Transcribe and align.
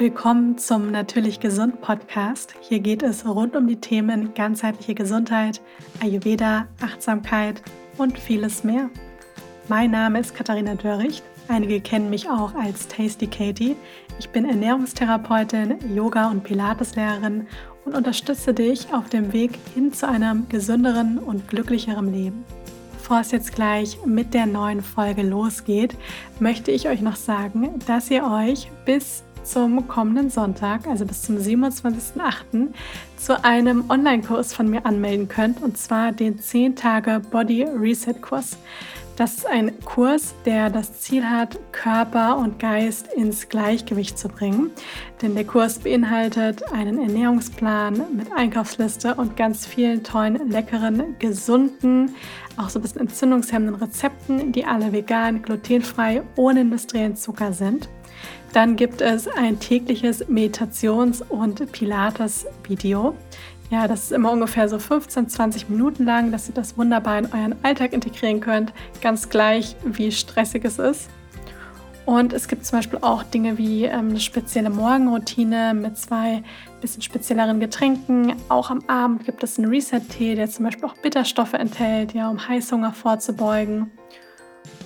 Willkommen 0.00 0.56
zum 0.58 0.92
Natürlich 0.92 1.40
Gesund 1.40 1.80
Podcast. 1.80 2.54
Hier 2.60 2.78
geht 2.78 3.02
es 3.02 3.26
rund 3.26 3.56
um 3.56 3.66
die 3.66 3.80
Themen 3.80 4.32
ganzheitliche 4.32 4.94
Gesundheit, 4.94 5.60
Ayurveda, 6.00 6.68
Achtsamkeit 6.80 7.60
und 7.96 8.16
vieles 8.16 8.62
mehr. 8.62 8.90
Mein 9.66 9.90
Name 9.90 10.20
ist 10.20 10.36
Katharina 10.36 10.76
Dörricht. 10.76 11.24
Einige 11.48 11.80
kennen 11.80 12.10
mich 12.10 12.30
auch 12.30 12.54
als 12.54 12.86
Tasty 12.86 13.26
Katie. 13.26 13.74
Ich 14.20 14.28
bin 14.28 14.44
Ernährungstherapeutin, 14.48 15.78
Yoga- 15.92 16.30
und 16.30 16.44
Pilateslehrerin 16.44 17.48
und 17.84 17.96
unterstütze 17.96 18.54
dich 18.54 18.94
auf 18.94 19.08
dem 19.08 19.32
Weg 19.32 19.58
hin 19.74 19.92
zu 19.92 20.08
einem 20.08 20.48
gesünderen 20.48 21.18
und 21.18 21.48
glücklicheren 21.48 22.12
Leben. 22.14 22.44
Bevor 22.92 23.18
es 23.18 23.32
jetzt 23.32 23.52
gleich 23.52 23.98
mit 24.04 24.32
der 24.32 24.46
neuen 24.46 24.82
Folge 24.82 25.22
losgeht, 25.22 25.96
möchte 26.38 26.70
ich 26.70 26.88
euch 26.88 27.00
noch 27.00 27.16
sagen, 27.16 27.80
dass 27.88 28.10
ihr 28.10 28.22
euch 28.22 28.70
bis 28.84 29.24
zum 29.50 29.88
kommenden 29.88 30.30
Sonntag, 30.30 30.86
also 30.86 31.04
bis 31.04 31.22
zum 31.22 31.36
27.08., 31.36 32.68
zu 33.16 33.44
einem 33.44 33.88
Online-Kurs 33.88 34.54
von 34.54 34.68
mir 34.68 34.86
anmelden 34.86 35.28
könnt, 35.28 35.62
und 35.62 35.76
zwar 35.76 36.12
den 36.12 36.38
10 36.38 36.76
Tage 36.76 37.20
Body 37.30 37.64
Reset 37.64 38.14
Kurs. 38.20 38.56
Das 39.16 39.34
ist 39.34 39.46
ein 39.48 39.80
Kurs, 39.80 40.32
der 40.44 40.70
das 40.70 41.00
Ziel 41.00 41.24
hat, 41.24 41.58
Körper 41.72 42.36
und 42.36 42.60
Geist 42.60 43.08
ins 43.12 43.48
Gleichgewicht 43.48 44.16
zu 44.16 44.28
bringen. 44.28 44.70
Denn 45.20 45.34
der 45.34 45.44
Kurs 45.44 45.80
beinhaltet 45.80 46.72
einen 46.72 47.00
Ernährungsplan 47.00 48.16
mit 48.16 48.28
Einkaufsliste 48.32 49.16
und 49.16 49.36
ganz 49.36 49.66
vielen 49.66 50.04
tollen, 50.04 50.48
leckeren, 50.48 51.16
gesunden, 51.18 52.14
auch 52.56 52.68
so 52.68 52.78
ein 52.78 52.82
bisschen 52.82 53.00
entzündungshemmenden 53.00 53.82
Rezepten, 53.82 54.52
die 54.52 54.64
alle 54.64 54.92
vegan, 54.92 55.42
glutenfrei, 55.42 56.22
ohne 56.36 56.60
industriellen 56.60 57.16
Zucker 57.16 57.52
sind. 57.52 57.88
Dann 58.52 58.76
gibt 58.76 59.00
es 59.00 59.28
ein 59.28 59.60
tägliches 59.60 60.28
Meditations- 60.28 61.22
und 61.22 61.70
Pilates-Video. 61.72 63.14
Ja, 63.70 63.86
das 63.86 64.04
ist 64.04 64.12
immer 64.12 64.32
ungefähr 64.32 64.68
so 64.68 64.78
15, 64.78 65.28
20 65.28 65.68
Minuten 65.68 66.04
lang, 66.06 66.32
dass 66.32 66.48
ihr 66.48 66.54
das 66.54 66.78
wunderbar 66.78 67.18
in 67.18 67.26
euren 67.26 67.54
Alltag 67.62 67.92
integrieren 67.92 68.40
könnt, 68.40 68.72
ganz 69.02 69.28
gleich 69.28 69.76
wie 69.84 70.10
stressig 70.10 70.64
es 70.64 70.78
ist. 70.78 71.10
Und 72.06 72.32
es 72.32 72.48
gibt 72.48 72.64
zum 72.64 72.78
Beispiel 72.78 73.00
auch 73.02 73.22
Dinge 73.22 73.58
wie 73.58 73.84
ähm, 73.84 74.08
eine 74.08 74.20
spezielle 74.20 74.70
Morgenroutine 74.70 75.74
mit 75.74 75.98
zwei 75.98 76.42
bisschen 76.80 77.02
spezielleren 77.02 77.60
Getränken. 77.60 78.32
Auch 78.48 78.70
am 78.70 78.82
Abend 78.86 79.26
gibt 79.26 79.42
es 79.42 79.58
einen 79.58 79.68
Reset-Tee, 79.68 80.34
der 80.34 80.48
zum 80.48 80.64
Beispiel 80.64 80.86
auch 80.86 80.94
Bitterstoffe 80.94 81.52
enthält, 81.52 82.14
ja, 82.14 82.30
um 82.30 82.48
Heißhunger 82.48 82.94
vorzubeugen. 82.94 83.90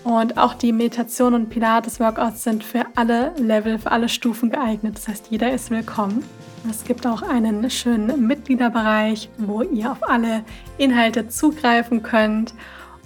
Und 0.04 0.36
auch 0.36 0.54
die 0.54 0.72
Meditation 0.72 1.34
und 1.34 1.48
Pilates-Workouts 1.48 2.42
sind 2.42 2.64
für 2.64 2.86
alle 2.96 3.32
Level, 3.38 3.78
für 3.78 3.92
alle 3.92 4.08
Stufen 4.08 4.50
geeignet. 4.50 4.96
Das 4.96 5.06
heißt, 5.06 5.26
jeder 5.30 5.52
ist 5.52 5.70
willkommen. 5.70 6.24
Es 6.68 6.84
gibt 6.84 7.06
auch 7.06 7.22
einen 7.22 7.68
schönen 7.70 8.26
Mitgliederbereich, 8.26 9.28
wo 9.38 9.62
ihr 9.62 9.92
auf 9.92 10.08
alle 10.08 10.44
Inhalte 10.76 11.28
zugreifen 11.28 12.02
könnt. 12.02 12.54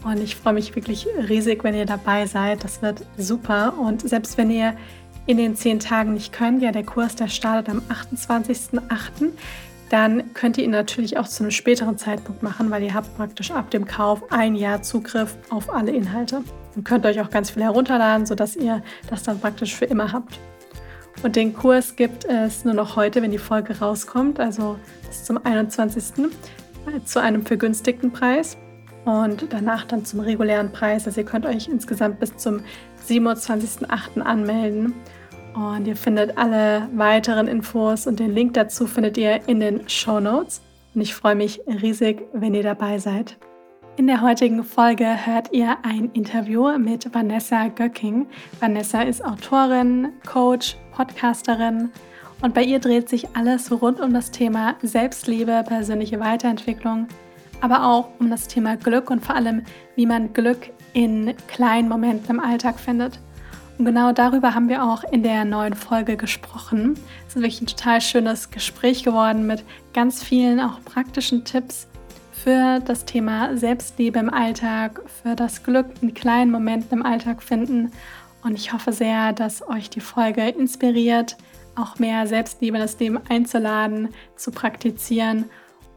Und 0.04 0.22
ich 0.22 0.36
freue 0.36 0.54
mich 0.54 0.74
wirklich 0.74 1.06
riesig, 1.28 1.64
wenn 1.64 1.74
ihr 1.74 1.86
dabei 1.86 2.26
seid. 2.26 2.64
Das 2.64 2.80
wird 2.80 3.02
super. 3.18 3.74
Und 3.78 4.08
selbst 4.08 4.38
wenn 4.38 4.50
ihr 4.50 4.74
in 5.26 5.36
den 5.36 5.56
zehn 5.56 5.80
Tagen 5.80 6.14
nicht 6.14 6.32
könnt, 6.32 6.62
ja, 6.62 6.70
der 6.70 6.84
Kurs, 6.84 7.16
der 7.16 7.28
startet 7.28 7.68
am 7.68 7.82
28.08., 7.90 9.32
dann 9.90 10.34
könnt 10.34 10.58
ihr 10.58 10.64
ihn 10.64 10.70
natürlich 10.70 11.18
auch 11.18 11.28
zu 11.28 11.44
einem 11.44 11.50
späteren 11.50 11.98
Zeitpunkt 11.98 12.42
machen, 12.42 12.70
weil 12.70 12.82
ihr 12.82 12.94
habt 12.94 13.16
praktisch 13.16 13.50
ab 13.50 13.70
dem 13.70 13.84
Kauf 13.84 14.32
ein 14.32 14.54
Jahr 14.54 14.82
Zugriff 14.82 15.36
auf 15.50 15.72
alle 15.72 15.92
Inhalte. 15.92 16.42
Ihr 16.76 16.82
könnt 16.84 17.06
euch 17.06 17.20
auch 17.20 17.30
ganz 17.30 17.50
viel 17.50 17.62
herunterladen, 17.62 18.26
sodass 18.26 18.54
ihr 18.54 18.82
das 19.08 19.22
dann 19.22 19.40
praktisch 19.40 19.74
für 19.74 19.86
immer 19.86 20.12
habt. 20.12 20.38
Und 21.22 21.36
den 21.36 21.54
Kurs 21.54 21.96
gibt 21.96 22.24
es 22.26 22.64
nur 22.64 22.74
noch 22.74 22.96
heute, 22.96 23.22
wenn 23.22 23.30
die 23.30 23.38
Folge 23.38 23.78
rauskommt, 23.78 24.38
also 24.38 24.78
bis 25.06 25.24
zum 25.24 25.44
21. 25.44 26.28
zu 27.04 27.20
einem 27.20 27.46
vergünstigten 27.46 28.12
Preis 28.12 28.58
und 29.06 29.46
danach 29.50 29.84
dann 29.84 30.04
zum 30.04 30.20
regulären 30.20 30.72
Preis. 30.72 31.06
Also 31.06 31.22
ihr 31.22 31.26
könnt 31.26 31.46
euch 31.46 31.68
insgesamt 31.68 32.20
bis 32.20 32.36
zum 32.36 32.60
27.08. 33.08 34.20
anmelden. 34.20 34.94
Und 35.54 35.86
ihr 35.86 35.96
findet 35.96 36.36
alle 36.36 36.86
weiteren 36.94 37.48
Infos 37.48 38.06
und 38.06 38.20
den 38.20 38.34
Link 38.34 38.52
dazu 38.54 38.86
findet 38.86 39.16
ihr 39.16 39.48
in 39.48 39.60
den 39.60 39.88
Show 39.88 40.20
Notes. 40.20 40.60
Und 40.94 41.00
ich 41.00 41.14
freue 41.14 41.34
mich 41.34 41.62
riesig, 41.66 42.24
wenn 42.34 42.52
ihr 42.52 42.62
dabei 42.62 42.98
seid. 42.98 43.38
In 43.96 44.08
der 44.08 44.20
heutigen 44.20 44.62
Folge 44.62 45.06
hört 45.24 45.54
ihr 45.54 45.78
ein 45.82 46.10
Interview 46.12 46.76
mit 46.76 47.14
Vanessa 47.14 47.68
Göcking. 47.68 48.26
Vanessa 48.60 49.00
ist 49.00 49.24
Autorin, 49.24 50.12
Coach, 50.26 50.76
Podcasterin 50.92 51.88
und 52.42 52.52
bei 52.52 52.62
ihr 52.62 52.78
dreht 52.78 53.08
sich 53.08 53.34
alles 53.34 53.72
rund 53.72 53.98
um 54.00 54.12
das 54.12 54.30
Thema 54.30 54.74
Selbstliebe, 54.82 55.64
persönliche 55.66 56.20
Weiterentwicklung, 56.20 57.08
aber 57.62 57.86
auch 57.86 58.10
um 58.18 58.28
das 58.28 58.48
Thema 58.48 58.76
Glück 58.76 59.08
und 59.08 59.24
vor 59.24 59.34
allem, 59.34 59.62
wie 59.94 60.04
man 60.04 60.34
Glück 60.34 60.70
in 60.92 61.32
kleinen 61.48 61.88
Momenten 61.88 62.36
im 62.36 62.40
Alltag 62.40 62.78
findet. 62.78 63.18
Und 63.78 63.86
genau 63.86 64.12
darüber 64.12 64.54
haben 64.54 64.68
wir 64.68 64.84
auch 64.84 65.04
in 65.04 65.22
der 65.22 65.46
neuen 65.46 65.74
Folge 65.74 66.18
gesprochen. 66.18 66.98
Es 67.26 67.34
ist 67.34 67.36
wirklich 67.36 67.62
ein 67.62 67.66
total 67.66 68.02
schönes 68.02 68.50
Gespräch 68.50 69.04
geworden 69.04 69.46
mit 69.46 69.64
ganz 69.94 70.22
vielen 70.22 70.60
auch 70.60 70.82
praktischen 70.84 71.44
Tipps 71.46 71.88
für 72.46 72.78
das 72.78 73.04
Thema 73.04 73.56
Selbstliebe 73.56 74.20
im 74.20 74.32
Alltag, 74.32 75.02
für 75.20 75.34
das 75.34 75.64
Glück 75.64 75.86
in 76.00 76.14
kleinen 76.14 76.52
Momenten 76.52 77.00
im 77.00 77.04
Alltag 77.04 77.42
finden. 77.42 77.90
Und 78.44 78.54
ich 78.54 78.72
hoffe 78.72 78.92
sehr, 78.92 79.32
dass 79.32 79.68
euch 79.68 79.90
die 79.90 79.98
Folge 79.98 80.48
inspiriert, 80.50 81.36
auch 81.74 81.98
mehr 81.98 82.24
Selbstliebe 82.28 82.76
in 82.76 82.82
das 82.82 83.00
Leben 83.00 83.18
einzuladen, 83.28 84.10
zu 84.36 84.52
praktizieren 84.52 85.46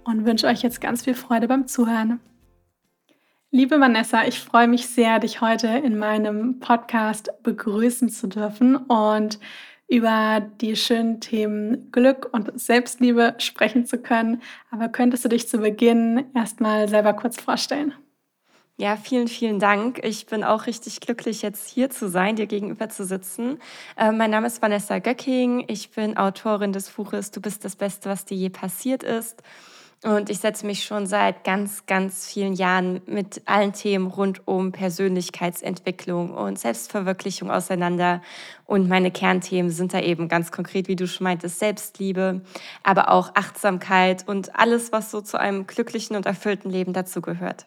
und 0.06 0.26
wünsche 0.26 0.48
euch 0.48 0.64
jetzt 0.64 0.82
ganz 0.82 1.04
viel 1.04 1.14
Freude 1.14 1.48
beim 1.48 1.68
Zuhören. 1.68 2.20
Liebe 3.52 3.80
Vanessa, 3.80 4.26
ich 4.26 4.40
freue 4.40 4.68
mich 4.68 4.88
sehr, 4.88 5.20
dich 5.20 5.42
heute 5.42 5.68
in 5.68 6.00
meinem 6.00 6.60
Podcast 6.60 7.32
begrüßen 7.44 8.10
zu 8.10 8.26
dürfen 8.26 8.76
und 8.76 9.40
über 9.90 10.42
die 10.62 10.76
schönen 10.76 11.20
Themen 11.20 11.92
Glück 11.92 12.30
und 12.32 12.58
Selbstliebe 12.60 13.34
sprechen 13.40 13.86
zu 13.86 13.98
können. 13.98 14.42
Aber 14.72 14.88
könntest 14.88 15.26
du 15.26 15.30
dich 15.30 15.48
zu 15.48 15.58
Beginn 15.58 16.26
erstmal 16.36 16.88
selber 16.88 17.14
kurz 17.14 17.42
vorstellen? 17.42 17.94
Ja, 18.78 18.96
vielen, 18.96 19.28
vielen 19.28 19.60
Dank. 19.60 20.00
Ich 20.06 20.26
bin 20.28 20.42
auch 20.44 20.66
richtig 20.66 21.02
glücklich, 21.02 21.42
jetzt 21.42 21.70
hier 21.70 21.90
zu 21.90 22.08
sein, 22.08 22.38
dir 22.38 22.48
gegenüber 22.48 22.88
zu 22.88 23.04
sitzen. 23.04 23.60
Äh, 23.98 24.14
mein 24.14 24.32
Name 24.32 24.48
ist 24.48 24.62
Vanessa 24.62 25.00
Göcking. 25.00 25.66
Ich 25.68 25.92
bin 25.92 26.16
Autorin 26.16 26.72
des 26.72 26.90
Buches 26.90 27.32
Du 27.32 27.42
bist 27.42 27.66
das 27.66 27.76
Beste, 27.76 28.10
was 28.10 28.24
dir 28.24 28.38
je 28.38 28.50
passiert 28.50 29.04
ist. 29.04 29.44
Und 30.02 30.30
ich 30.30 30.40
setze 30.40 30.66
mich 30.66 30.86
schon 30.86 31.08
seit 31.08 31.44
ganz, 31.44 31.86
ganz 31.86 32.26
vielen 32.26 32.54
Jahren 32.54 33.02
mit 33.06 33.42
allen 33.46 33.74
Themen 33.74 34.08
rund 34.08 34.48
um 34.48 34.72
Persönlichkeitsentwicklung 34.72 36.34
und 36.34 36.58
Selbstverwirklichung 36.58 37.52
auseinander. 37.52 38.22
Und 38.66 38.88
meine 38.88 39.12
Kernthemen 39.12 39.72
sind 39.72 39.94
da 39.94 40.00
eben 40.00 40.30
ganz 40.30 40.54
konkret, 40.54 40.88
wie 40.88 40.96
du 40.96 41.06
schon 41.06 41.26
meintest, 41.26 41.60
Selbstliebe, 41.60 42.42
aber 42.82 43.12
auch 43.12 43.36
Achtsamkeit 43.36 44.26
und 44.26 44.56
alles, 44.58 44.94
was 44.94 45.12
so 45.12 45.20
zu 45.20 45.38
einem 45.38 45.68
glücklichen 45.68 46.16
und 46.16 46.26
erfüllten 46.26 46.70
Leben 46.70 46.94
dazugehört. 46.94 47.66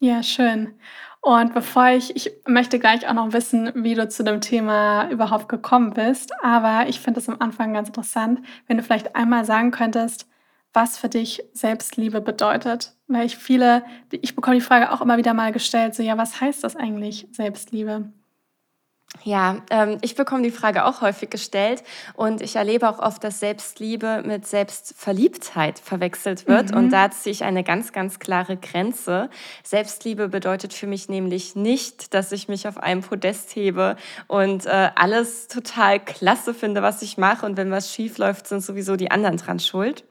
Ja, 0.00 0.24
schön. 0.24 0.74
Und 1.20 1.54
bevor 1.54 1.88
ich, 1.90 2.14
ich 2.16 2.32
möchte 2.46 2.78
gleich 2.80 3.08
auch 3.08 3.14
noch 3.14 3.32
wissen, 3.32 3.70
wie 3.84 3.94
du 3.94 4.08
zu 4.08 4.24
dem 4.24 4.40
Thema 4.40 5.10
überhaupt 5.10 5.48
gekommen 5.48 5.92
bist, 5.92 6.32
aber 6.42 6.88
ich 6.88 7.00
finde 7.00 7.20
es 7.20 7.28
am 7.28 7.36
Anfang 7.40 7.72
ganz 7.72 7.88
interessant, 7.88 8.40
wenn 8.66 8.76
du 8.76 8.82
vielleicht 8.82 9.14
einmal 9.16 9.44
sagen 9.44 9.70
könntest, 9.70 10.28
was 10.72 10.98
für 10.98 11.08
dich 11.08 11.42
Selbstliebe 11.52 12.20
bedeutet. 12.20 12.94
Weil 13.06 13.26
ich 13.26 13.36
viele, 13.36 13.84
ich 14.10 14.34
bekomme 14.34 14.56
die 14.56 14.62
Frage 14.62 14.92
auch 14.92 15.00
immer 15.00 15.16
wieder 15.16 15.34
mal 15.34 15.52
gestellt, 15.52 15.94
so 15.94 16.02
ja, 16.02 16.18
was 16.18 16.40
heißt 16.40 16.62
das 16.62 16.76
eigentlich, 16.76 17.26
Selbstliebe? 17.32 18.12
Ja, 19.24 19.62
ähm, 19.70 19.98
ich 20.02 20.14
bekomme 20.14 20.42
die 20.42 20.50
Frage 20.50 20.84
auch 20.84 21.00
häufig 21.00 21.30
gestellt 21.30 21.82
und 22.14 22.42
ich 22.42 22.56
erlebe 22.56 22.88
auch 22.88 22.98
oft, 22.98 23.24
dass 23.24 23.40
Selbstliebe 23.40 24.22
mit 24.24 24.46
Selbstverliebtheit 24.46 25.78
verwechselt 25.78 26.46
wird. 26.46 26.70
Mhm. 26.70 26.76
Und 26.76 26.90
da 26.90 27.10
ziehe 27.10 27.32
ich 27.32 27.42
eine 27.42 27.64
ganz, 27.64 27.92
ganz 27.92 28.18
klare 28.18 28.58
Grenze. 28.58 29.30
Selbstliebe 29.64 30.28
bedeutet 30.28 30.74
für 30.74 30.86
mich 30.86 31.08
nämlich 31.08 31.56
nicht, 31.56 32.12
dass 32.12 32.32
ich 32.32 32.48
mich 32.48 32.68
auf 32.68 32.76
einem 32.76 33.00
Podest 33.00 33.56
hebe 33.56 33.96
und 34.26 34.66
äh, 34.66 34.90
alles 34.94 35.48
total 35.48 36.00
klasse 36.00 36.52
finde, 36.52 36.82
was 36.82 37.00
ich 37.00 37.16
mache. 37.16 37.46
Und 37.46 37.56
wenn 37.56 37.70
was 37.70 37.92
schief 37.92 38.18
läuft, 38.18 38.46
sind 38.46 38.60
sowieso 38.62 38.96
die 38.96 39.10
anderen 39.10 39.38
dran 39.38 39.58
schuld. 39.58 40.04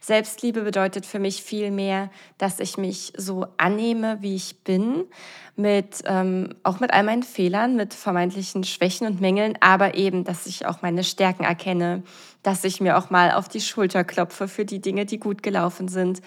Selbstliebe 0.00 0.62
bedeutet 0.62 1.06
für 1.06 1.18
mich 1.18 1.42
viel 1.42 1.70
mehr, 1.70 2.10
dass 2.38 2.60
ich 2.60 2.76
mich 2.76 3.12
so 3.16 3.46
annehme, 3.56 4.18
wie 4.20 4.34
ich 4.34 4.62
bin, 4.62 5.04
mit 5.56 6.02
ähm, 6.04 6.50
auch 6.62 6.80
mit 6.80 6.92
all 6.92 7.02
meinen 7.02 7.22
Fehlern, 7.22 7.76
mit 7.76 7.94
vermeintlichen 7.94 8.64
Schwächen 8.64 9.06
und 9.06 9.20
Mängeln, 9.20 9.56
aber 9.60 9.94
eben, 9.94 10.24
dass 10.24 10.46
ich 10.46 10.66
auch 10.66 10.82
meine 10.82 11.02
Stärken 11.02 11.44
erkenne, 11.44 12.02
dass 12.42 12.62
ich 12.64 12.80
mir 12.80 12.98
auch 12.98 13.10
mal 13.10 13.32
auf 13.32 13.48
die 13.48 13.60
Schulter 13.60 14.04
klopfe 14.04 14.48
für 14.48 14.64
die 14.64 14.80
Dinge, 14.80 15.06
die 15.06 15.18
gut 15.18 15.42
gelaufen 15.42 15.88
sind 15.88 16.20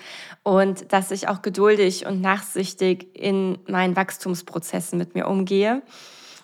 und 0.44 0.92
dass 0.92 1.12
ich 1.12 1.28
auch 1.28 1.42
geduldig 1.42 2.06
und 2.08 2.22
nachsichtig 2.22 3.16
in 3.16 3.60
meinen 3.68 3.96
Wachstumsprozessen 3.96 4.98
mit 4.98 5.16
mir 5.16 5.28
umgehe. 5.28 5.84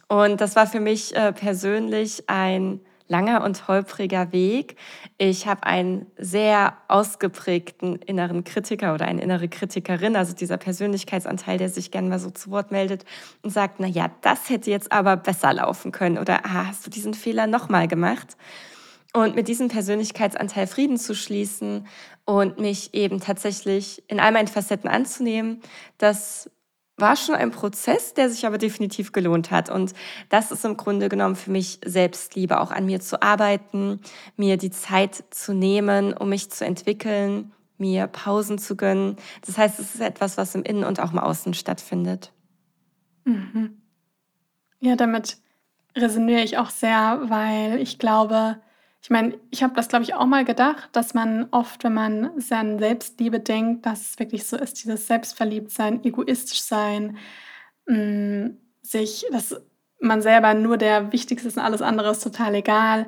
Und 0.07 0.39
das 0.39 0.55
war 0.55 0.67
für 0.67 0.79
mich 0.79 1.15
äh, 1.15 1.33
persönlich 1.33 2.29
ein 2.29 2.79
langer 3.07 3.43
und 3.43 3.67
holpriger 3.67 4.31
Weg. 4.31 4.75
Ich 5.17 5.47
habe 5.47 5.63
einen 5.63 6.07
sehr 6.17 6.77
ausgeprägten 6.87 7.97
inneren 7.97 8.43
Kritiker 8.43 8.93
oder 8.93 9.05
eine 9.05 9.21
innere 9.21 9.47
Kritikerin, 9.47 10.15
also 10.15 10.33
dieser 10.33 10.57
Persönlichkeitsanteil, 10.57 11.57
der 11.57 11.69
sich 11.69 11.91
gerne 11.91 12.09
mal 12.09 12.19
so 12.19 12.29
zu 12.29 12.51
Wort 12.51 12.71
meldet 12.71 13.05
und 13.43 13.51
sagt, 13.51 13.79
na 13.79 13.87
ja, 13.87 14.09
das 14.21 14.49
hätte 14.49 14.71
jetzt 14.71 14.91
aber 14.91 15.17
besser 15.17 15.53
laufen 15.53 15.91
können 15.91 16.17
oder 16.17 16.45
ah, 16.45 16.67
hast 16.67 16.85
du 16.85 16.89
diesen 16.89 17.13
Fehler 17.13 17.47
nochmal 17.47 17.87
gemacht? 17.87 18.37
Und 19.13 19.33
mit 19.33 19.47
diesem 19.47 19.69
Persönlichkeitsanteil 19.69 20.67
Frieden 20.67 20.97
zu 20.97 21.15
schließen 21.15 21.87
und 22.25 22.59
mich 22.59 22.93
eben 22.93 23.21
tatsächlich 23.21 24.03
in 24.09 24.19
all 24.19 24.33
meinen 24.33 24.49
Facetten 24.49 24.89
anzunehmen, 24.89 25.61
das 25.97 26.49
war 26.97 27.15
schon 27.15 27.35
ein 27.35 27.51
Prozess, 27.51 28.13
der 28.13 28.29
sich 28.29 28.45
aber 28.45 28.57
definitiv 28.57 29.11
gelohnt 29.11 29.51
hat. 29.51 29.69
Und 29.69 29.93
das 30.29 30.51
ist 30.51 30.63
im 30.63 30.77
Grunde 30.77 31.09
genommen 31.09 31.35
für 31.35 31.51
mich 31.51 31.79
Selbstliebe, 31.83 32.61
auch 32.61 32.71
an 32.71 32.85
mir 32.85 33.01
zu 33.01 33.21
arbeiten, 33.21 33.99
mir 34.37 34.57
die 34.57 34.71
Zeit 34.71 35.23
zu 35.29 35.53
nehmen, 35.53 36.13
um 36.13 36.29
mich 36.29 36.49
zu 36.51 36.65
entwickeln, 36.65 37.51
mir 37.77 38.07
Pausen 38.07 38.57
zu 38.57 38.77
gönnen. 38.77 39.17
Das 39.45 39.57
heißt, 39.57 39.79
es 39.79 39.95
ist 39.95 40.01
etwas, 40.01 40.37
was 40.37 40.55
im 40.55 40.63
Innen 40.63 40.85
und 40.85 40.99
auch 41.01 41.11
im 41.11 41.19
Außen 41.19 41.53
stattfindet. 41.53 42.31
Mhm. 43.25 43.81
Ja, 44.79 44.95
damit 44.95 45.37
resoniere 45.95 46.41
ich 46.41 46.57
auch 46.57 46.69
sehr, 46.69 47.21
weil 47.27 47.79
ich 47.81 47.99
glaube, 47.99 48.57
ich 49.05 49.11
meine, 49.11 49.37
ich 49.51 49.61
habe 49.61 49.75
das, 49.75 49.87
glaube 49.87 50.03
ich, 50.03 50.15
auch 50.15 50.25
mal 50.25 50.45
gedacht, 50.45 50.89
dass 50.93 51.13
man 51.13 51.45
oft, 51.51 51.83
wenn 51.83 51.93
man 51.93 52.31
an 52.49 52.79
Selbstliebe 52.79 53.39
denkt, 53.39 53.85
dass 53.85 54.01
es 54.01 54.17
wirklich 54.17 54.47
so 54.47 54.57
ist, 54.57 54.83
dieses 54.83 55.05
Selbstverliebtsein, 55.05 56.03
egoistisch 56.03 56.63
sein, 56.63 57.15
mm, 57.85 58.57
sich, 58.81 59.27
dass 59.31 59.61
man 59.99 60.23
selber 60.23 60.55
nur 60.55 60.77
der 60.77 61.11
Wichtigste 61.11 61.47
ist 61.47 61.55
und 61.55 61.61
alles 61.61 61.83
andere 61.83 62.09
ist 62.09 62.23
total 62.23 62.55
egal 62.55 63.05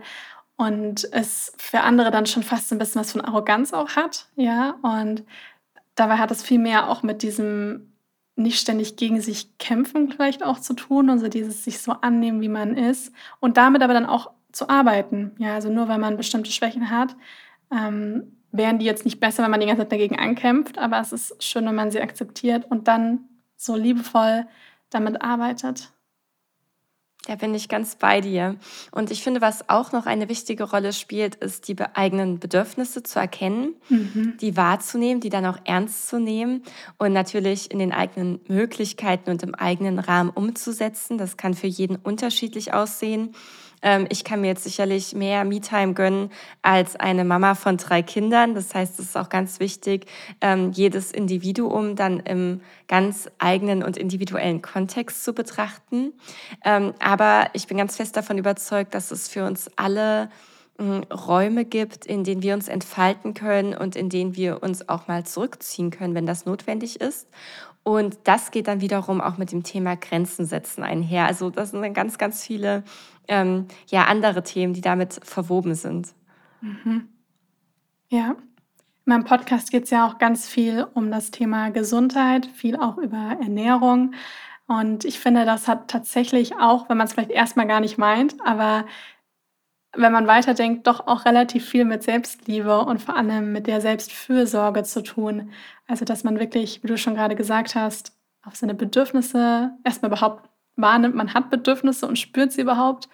und 0.55 1.11
es 1.13 1.53
für 1.57 1.81
andere 1.81 2.11
dann 2.11 2.27
schon 2.27 2.43
fast 2.43 2.71
ein 2.71 2.77
bisschen 2.77 3.01
was 3.01 3.13
von 3.13 3.21
Arroganz 3.21 3.73
auch 3.73 3.95
hat, 3.95 4.27
ja, 4.35 4.75
und 4.83 5.23
dabei 5.95 6.17
hat 6.17 6.29
es 6.29 6.43
viel 6.43 6.59
mehr 6.59 6.89
auch 6.89 7.01
mit 7.01 7.23
diesem 7.23 7.91
nicht 8.35 8.59
ständig 8.59 8.97
gegen 8.97 9.19
sich 9.19 9.57
kämpfen 9.57 10.11
vielleicht 10.11 10.43
auch 10.43 10.59
zu 10.59 10.75
tun 10.75 11.09
und 11.09 11.17
so 11.17 11.27
dieses 11.27 11.63
sich 11.63 11.79
so 11.79 11.93
annehmen, 11.93 12.39
wie 12.41 12.49
man 12.49 12.77
ist 12.77 13.11
und 13.39 13.57
damit 13.57 13.81
aber 13.81 13.95
dann 13.95 14.05
auch 14.05 14.36
zu 14.57 14.69
arbeiten. 14.69 15.35
Ja, 15.37 15.53
also 15.53 15.69
nur 15.69 15.87
weil 15.87 15.99
man 15.99 16.17
bestimmte 16.17 16.51
Schwächen 16.51 16.89
hat, 16.89 17.15
ähm, 17.71 18.37
wären 18.51 18.79
die 18.79 18.85
jetzt 18.85 19.05
nicht 19.05 19.19
besser, 19.19 19.43
wenn 19.43 19.51
man 19.51 19.59
die 19.59 19.67
ganze 19.67 19.83
Zeit 19.83 19.91
dagegen 19.91 20.17
ankämpft, 20.17 20.79
aber 20.79 20.99
es 20.99 21.11
ist 21.11 21.43
schön, 21.43 21.65
wenn 21.65 21.75
man 21.75 21.91
sie 21.91 22.01
akzeptiert 22.01 22.65
und 22.69 22.87
dann 22.87 23.19
so 23.55 23.75
liebevoll 23.75 24.47
damit 24.89 25.21
arbeitet. 25.21 25.91
Da 27.27 27.35
bin 27.35 27.53
ich 27.53 27.67
ganz 27.67 27.97
bei 27.97 28.21
dir. 28.21 28.55
Und 28.91 29.11
ich 29.11 29.21
finde, 29.21 29.41
was 29.41 29.69
auch 29.69 29.91
noch 29.91 30.05
eine 30.05 30.29
wichtige 30.29 30.63
Rolle 30.63 30.93
spielt, 30.93 31.35
ist 31.35 31.67
die 31.67 31.75
eigenen 31.93 32.39
Bedürfnisse 32.39 33.03
zu 33.03 33.19
erkennen, 33.19 33.75
mhm. 33.89 34.37
die 34.39 34.55
wahrzunehmen, 34.55 35.19
die 35.19 35.29
dann 35.29 35.45
auch 35.45 35.57
ernst 35.65 36.07
zu 36.07 36.19
nehmen 36.19 36.63
und 36.97 37.11
natürlich 37.11 37.69
in 37.69 37.79
den 37.79 37.91
eigenen 37.91 38.39
Möglichkeiten 38.47 39.29
und 39.29 39.43
im 39.43 39.55
eigenen 39.55 39.99
Rahmen 39.99 40.29
umzusetzen. 40.29 41.17
Das 41.17 41.35
kann 41.35 41.53
für 41.53 41.67
jeden 41.67 41.97
unterschiedlich 41.97 42.73
aussehen. 42.73 43.35
Ähm, 43.81 44.07
ich 44.09 44.23
kann 44.23 44.41
mir 44.41 44.47
jetzt 44.47 44.63
sicherlich 44.63 45.13
mehr 45.13 45.43
Me-Time 45.45 45.93
gönnen 45.93 46.31
als 46.61 46.95
eine 46.95 47.23
Mama 47.23 47.55
von 47.55 47.77
drei 47.77 48.01
Kindern. 48.01 48.55
Das 48.55 48.73
heißt, 48.73 48.99
es 48.99 49.07
ist 49.07 49.17
auch 49.17 49.29
ganz 49.29 49.59
wichtig, 49.59 50.05
ähm, 50.41 50.71
jedes 50.71 51.11
Individuum 51.11 51.95
dann 51.95 52.19
im 52.19 52.61
ganz 52.87 53.29
eigenen 53.39 53.83
und 53.83 53.97
individuellen 53.97 54.61
Kontext 54.61 55.23
zu 55.23 55.33
betrachten. 55.33 56.13
Ähm, 56.63 56.93
aber 56.99 57.49
ich 57.53 57.67
bin 57.67 57.77
ganz 57.77 57.95
fest 57.95 58.17
davon 58.17 58.37
überzeugt, 58.37 58.93
dass 58.93 59.11
es 59.11 59.27
für 59.27 59.45
uns 59.45 59.69
alle 59.75 60.29
hm, 60.79 61.03
Räume 61.11 61.65
gibt, 61.65 62.05
in 62.05 62.23
denen 62.23 62.43
wir 62.43 62.53
uns 62.53 62.67
entfalten 62.67 63.33
können 63.33 63.75
und 63.75 63.95
in 63.95 64.09
denen 64.09 64.35
wir 64.35 64.61
uns 64.61 64.87
auch 64.89 65.07
mal 65.07 65.25
zurückziehen 65.25 65.89
können, 65.89 66.13
wenn 66.13 66.27
das 66.27 66.45
notwendig 66.45 67.01
ist. 67.01 67.27
Und 67.87 68.17
das 68.25 68.51
geht 68.51 68.67
dann 68.67 68.81
wiederum 68.81 69.21
auch 69.21 69.37
mit 69.37 69.53
dem 69.53 69.63
Thema 69.63 69.95
Grenzen 69.95 70.45
setzen 70.45 70.83
einher. 70.83 71.25
Also 71.25 71.49
das 71.49 71.71
sind 71.71 71.81
dann 71.81 71.93
ganz, 71.93 72.17
ganz 72.17 72.43
viele 72.43 72.83
ähm, 73.29 73.67
ja, 73.87 74.07
andere 74.07 74.43
Themen, 74.43 74.73
die 74.73 74.81
damit 74.81 75.21
verwoben 75.23 75.73
sind. 75.73 76.09
Mhm. 76.59 77.07
Ja. 78.09 78.31
In 78.31 78.37
meinem 79.05 79.23
Podcast 79.23 79.71
geht 79.71 79.85
es 79.85 79.91
ja 79.91 80.05
auch 80.05 80.17
ganz 80.17 80.49
viel 80.49 80.85
um 80.95 81.11
das 81.11 81.31
Thema 81.31 81.69
Gesundheit, 81.69 82.47
viel 82.47 82.75
auch 82.75 82.97
über 82.97 83.37
Ernährung. 83.39 84.15
Und 84.67 85.05
ich 85.05 85.21
finde, 85.21 85.45
das 85.45 85.69
hat 85.69 85.87
tatsächlich 85.87 86.57
auch, 86.59 86.89
wenn 86.89 86.97
man 86.97 87.07
es 87.07 87.13
vielleicht 87.13 87.31
erstmal 87.31 87.67
gar 87.67 87.79
nicht 87.79 87.97
meint, 87.97 88.35
aber 88.45 88.85
wenn 89.97 90.11
man 90.11 90.27
weiterdenkt, 90.27 90.87
doch 90.87 91.07
auch 91.07 91.25
relativ 91.25 91.67
viel 91.67 91.85
mit 91.85 92.03
Selbstliebe 92.03 92.79
und 92.79 93.01
vor 93.01 93.15
allem 93.15 93.51
mit 93.51 93.67
der 93.67 93.81
Selbstfürsorge 93.81 94.83
zu 94.83 95.03
tun. 95.03 95.51
Also, 95.87 96.05
dass 96.05 96.23
man 96.23 96.39
wirklich, 96.39 96.83
wie 96.83 96.87
du 96.87 96.97
schon 96.97 97.15
gerade 97.15 97.35
gesagt 97.35 97.75
hast, 97.75 98.13
auf 98.43 98.55
seine 98.55 98.75
Bedürfnisse 98.75 99.71
erstmal 99.83 100.11
überhaupt 100.11 100.49
wahrnimmt, 100.75 101.15
man 101.15 101.33
hat 101.33 101.49
Bedürfnisse 101.49 102.07
und 102.07 102.17
spürt 102.17 102.51
sie 102.51 102.61
überhaupt 102.61 103.09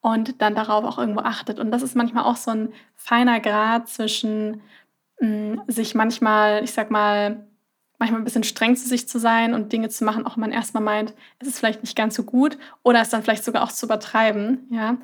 und 0.00 0.40
dann 0.40 0.54
darauf 0.54 0.84
auch 0.84 0.98
irgendwo 0.98 1.20
achtet. 1.20 1.58
Und 1.58 1.70
das 1.70 1.82
ist 1.82 1.96
manchmal 1.96 2.24
auch 2.24 2.36
so 2.36 2.50
ein 2.50 2.72
feiner 2.94 3.40
Grad 3.40 3.88
zwischen 3.88 4.60
mh, 5.20 5.28
mm, 5.28 5.62
sich 5.68 5.94
manchmal, 5.94 6.62
ich 6.62 6.72
sag 6.72 6.90
mal, 6.90 7.46
manchmal 7.98 8.20
ein 8.20 8.24
bisschen 8.24 8.44
streng 8.44 8.76
zu 8.76 8.86
sich 8.88 9.08
zu 9.08 9.18
sein 9.18 9.54
und 9.54 9.72
Dinge 9.72 9.88
zu 9.88 10.04
machen, 10.04 10.26
auch 10.26 10.36
wenn 10.36 10.42
man 10.42 10.52
erstmal 10.52 10.82
meint, 10.82 11.14
es 11.38 11.48
ist 11.48 11.58
vielleicht 11.58 11.82
nicht 11.82 11.96
ganz 11.96 12.14
so 12.14 12.24
gut 12.24 12.58
oder 12.82 13.00
es 13.00 13.10
dann 13.10 13.22
vielleicht 13.22 13.44
sogar 13.44 13.62
auch 13.62 13.72
zu 13.72 13.86
übertreiben, 13.86 14.68
ja. 14.70 14.98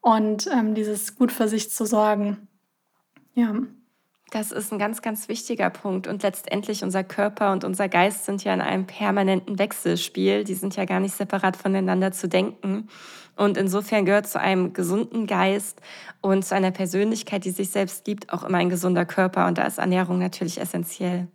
Und 0.00 0.48
ähm, 0.52 0.74
dieses 0.74 1.16
gut 1.16 1.32
für 1.32 1.48
sich 1.48 1.70
zu 1.70 1.84
sorgen. 1.84 2.48
Ja. 3.34 3.54
Das 4.30 4.52
ist 4.52 4.72
ein 4.72 4.78
ganz, 4.78 5.00
ganz 5.00 5.28
wichtiger 5.28 5.70
Punkt. 5.70 6.06
Und 6.06 6.22
letztendlich 6.22 6.84
unser 6.84 7.02
Körper 7.02 7.52
und 7.52 7.64
unser 7.64 7.88
Geist 7.88 8.26
sind 8.26 8.44
ja 8.44 8.52
in 8.52 8.60
einem 8.60 8.86
permanenten 8.86 9.58
Wechselspiel. 9.58 10.44
Die 10.44 10.54
sind 10.54 10.76
ja 10.76 10.84
gar 10.84 11.00
nicht 11.00 11.14
separat 11.14 11.56
voneinander 11.56 12.12
zu 12.12 12.28
denken. 12.28 12.88
Und 13.36 13.56
insofern 13.56 14.04
gehört 14.04 14.26
zu 14.26 14.38
einem 14.38 14.72
gesunden 14.72 15.26
Geist 15.26 15.80
und 16.20 16.44
zu 16.44 16.54
einer 16.54 16.72
Persönlichkeit, 16.72 17.44
die 17.44 17.52
sich 17.52 17.70
selbst 17.70 18.06
liebt, 18.06 18.32
auch 18.32 18.42
immer 18.44 18.58
ein 18.58 18.68
gesunder 18.68 19.06
Körper. 19.06 19.46
Und 19.46 19.56
da 19.56 19.62
ist 19.62 19.78
Ernährung 19.78 20.18
natürlich 20.18 20.60
essentiell. 20.60 21.28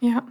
Ja. 0.00 0.22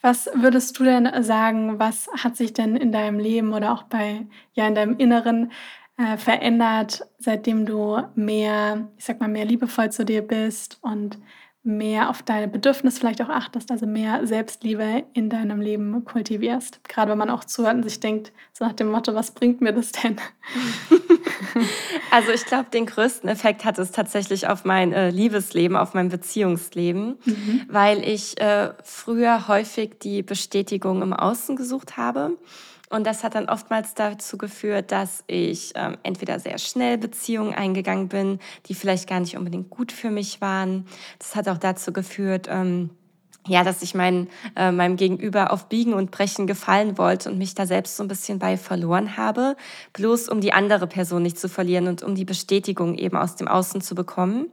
Was 0.00 0.28
würdest 0.34 0.78
du 0.78 0.84
denn 0.84 1.22
sagen, 1.22 1.78
was 1.78 2.08
hat 2.18 2.36
sich 2.36 2.52
denn 2.52 2.76
in 2.76 2.90
deinem 2.90 3.18
Leben 3.18 3.52
oder 3.52 3.72
auch 3.72 3.84
bei, 3.84 4.26
ja, 4.52 4.66
in 4.66 4.74
deinem 4.74 4.96
Inneren 4.98 5.52
äh, 5.96 6.16
verändert, 6.16 7.06
seitdem 7.18 7.66
du 7.66 8.02
mehr, 8.14 8.88
ich 8.96 9.04
sag 9.04 9.20
mal, 9.20 9.28
mehr 9.28 9.44
liebevoll 9.44 9.90
zu 9.90 10.04
dir 10.04 10.22
bist 10.22 10.78
und 10.82 11.18
mehr 11.64 12.10
auf 12.10 12.22
deine 12.22 12.46
Bedürfnisse 12.46 13.00
vielleicht 13.00 13.22
auch 13.22 13.30
achtest, 13.30 13.70
also 13.70 13.86
mehr 13.86 14.26
Selbstliebe 14.26 15.04
in 15.14 15.30
deinem 15.30 15.62
Leben 15.62 16.04
kultivierst. 16.04 16.86
Gerade 16.86 17.12
wenn 17.12 17.18
man 17.18 17.30
auch 17.30 17.42
zuhört 17.44 17.76
und 17.76 17.84
sich 17.84 18.00
denkt, 18.00 18.32
so 18.52 18.66
nach 18.66 18.74
dem 18.74 18.90
Motto, 18.90 19.14
was 19.14 19.30
bringt 19.30 19.62
mir 19.62 19.72
das 19.72 19.92
denn? 19.92 20.16
also 22.10 22.32
ich 22.32 22.44
glaube, 22.44 22.66
den 22.70 22.84
größten 22.84 23.30
Effekt 23.30 23.64
hat 23.64 23.78
es 23.78 23.92
tatsächlich 23.92 24.46
auf 24.46 24.66
mein 24.66 24.92
äh, 24.92 25.08
Liebesleben, 25.08 25.74
auf 25.74 25.94
mein 25.94 26.10
Beziehungsleben, 26.10 27.16
mhm. 27.24 27.62
weil 27.68 28.06
ich 28.06 28.38
äh, 28.42 28.74
früher 28.82 29.48
häufig 29.48 29.98
die 30.02 30.22
Bestätigung 30.22 31.00
im 31.00 31.14
Außen 31.14 31.56
gesucht 31.56 31.96
habe 31.96 32.36
und 32.90 33.06
das 33.06 33.24
hat 33.24 33.34
dann 33.34 33.48
oftmals 33.48 33.94
dazu 33.94 34.36
geführt, 34.38 34.92
dass 34.92 35.24
ich 35.26 35.72
ähm, 35.74 35.96
entweder 36.02 36.38
sehr 36.38 36.58
schnell 36.58 36.98
Beziehungen 36.98 37.54
eingegangen 37.54 38.08
bin, 38.08 38.38
die 38.66 38.74
vielleicht 38.74 39.08
gar 39.08 39.20
nicht 39.20 39.36
unbedingt 39.36 39.70
gut 39.70 39.90
für 39.90 40.10
mich 40.10 40.40
waren. 40.40 40.86
Das 41.18 41.34
hat 41.34 41.48
auch 41.48 41.58
dazu 41.58 41.92
geführt, 41.92 42.46
ähm, 42.50 42.90
ja, 43.46 43.62
dass 43.62 43.82
ich 43.82 43.94
mein, 43.94 44.28
äh, 44.56 44.72
meinem 44.72 44.96
Gegenüber 44.96 45.52
auf 45.52 45.68
Biegen 45.68 45.92
und 45.92 46.10
Brechen 46.10 46.46
gefallen 46.46 46.96
wollte 46.96 47.30
und 47.30 47.38
mich 47.38 47.54
da 47.54 47.66
selbst 47.66 47.96
so 47.96 48.02
ein 48.02 48.08
bisschen 48.08 48.38
bei 48.38 48.56
verloren 48.56 49.16
habe, 49.16 49.56
bloß 49.92 50.28
um 50.28 50.40
die 50.40 50.52
andere 50.52 50.86
Person 50.86 51.22
nicht 51.22 51.38
zu 51.38 51.48
verlieren 51.48 51.88
und 51.88 52.02
um 52.02 52.14
die 52.14 52.24
Bestätigung 52.24 52.94
eben 52.94 53.16
aus 53.16 53.36
dem 53.36 53.48
Außen 53.48 53.80
zu 53.80 53.94
bekommen. 53.94 54.46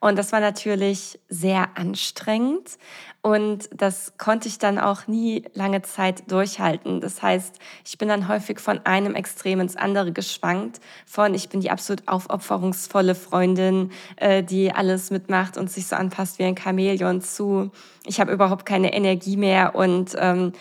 Und 0.00 0.18
das 0.18 0.32
war 0.32 0.40
natürlich 0.40 1.18
sehr 1.28 1.76
anstrengend 1.76 2.78
und 3.22 3.68
das 3.74 4.14
konnte 4.16 4.48
ich 4.48 4.58
dann 4.58 4.78
auch 4.78 5.06
nie 5.06 5.44
lange 5.52 5.82
Zeit 5.82 6.30
durchhalten. 6.30 7.02
Das 7.02 7.20
heißt, 7.20 7.58
ich 7.84 7.98
bin 7.98 8.08
dann 8.08 8.28
häufig 8.28 8.60
von 8.60 8.80
einem 8.86 9.14
Extrem 9.14 9.60
ins 9.60 9.76
andere 9.76 10.12
geschwankt. 10.12 10.80
Von 11.04 11.34
ich 11.34 11.50
bin 11.50 11.60
die 11.60 11.70
absolut 11.70 12.08
aufopferungsvolle 12.08 13.14
Freundin, 13.14 13.90
äh, 14.16 14.42
die 14.42 14.72
alles 14.72 15.10
mitmacht 15.10 15.58
und 15.58 15.70
sich 15.70 15.86
so 15.86 15.96
anpasst 15.96 16.38
wie 16.38 16.44
ein 16.44 16.56
Chamäleon 16.56 17.20
zu. 17.20 17.70
Ich 18.06 18.20
habe 18.20 18.32
überhaupt 18.32 18.64
keine 18.64 18.94
Energie 18.94 19.36
mehr 19.36 19.74
und 19.74 20.16
ähm, 20.18 20.54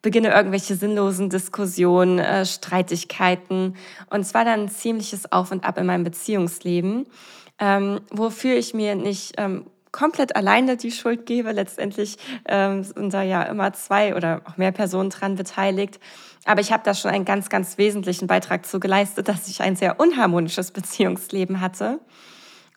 beginne 0.00 0.32
irgendwelche 0.32 0.74
sinnlosen 0.74 1.28
Diskussionen, 1.28 2.18
äh, 2.18 2.46
Streitigkeiten. 2.46 3.76
Und 4.08 4.20
es 4.20 4.32
war 4.32 4.46
dann 4.46 4.60
ein 4.60 4.68
ziemliches 4.70 5.30
Auf 5.32 5.52
und 5.52 5.64
Ab 5.64 5.76
in 5.76 5.84
meinem 5.84 6.04
Beziehungsleben 6.04 7.06
ähm, 7.58 8.00
wofür 8.10 8.56
ich 8.56 8.74
mir 8.74 8.94
nicht 8.94 9.34
ähm, 9.38 9.66
komplett 9.92 10.36
alleine 10.36 10.76
die 10.76 10.90
Schuld 10.90 11.26
gebe. 11.26 11.52
Letztendlich 11.52 12.18
ähm, 12.46 12.84
sind 12.84 13.14
da 13.14 13.22
ja 13.22 13.42
immer 13.44 13.72
zwei 13.72 14.14
oder 14.14 14.42
auch 14.44 14.56
mehr 14.56 14.72
Personen 14.72 15.10
dran 15.10 15.36
beteiligt. 15.36 15.98
Aber 16.44 16.60
ich 16.60 16.70
habe 16.70 16.82
da 16.84 16.94
schon 16.94 17.10
einen 17.10 17.24
ganz, 17.24 17.48
ganz 17.48 17.78
wesentlichen 17.78 18.26
Beitrag 18.26 18.66
zu 18.66 18.78
geleistet, 18.78 19.28
dass 19.28 19.48
ich 19.48 19.62
ein 19.62 19.74
sehr 19.74 19.98
unharmonisches 19.98 20.70
Beziehungsleben 20.70 21.60
hatte. 21.60 21.98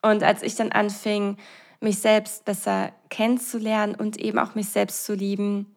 Und 0.01 0.24
als 0.24 0.43
ich 0.43 0.55
dann 0.55 0.71
anfing, 0.71 1.38
mich 1.81 2.00
selbst 2.00 2.45
besser 2.45 2.91
kennenzulernen 3.09 3.95
und 3.95 4.17
eben 4.17 4.39
auch 4.39 4.55
mich 4.55 4.69
selbst 4.69 5.05
zu 5.05 5.13
lieben, 5.13 5.67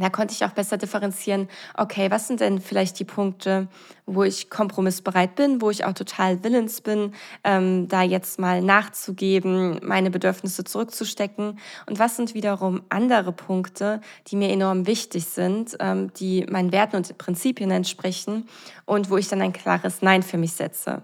da 0.00 0.10
konnte 0.10 0.34
ich 0.34 0.44
auch 0.44 0.50
besser 0.50 0.76
differenzieren, 0.76 1.48
okay, 1.76 2.10
was 2.10 2.28
sind 2.28 2.40
denn 2.40 2.60
vielleicht 2.60 2.98
die 2.98 3.04
Punkte, 3.04 3.68
wo 4.06 4.22
ich 4.22 4.50
kompromissbereit 4.50 5.34
bin, 5.34 5.60
wo 5.60 5.70
ich 5.70 5.84
auch 5.84 5.92
total 5.92 6.42
willens 6.44 6.80
bin, 6.80 7.12
ähm, 7.44 7.88
da 7.88 8.02
jetzt 8.02 8.38
mal 8.38 8.62
nachzugeben, 8.62 9.80
meine 9.82 10.10
Bedürfnisse 10.10 10.64
zurückzustecken. 10.64 11.58
Und 11.86 11.98
was 11.98 12.16
sind 12.16 12.34
wiederum 12.34 12.82
andere 12.88 13.32
Punkte, 13.32 14.00
die 14.28 14.36
mir 14.36 14.50
enorm 14.50 14.86
wichtig 14.86 15.26
sind, 15.26 15.76
ähm, 15.80 16.12
die 16.14 16.46
meinen 16.48 16.72
Werten 16.72 16.96
und 16.96 17.18
Prinzipien 17.18 17.70
entsprechen 17.70 18.48
und 18.86 19.10
wo 19.10 19.16
ich 19.16 19.28
dann 19.28 19.42
ein 19.42 19.52
klares 19.52 20.02
Nein 20.02 20.22
für 20.22 20.38
mich 20.38 20.52
setze. 20.52 21.02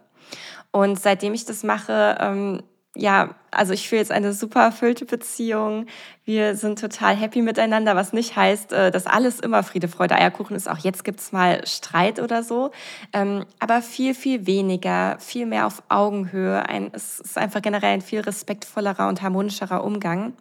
Und 0.70 0.98
seitdem 0.98 1.34
ich 1.34 1.44
das 1.44 1.62
mache, 1.62 2.16
ähm, 2.20 2.62
ja, 2.96 3.34
also 3.50 3.72
ich 3.72 3.88
fühle 3.88 4.00
jetzt 4.00 4.12
eine 4.12 4.32
super 4.32 4.62
erfüllte 4.62 5.04
Beziehung. 5.04 5.86
Wir 6.24 6.56
sind 6.56 6.78
total 6.78 7.16
happy 7.16 7.42
miteinander, 7.42 7.96
was 7.96 8.12
nicht 8.12 8.36
heißt, 8.36 8.72
äh, 8.72 8.90
dass 8.90 9.06
alles 9.06 9.40
immer 9.40 9.62
Friede, 9.62 9.88
Freude, 9.88 10.14
Eierkuchen 10.14 10.56
ist. 10.56 10.68
Auch 10.68 10.78
jetzt 10.78 11.04
gibt's 11.04 11.32
mal 11.32 11.66
Streit 11.66 12.20
oder 12.20 12.42
so. 12.42 12.70
Ähm, 13.12 13.44
aber 13.58 13.82
viel, 13.82 14.14
viel 14.14 14.46
weniger, 14.46 15.18
viel 15.18 15.46
mehr 15.46 15.66
auf 15.66 15.82
Augenhöhe. 15.88 16.64
Es 16.92 17.20
ist 17.20 17.38
einfach 17.38 17.62
generell 17.62 17.94
ein 17.94 18.00
viel 18.00 18.20
respektvollerer 18.20 19.08
und 19.08 19.22
harmonischerer 19.22 19.82
Umgang. 19.82 20.34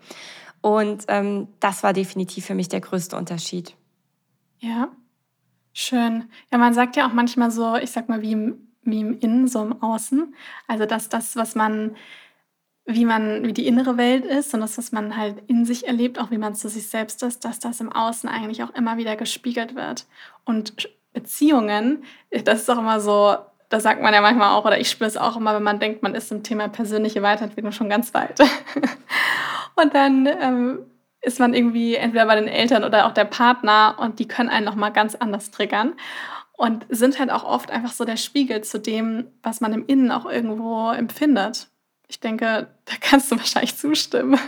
Und 0.62 1.04
ähm, 1.10 1.50
das 1.60 1.84
war 1.84 1.92
definitiv 1.92 2.46
für 2.46 2.56
mich 2.56 2.70
der 2.70 2.82
größte 2.82 3.18
Unterschied. 3.18 3.76
Ja, 4.60 4.88
schön. 5.74 6.30
Ja, 6.52 6.58
man 6.58 6.74
sagt 6.74 6.96
ja 6.96 7.06
auch 7.06 7.14
manchmal 7.14 7.52
so, 7.52 7.76
ich 7.76 7.92
sag 7.92 8.08
mal, 8.08 8.22
wie 8.22 8.32
im, 8.32 8.70
wie 8.84 9.02
im 9.02 9.20
Innen, 9.20 9.48
so 9.50 9.62
im 9.62 9.84
Außen. 9.84 10.34
Also, 10.68 10.86
dass 10.86 11.10
das, 11.10 11.36
was 11.36 11.56
man 11.56 11.98
wie 12.86 13.06
man 13.06 13.46
wie 13.46 13.54
die 13.54 13.68
innere 13.68 13.98
Welt 13.98 14.26
ist 14.26 14.54
und 14.54 14.60
das, 14.60 14.78
was 14.78 14.92
man 14.92 15.16
halt 15.16 15.38
in 15.48 15.66
sich 15.66 15.88
erlebt, 15.88 16.20
auch 16.20 16.32
wie 16.32 16.38
man 16.38 16.54
zu 16.54 16.68
sich 16.68 16.88
selbst 16.88 17.24
ist, 17.24 17.46
dass 17.46 17.60
das 17.60 17.80
im 17.80 17.92
Außen 17.92 18.28
eigentlich 18.30 18.62
auch 18.64 18.74
immer 18.76 18.98
wieder 18.98 19.16
gespiegelt 19.16 19.76
wird. 19.76 20.06
Und 20.44 20.90
Beziehungen, 21.14 22.04
das 22.44 22.62
ist 22.62 22.70
auch 22.70 22.80
immer 22.80 23.00
so, 23.00 23.38
da 23.70 23.80
sagt 23.80 24.02
man 24.02 24.14
ja 24.14 24.22
manchmal 24.22 24.52
auch, 24.52 24.66
oder 24.66 24.80
ich 24.80 24.90
spüre 24.90 25.08
es 25.08 25.18
auch 25.18 25.38
immer, 25.38 25.56
wenn 25.56 25.64
man 25.64 25.80
denkt, 25.80 26.04
man 26.04 26.14
ist 26.14 26.32
im 26.32 26.44
Thema 26.44 26.68
persönliche 26.68 27.22
Weiterentwicklung 27.22 27.72
schon 27.72 27.90
ganz 27.90 28.14
weit. 28.14 28.40
und 29.76 29.96
dann 29.96 30.28
ähm, 30.28 30.80
ist 31.22 31.40
man 31.40 31.54
irgendwie 31.54 31.96
entweder 31.96 32.26
bei 32.26 32.36
den 32.36 32.50
Eltern 32.50 32.84
oder 32.84 33.08
auch 33.08 33.14
der 33.14 33.26
Partner 33.26 33.96
und 33.98 34.20
die 34.20 34.28
können 34.28 34.50
einen 34.50 34.66
nochmal 34.66 34.92
ganz 34.92 35.16
anders 35.16 35.52
triggern 35.52 35.94
und 36.58 36.86
sind 36.90 37.18
halt 37.18 37.32
auch 37.32 37.46
oft 37.46 37.72
einfach 37.72 37.94
so 37.94 38.04
der 38.04 38.18
Spiegel 38.18 38.62
zu 38.62 38.80
dem, 38.80 39.26
was 39.42 39.62
man 39.62 39.74
im 39.74 39.86
Innen 39.88 40.12
auch 40.12 40.26
irgendwo 40.26 40.92
empfindet. 40.92 41.70
Ich 42.08 42.20
denke, 42.20 42.68
da 42.86 42.94
kannst 43.00 43.32
du 43.32 43.38
wahrscheinlich 43.38 43.78
zustimmen. 43.78 44.40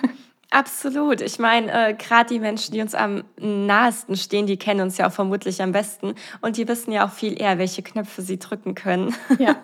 Absolut. 0.51 1.21
Ich 1.21 1.39
meine, 1.39 1.89
äh, 1.89 1.93
gerade 1.93 2.33
die 2.33 2.39
Menschen, 2.39 2.73
die 2.73 2.81
uns 2.81 2.95
am 2.95 3.23
nahesten 3.37 4.15
stehen, 4.15 4.45
die 4.45 4.57
kennen 4.57 4.81
uns 4.81 4.97
ja 4.97 5.07
auch 5.07 5.11
vermutlich 5.11 5.61
am 5.61 5.71
besten. 5.71 6.15
Und 6.41 6.57
die 6.57 6.67
wissen 6.67 6.91
ja 6.91 7.05
auch 7.05 7.11
viel 7.11 7.39
eher, 7.41 7.57
welche 7.57 7.83
Knöpfe 7.83 8.21
sie 8.21 8.39
drücken 8.39 8.75
können. 8.75 9.13
Ja. 9.39 9.55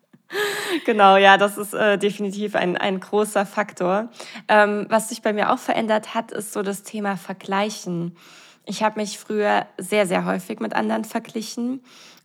genau, 0.86 1.16
ja, 1.16 1.36
das 1.36 1.58
ist 1.58 1.74
äh, 1.74 1.98
definitiv 1.98 2.56
ein, 2.56 2.76
ein 2.76 3.00
großer 3.00 3.46
Faktor. 3.46 4.08
Ähm, 4.48 4.86
was 4.88 5.10
sich 5.10 5.22
bei 5.22 5.32
mir 5.32 5.52
auch 5.52 5.58
verändert 5.58 6.14
hat, 6.14 6.32
ist 6.32 6.52
so 6.52 6.62
das 6.62 6.82
Thema 6.82 7.16
Vergleichen. 7.16 8.16
Ich 8.64 8.82
habe 8.82 9.00
mich 9.00 9.18
früher 9.18 9.66
sehr, 9.76 10.06
sehr 10.06 10.24
häufig 10.24 10.60
mit 10.60 10.74
anderen 10.74 11.04
verglichen 11.04 11.82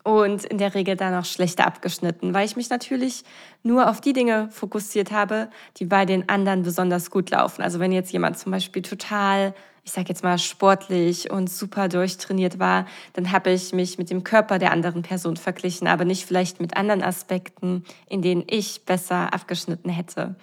und 0.08 0.46
in 0.46 0.58
der 0.58 0.74
Regel 0.74 0.96
dann 0.96 1.14
auch 1.14 1.26
schlechter 1.26 1.68
abgeschnitten, 1.68 2.34
weil 2.34 2.46
ich 2.46 2.56
mich 2.56 2.70
natürlich 2.70 3.26
nur 3.62 3.90
auf 3.90 4.00
die 4.00 4.14
Dinge 4.14 4.48
fokussiert 4.52 5.12
habe, 5.12 5.50
die 5.76 5.86
bei 5.86 6.06
den 6.06 6.30
anderen 6.30 6.64
besonders 6.64 7.12
gut 7.12 7.30
laufen. 7.30 7.62
Also 7.62 7.82
wenn 7.82 7.92
jetzt 7.92 8.14
jemand 8.14 8.38
zum 8.38 8.54
Beispiel 8.54 8.82
total, 8.82 9.54
ich 9.84 9.92
sage 9.92 10.08
jetzt 10.08 10.24
mal 10.24 10.38
sportlich 10.38 11.30
und 11.30 11.50
super 11.50 11.90
durchtrainiert 11.90 12.58
war, 12.58 12.86
dann 13.14 13.34
habe 13.34 13.50
ich 13.50 13.74
mich 13.74 13.98
mit 13.98 14.10
dem 14.10 14.24
Körper 14.24 14.60
der 14.60 14.72
anderen 14.72 15.02
Person 15.02 15.36
verglichen, 15.36 15.90
aber 15.90 16.06
nicht 16.06 16.26
vielleicht 16.26 16.62
mit 16.62 16.78
anderen 16.78 17.04
Aspekten, 17.04 17.84
in 18.08 18.22
denen 18.22 18.46
ich 18.50 18.86
besser 18.86 19.34
abgeschnitten 19.34 19.90
hätte. 19.90 20.36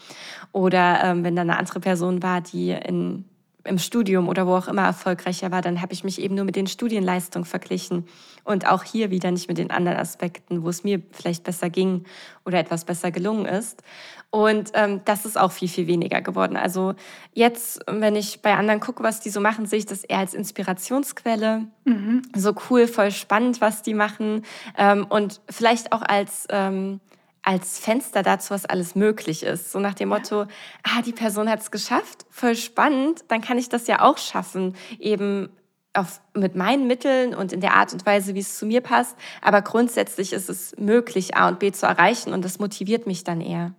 Oder 0.53 1.05
ähm, 1.05 1.25
wenn 1.25 1.37
da 1.37 1.41
eine 1.41 1.57
andere 1.57 1.81
Person 1.81 2.23
war, 2.23 2.43
die 2.43 2.73
in 2.73 3.25
im 3.65 3.79
Studium 3.79 4.29
oder 4.29 4.47
wo 4.47 4.55
auch 4.55 4.69
immer 4.69 4.85
erfolgreicher 4.85 5.51
war, 5.51 5.63
dann 5.63 5.81
habe 5.81 5.93
ich 5.93 6.05
mich 6.05 6.21
eben 6.21 6.35
nur 6.35 6.45
mit 6.45 6.57
den 6.57 6.67
Studienleistungen 6.67 7.47
verglichen 7.47 8.07
und 8.45 8.67
auch 8.67 8.85
hier 8.85 9.11
wieder 9.11 9.31
nicht 9.31 9.49
mit 9.49 9.59
den 9.59 9.71
anderen 9.71 9.99
Aspekten, 9.99 10.63
wo 10.63 10.69
es 10.69 10.85
mir 10.85 11.03
vielleicht 11.13 11.45
besser 11.45 11.71
ging 11.71 12.05
oder 12.45 12.59
etwas 12.59 12.85
besser 12.85 13.11
gelungen 13.11 13.47
ist. 13.47 13.83
Und 14.31 14.73
ähm, 14.75 15.01
das 15.05 15.25
ist 15.25 15.39
auch 15.39 15.53
viel, 15.53 15.69
viel 15.69 15.87
weniger 15.87 16.21
geworden. 16.21 16.57
Also 16.57 16.95
jetzt, 17.33 17.81
wenn 17.87 18.17
ich 18.17 18.43
bei 18.43 18.55
anderen 18.55 18.81
gucke, 18.81 19.03
was 19.03 19.21
die 19.21 19.31
so 19.31 19.41
machen, 19.41 19.65
sehe 19.65 19.79
ich 19.79 19.87
das 19.87 20.05
eher 20.05 20.19
als 20.19 20.35
Inspirationsquelle. 20.35 21.67
Mhm. 21.85 22.23
So 22.35 22.53
cool, 22.69 22.87
voll 22.87 23.13
spannend, 23.13 23.61
was 23.61 23.83
die 23.83 23.95
machen. 23.95 24.45
Ähm, 24.77 25.07
und 25.09 25.41
vielleicht 25.49 25.93
auch 25.93 26.03
als... 26.03 26.47
Ähm, 26.51 27.01
als 27.45 27.79
Fenster 27.79 28.23
dazu, 28.23 28.51
was 28.53 28.65
alles 28.65 28.95
möglich 28.95 29.43
ist. 29.43 29.71
So 29.71 29.79
nach 29.79 29.95
dem 29.95 30.09
Motto, 30.09 30.47
ah, 30.83 31.03
die 31.05 31.13
Person 31.13 31.49
hat 31.49 31.61
es 31.61 31.71
geschafft, 31.71 32.25
voll 32.31 32.57
spannend, 32.57 33.25
dann 33.29 33.43
kann 33.43 33.59
ich 33.59 33.69
das 33.69 33.87
ja 33.87 34.01
auch 34.01 34.17
schaffen, 34.17 34.75
eben 34.99 35.51
auf, 35.93 36.21
mit 36.35 36.57
meinen 36.57 36.87
Mitteln 36.87 37.35
und 37.35 37.53
in 37.53 37.61
der 37.61 37.75
Art 37.75 37.93
und 37.93 38.05
Weise, 38.07 38.35
wie 38.35 38.41
es 38.41 38.59
zu 38.59 38.67
mir 38.67 38.81
passt. 38.81 39.17
Aber 39.43 39.63
grundsätzlich 39.63 40.33
ist 40.33 40.49
es 40.49 40.75
möglich, 40.79 41.37
A 41.37 41.49
und 41.49 41.59
B 41.59 41.71
zu 41.71 41.87
erreichen 41.87 42.33
und 42.33 42.45
das 42.45 42.59
motiviert 42.59 43.07
mich 43.07 43.25
dann 43.25 43.41
eher. 43.41 43.75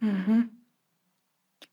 Mhm. 0.00 0.48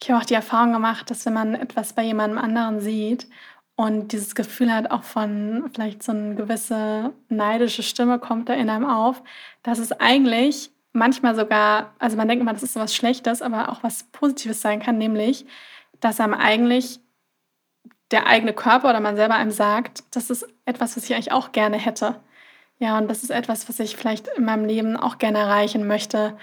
Ich 0.01 0.09
habe 0.09 0.21
auch 0.21 0.25
die 0.25 0.33
Erfahrung 0.33 0.73
gemacht, 0.73 1.09
dass 1.09 1.25
wenn 1.25 1.33
man 1.33 1.55
etwas 1.55 1.93
bei 1.93 2.03
jemandem 2.03 2.39
anderen 2.39 2.81
sieht 2.81 3.27
und 3.75 4.11
dieses 4.11 4.35
Gefühl 4.35 4.73
hat, 4.73 4.91
auch 4.91 5.03
von 5.03 5.69
vielleicht 5.73 6.03
so 6.03 6.11
eine 6.11 6.35
gewisse 6.35 7.13
neidische 7.29 7.83
Stimme 7.83 8.19
kommt 8.19 8.49
da 8.49 8.53
in 8.53 8.69
einem 8.69 8.85
auf, 8.85 9.23
dass 9.63 9.79
es 9.79 9.91
eigentlich 9.93 10.71
manchmal 10.93 11.35
sogar, 11.35 11.93
also 11.99 12.17
man 12.17 12.27
denkt 12.27 12.41
immer, 12.41 12.53
das 12.53 12.63
ist 12.63 12.73
so 12.73 12.79
was 12.79 12.95
Schlechtes, 12.95 13.41
aber 13.41 13.69
auch 13.69 13.83
was 13.83 14.03
Positives 14.05 14.61
sein 14.61 14.81
kann, 14.81 14.97
nämlich, 14.97 15.45
dass 15.99 16.19
einem 16.19 16.33
eigentlich 16.33 16.99
der 18.11 18.27
eigene 18.27 18.53
Körper 18.53 18.89
oder 18.89 18.99
man 18.99 19.15
selber 19.15 19.35
einem 19.35 19.51
sagt, 19.51 20.03
das 20.11 20.29
ist 20.29 20.45
etwas, 20.65 20.97
was 20.97 21.05
ich 21.05 21.13
eigentlich 21.13 21.31
auch 21.31 21.51
gerne 21.51 21.77
hätte. 21.77 22.19
Ja, 22.79 22.97
und 22.97 23.07
das 23.09 23.23
ist 23.23 23.29
etwas, 23.29 23.69
was 23.69 23.79
ich 23.79 23.95
vielleicht 23.95 24.27
in 24.29 24.45
meinem 24.45 24.65
Leben 24.65 24.97
auch 24.97 25.17
gerne 25.17 25.37
erreichen 25.39 25.87
möchte. 25.87 26.37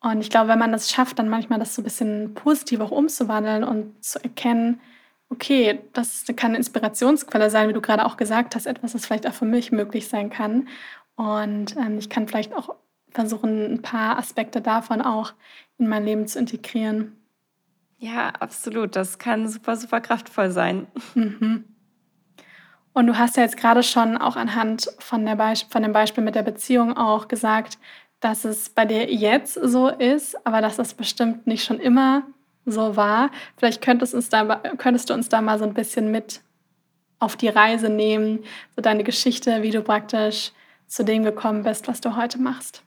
Und 0.00 0.20
ich 0.20 0.30
glaube, 0.30 0.48
wenn 0.48 0.58
man 0.58 0.72
das 0.72 0.90
schafft, 0.90 1.18
dann 1.18 1.28
manchmal 1.28 1.58
das 1.58 1.74
so 1.74 1.82
ein 1.82 1.84
bisschen 1.84 2.34
positiv 2.34 2.80
auch 2.80 2.90
umzuwandeln 2.90 3.64
und 3.64 4.02
zu 4.02 4.22
erkennen, 4.22 4.80
okay, 5.30 5.80
das 5.92 6.24
kann 6.36 6.50
eine 6.50 6.58
Inspirationsquelle 6.58 7.50
sein, 7.50 7.68
wie 7.68 7.72
du 7.72 7.80
gerade 7.80 8.04
auch 8.04 8.16
gesagt 8.16 8.54
hast, 8.54 8.66
etwas, 8.66 8.94
was 8.94 9.06
vielleicht 9.06 9.26
auch 9.28 9.34
für 9.34 9.44
mich 9.44 9.72
möglich 9.72 10.08
sein 10.08 10.30
kann. 10.30 10.68
Und 11.16 11.76
ähm, 11.76 11.98
ich 11.98 12.08
kann 12.08 12.26
vielleicht 12.28 12.54
auch 12.54 12.74
versuchen, 13.10 13.74
ein 13.74 13.82
paar 13.82 14.18
Aspekte 14.18 14.60
davon 14.60 15.02
auch 15.02 15.32
in 15.78 15.88
mein 15.88 16.04
Leben 16.04 16.26
zu 16.26 16.38
integrieren. 16.38 17.16
Ja, 17.98 18.30
absolut. 18.30 18.96
Das 18.96 19.18
kann 19.18 19.46
super, 19.48 19.76
super 19.76 20.00
kraftvoll 20.00 20.50
sein. 20.50 20.86
Mhm. 21.14 21.64
Und 22.92 23.06
du 23.06 23.18
hast 23.18 23.36
ja 23.36 23.44
jetzt 23.44 23.56
gerade 23.56 23.82
schon 23.82 24.16
auch 24.16 24.36
anhand 24.36 24.88
von, 24.98 25.24
der 25.24 25.36
von 25.68 25.82
dem 25.82 25.92
Beispiel 25.92 26.24
mit 26.24 26.34
der 26.34 26.42
Beziehung 26.42 26.96
auch 26.96 27.28
gesagt, 27.28 27.78
dass 28.20 28.44
es 28.44 28.68
bei 28.68 28.84
dir 28.84 29.12
jetzt 29.12 29.54
so 29.54 29.88
ist, 29.88 30.46
aber 30.46 30.60
dass 30.60 30.76
das 30.76 30.94
bestimmt 30.94 31.46
nicht 31.46 31.64
schon 31.64 31.78
immer 31.78 32.22
so 32.66 32.96
war. 32.96 33.30
Vielleicht 33.56 33.82
könntest, 33.82 34.14
uns 34.14 34.28
da, 34.28 34.56
könntest 34.76 35.10
du 35.10 35.14
uns 35.14 35.28
da 35.28 35.40
mal 35.40 35.58
so 35.58 35.64
ein 35.64 35.74
bisschen 35.74 36.10
mit 36.10 36.42
auf 37.18 37.36
die 37.36 37.48
Reise 37.48 37.88
nehmen, 37.88 38.40
so 38.74 38.82
deine 38.82 39.04
Geschichte, 39.04 39.62
wie 39.62 39.70
du 39.70 39.82
praktisch 39.82 40.52
zu 40.86 41.04
dem 41.04 41.22
gekommen 41.22 41.62
bist, 41.62 41.86
was 41.86 42.00
du 42.00 42.16
heute 42.16 42.38
machst. 42.40 42.82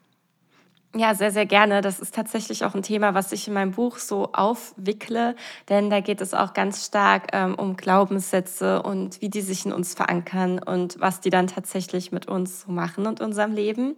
Ja, 0.96 1.16
sehr, 1.16 1.32
sehr 1.32 1.48
gerne. 1.48 1.82
Das 1.82 2.00
ist 2.00 2.14
tatsächlich 2.14 2.64
auch 2.66 2.76
ein 2.76 2.84
Thema, 2.84 3.16
was 3.16 3.32
ich 3.32 3.48
in 3.48 3.56
meinem 3.56 3.72
Buch 3.72 3.98
so 3.98 4.30
aufwickle, 4.32 5.36
denn 5.68 5.90
da 5.90 6.02
geht 6.02 6.22
es 6.22 6.36
auch 6.36 6.54
ganz 6.54 6.86
stark 6.86 7.30
ähm, 7.34 7.56
um 7.56 7.76
Glaubenssätze 7.78 8.84
und 8.84 9.20
wie 9.20 9.30
die 9.30 9.42
sich 9.42 9.66
in 9.66 9.74
uns 9.74 9.96
verankern 9.96 10.60
und 10.60 11.00
was 11.00 11.20
die 11.20 11.32
dann 11.32 11.48
tatsächlich 11.48 12.12
mit 12.12 12.28
uns 12.28 12.62
so 12.62 12.72
machen 12.72 13.08
und 13.08 13.22
unserem 13.22 13.54
Leben 13.54 13.96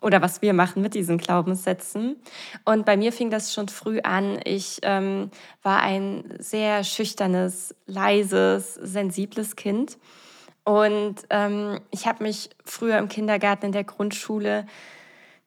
oder 0.00 0.22
was 0.22 0.40
wir 0.40 0.52
machen 0.52 0.82
mit 0.82 0.94
diesen 0.94 1.18
Glaubenssätzen. 1.18 2.14
Und 2.64 2.86
bei 2.86 2.96
mir 2.96 3.12
fing 3.12 3.30
das 3.30 3.52
schon 3.52 3.68
früh 3.68 3.98
an. 4.00 4.38
Ich 4.44 4.78
ähm, 4.82 5.32
war 5.64 5.80
ein 5.80 6.36
sehr 6.38 6.84
schüchternes, 6.84 7.74
leises, 7.86 8.74
sensibles 8.74 9.56
Kind. 9.56 9.98
Und 10.62 11.16
ähm, 11.30 11.80
ich 11.90 12.06
habe 12.06 12.22
mich 12.22 12.50
früher 12.64 12.98
im 12.98 13.08
Kindergarten, 13.08 13.66
in 13.66 13.72
der 13.72 13.84
Grundschule, 13.84 14.66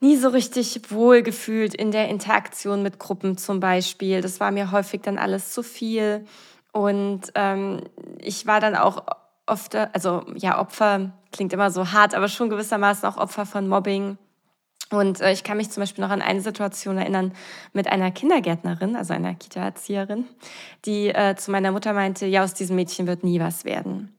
nie 0.04 0.18
so 0.18 0.28
richtig 0.28 0.92
wohl 0.92 1.24
gefühlt 1.24 1.74
in 1.74 1.92
der 1.92 2.10
Interaktion 2.10 2.84
mit 2.84 3.00
Gruppen 3.00 3.38
zum 3.38 3.60
Beispiel. 3.60 4.22
Das 4.22 4.40
war 4.40 4.52
mir 4.52 4.72
häufig 4.72 5.02
dann 5.02 5.18
alles 5.18 5.54
zu 5.54 5.64
viel. 5.64 6.26
Und 6.74 7.32
ähm, 7.36 7.82
ich 8.20 8.46
war 8.46 8.60
dann 8.60 8.76
auch 8.76 9.04
oft, 9.46 9.76
also 9.76 10.24
ja, 10.36 10.60
Opfer 10.60 11.14
klingt 11.32 11.54
immer 11.54 11.72
so 11.72 11.92
hart, 11.92 12.16
aber 12.16 12.28
schon 12.28 12.50
gewissermaßen 12.50 13.08
auch 13.08 13.18
Opfer 13.18 13.46
von 13.46 13.68
Mobbing. 13.68 14.18
Und 14.92 15.22
äh, 15.22 15.32
ich 15.32 15.44
kann 15.44 15.58
mich 15.58 15.72
zum 15.72 15.82
Beispiel 15.82 16.04
noch 16.04 16.12
an 16.12 16.22
eine 16.22 16.42
Situation 16.42 16.98
erinnern 16.98 17.32
mit 17.72 17.88
einer 17.88 18.12
Kindergärtnerin, 18.12 18.98
also 18.98 19.14
einer 19.14 19.34
Kita-Erzieherin, 19.34 20.26
die 20.86 21.10
äh, 21.10 21.36
zu 21.36 21.50
meiner 21.50 21.72
Mutter 21.72 21.94
meinte, 21.94 22.26
ja, 22.26 22.44
aus 22.44 22.54
diesem 22.54 22.76
Mädchen 22.76 23.08
wird 23.08 23.24
nie 23.24 23.40
was 23.40 23.64
werden. 23.64 24.14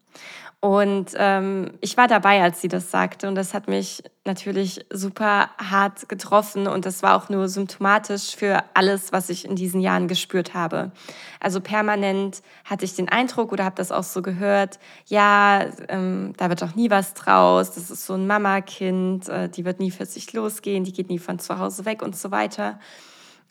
Und 0.64 1.10
ähm, 1.18 1.72
ich 1.82 1.98
war 1.98 2.08
dabei, 2.08 2.42
als 2.42 2.62
sie 2.62 2.68
das 2.68 2.90
sagte. 2.90 3.28
Und 3.28 3.34
das 3.34 3.52
hat 3.52 3.68
mich 3.68 4.02
natürlich 4.24 4.86
super 4.88 5.50
hart 5.58 6.08
getroffen. 6.08 6.66
Und 6.66 6.86
das 6.86 7.02
war 7.02 7.16
auch 7.16 7.28
nur 7.28 7.50
symptomatisch 7.50 8.34
für 8.34 8.64
alles, 8.72 9.12
was 9.12 9.28
ich 9.28 9.44
in 9.44 9.56
diesen 9.56 9.82
Jahren 9.82 10.08
gespürt 10.08 10.54
habe. 10.54 10.90
Also 11.38 11.60
permanent 11.60 12.40
hatte 12.64 12.86
ich 12.86 12.96
den 12.96 13.10
Eindruck 13.10 13.52
oder 13.52 13.66
habe 13.66 13.76
das 13.76 13.92
auch 13.92 14.04
so 14.04 14.22
gehört, 14.22 14.78
ja, 15.04 15.66
ähm, 15.90 16.32
da 16.38 16.48
wird 16.48 16.62
doch 16.62 16.74
nie 16.74 16.88
was 16.88 17.12
draus. 17.12 17.72
Das 17.72 17.90
ist 17.90 18.06
so 18.06 18.14
ein 18.14 18.26
Mama-Kind, 18.26 19.28
äh, 19.28 19.50
die 19.50 19.66
wird 19.66 19.80
nie 19.80 19.90
für 19.90 20.06
sich 20.06 20.32
losgehen, 20.32 20.84
die 20.84 20.94
geht 20.94 21.10
nie 21.10 21.18
von 21.18 21.38
zu 21.38 21.58
Hause 21.58 21.84
weg 21.84 22.00
und 22.00 22.16
so 22.16 22.30
weiter. 22.30 22.80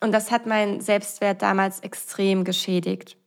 Und 0.01 0.13
das 0.13 0.31
hat 0.31 0.47
meinen 0.47 0.81
Selbstwert 0.81 1.43
damals 1.43 1.79
extrem 1.81 2.43
geschädigt. 2.43 3.17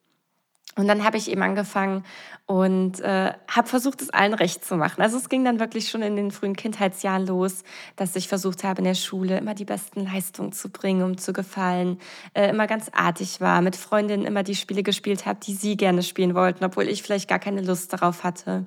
Und 0.76 0.88
dann 0.88 1.04
habe 1.04 1.16
ich 1.16 1.30
eben 1.30 1.42
angefangen 1.42 2.04
und 2.46 3.00
äh, 3.00 3.32
habe 3.48 3.68
versucht, 3.68 4.00
es 4.02 4.10
allen 4.10 4.32
recht 4.32 4.64
zu 4.64 4.76
machen. 4.76 5.02
Also 5.02 5.16
es 5.16 5.28
ging 5.28 5.44
dann 5.44 5.58
wirklich 5.58 5.88
schon 5.88 6.02
in 6.02 6.14
den 6.14 6.30
frühen 6.30 6.54
Kindheitsjahren 6.54 7.26
los, 7.26 7.64
dass 7.96 8.14
ich 8.14 8.28
versucht 8.28 8.62
habe, 8.62 8.78
in 8.78 8.84
der 8.84 8.94
Schule 8.94 9.36
immer 9.36 9.54
die 9.54 9.64
besten 9.64 10.04
Leistungen 10.04 10.52
zu 10.52 10.70
bringen, 10.70 11.02
um 11.02 11.18
zu 11.18 11.32
gefallen, 11.32 11.98
äh, 12.34 12.48
immer 12.48 12.68
ganz 12.68 12.88
artig 12.92 13.40
war, 13.40 13.62
mit 13.62 13.74
Freundinnen 13.74 14.24
immer 14.24 14.44
die 14.44 14.54
Spiele 14.54 14.84
gespielt 14.84 15.26
habe, 15.26 15.40
die 15.42 15.54
sie 15.54 15.76
gerne 15.76 16.04
spielen 16.04 16.36
wollten, 16.36 16.64
obwohl 16.64 16.88
ich 16.88 17.02
vielleicht 17.02 17.28
gar 17.28 17.40
keine 17.40 17.62
Lust 17.62 17.92
darauf 17.92 18.22
hatte. 18.22 18.64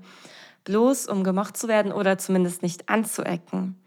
Bloß 0.65 1.07
um 1.07 1.23
gemocht 1.23 1.55
zu 1.55 1.69
werden 1.69 1.93
oder 1.93 2.17
zumindest 2.17 2.61
nicht 2.61 2.89
anzuecken. 2.89 3.81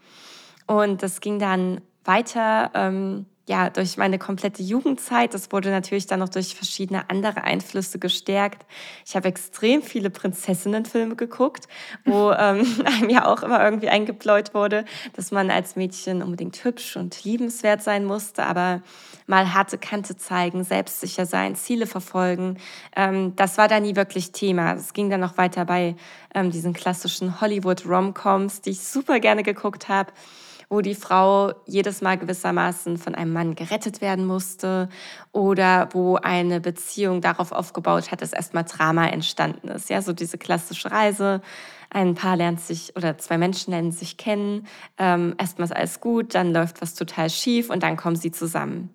Und 0.66 1.02
das 1.02 1.20
ging 1.20 1.38
dann 1.38 1.82
weiter. 2.04 2.70
Ähm, 2.72 3.26
ja, 3.52 3.68
durch 3.68 3.98
meine 3.98 4.18
komplette 4.18 4.62
Jugendzeit. 4.62 5.34
Das 5.34 5.52
wurde 5.52 5.70
natürlich 5.70 6.06
dann 6.06 6.20
noch 6.20 6.30
durch 6.30 6.54
verschiedene 6.54 7.10
andere 7.10 7.44
Einflüsse 7.44 7.98
gestärkt. 7.98 8.64
Ich 9.04 9.14
habe 9.14 9.28
extrem 9.28 9.82
viele 9.82 10.08
Prinzessinnenfilme 10.08 11.16
geguckt, 11.16 11.68
wo 12.06 12.30
ähm, 12.38 12.64
einem 12.86 13.10
ja 13.10 13.26
auch 13.26 13.42
immer 13.42 13.62
irgendwie 13.62 13.90
eingebläut 13.90 14.54
wurde, 14.54 14.86
dass 15.12 15.32
man 15.32 15.50
als 15.50 15.76
Mädchen 15.76 16.22
unbedingt 16.22 16.64
hübsch 16.64 16.96
und 16.96 17.24
liebenswert 17.24 17.82
sein 17.82 18.06
musste, 18.06 18.46
aber 18.46 18.80
mal 19.26 19.52
harte 19.52 19.76
Kante 19.76 20.16
zeigen, 20.16 20.64
selbstsicher 20.64 21.26
sein, 21.26 21.54
Ziele 21.54 21.86
verfolgen. 21.86 22.56
Ähm, 22.96 23.36
das 23.36 23.58
war 23.58 23.68
da 23.68 23.80
nie 23.80 23.96
wirklich 23.96 24.32
Thema. 24.32 24.72
Es 24.72 24.94
ging 24.94 25.10
dann 25.10 25.20
noch 25.20 25.36
weiter 25.36 25.66
bei 25.66 25.94
ähm, 26.34 26.50
diesen 26.50 26.72
klassischen 26.72 27.42
Hollywood-Romcoms, 27.42 28.62
die 28.62 28.70
ich 28.70 28.80
super 28.80 29.20
gerne 29.20 29.42
geguckt 29.42 29.90
habe 29.90 30.10
wo 30.72 30.80
die 30.80 30.94
Frau 30.94 31.52
jedes 31.66 32.00
Mal 32.00 32.16
gewissermaßen 32.16 32.96
von 32.96 33.14
einem 33.14 33.34
Mann 33.34 33.54
gerettet 33.54 34.00
werden 34.00 34.24
musste 34.24 34.88
oder 35.30 35.90
wo 35.92 36.16
eine 36.16 36.62
Beziehung 36.62 37.20
darauf 37.20 37.52
aufgebaut 37.52 38.10
hat, 38.10 38.22
dass 38.22 38.32
erstmal 38.32 38.64
Drama 38.64 39.06
entstanden 39.08 39.68
ist. 39.68 39.90
Ja, 39.90 40.00
so 40.00 40.14
diese 40.14 40.38
klassische 40.38 40.90
Reise. 40.90 41.42
Ein 41.90 42.14
Paar 42.14 42.38
lernt 42.38 42.58
sich 42.58 42.96
oder 42.96 43.18
zwei 43.18 43.36
Menschen 43.36 43.72
lernen 43.72 43.92
sich 43.92 44.16
kennen. 44.16 44.66
Ähm, 44.96 45.34
erstmal 45.36 45.66
ist 45.66 45.76
alles 45.76 46.00
gut, 46.00 46.34
dann 46.34 46.54
läuft 46.54 46.80
was 46.80 46.94
total 46.94 47.28
schief 47.28 47.68
und 47.68 47.82
dann 47.82 47.98
kommen 47.98 48.16
sie 48.16 48.32
zusammen. 48.32 48.88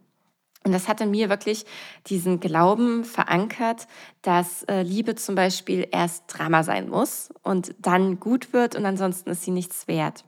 Und 0.64 0.72
das 0.72 0.88
hat 0.88 1.00
in 1.00 1.12
mir 1.12 1.30
wirklich 1.30 1.64
diesen 2.08 2.40
Glauben 2.40 3.04
verankert, 3.04 3.88
dass 4.24 4.64
äh, 4.64 4.82
Liebe 4.82 5.14
zum 5.14 5.36
Beispiel 5.36 5.88
erst 5.92 6.24
Drama 6.28 6.64
sein 6.64 6.90
muss 6.90 7.30
und 7.44 7.76
dann 7.78 8.20
gut 8.20 8.52
wird 8.52 8.76
und 8.76 8.84
ansonsten 8.84 9.30
ist 9.30 9.44
sie 9.44 9.52
nichts 9.52 9.88
wert. 9.88 10.24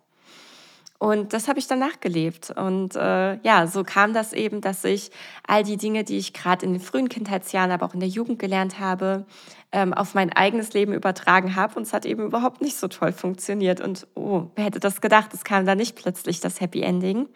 Und 0.99 1.31
das 1.31 1.47
habe 1.47 1.59
ich 1.59 1.67
dann 1.67 1.79
nachgelebt. 1.79 2.51
Und 2.51 2.97
äh, 2.97 3.35
ja, 3.41 3.67
so 3.67 3.85
kam 3.85 4.13
das 4.13 4.33
eben, 4.33 4.59
dass 4.59 4.83
ich 4.83 5.11
all 5.47 5.63
die 5.63 5.77
Dinge, 5.77 6.03
die 6.03 6.17
ich 6.17 6.33
gerade 6.33 6.65
in 6.65 6.73
den 6.73 6.81
frühen 6.81 7.07
Kindheitsjahren, 7.07 7.71
aber 7.71 7.85
auch 7.85 7.93
in 7.93 8.01
der 8.01 8.09
Jugend 8.09 8.37
gelernt 8.37 8.79
habe, 8.81 9.25
ähm, 9.71 9.93
auf 9.93 10.13
mein 10.13 10.33
eigenes 10.33 10.73
Leben 10.73 10.91
übertragen 10.91 11.55
habe. 11.55 11.75
Und 11.75 11.83
es 11.83 11.93
hat 11.93 12.05
eben 12.05 12.25
überhaupt 12.25 12.61
nicht 12.61 12.75
so 12.75 12.89
toll 12.89 13.13
funktioniert. 13.13 13.79
Und 13.79 14.07
oh, 14.13 14.47
wer 14.55 14.65
hätte 14.65 14.81
das 14.81 14.99
gedacht? 14.99 15.33
Es 15.33 15.45
kam 15.45 15.65
da 15.65 15.73
nicht 15.73 15.95
plötzlich 15.95 16.41
das 16.41 16.59
Happy 16.59 16.81
Ending. 16.81 17.29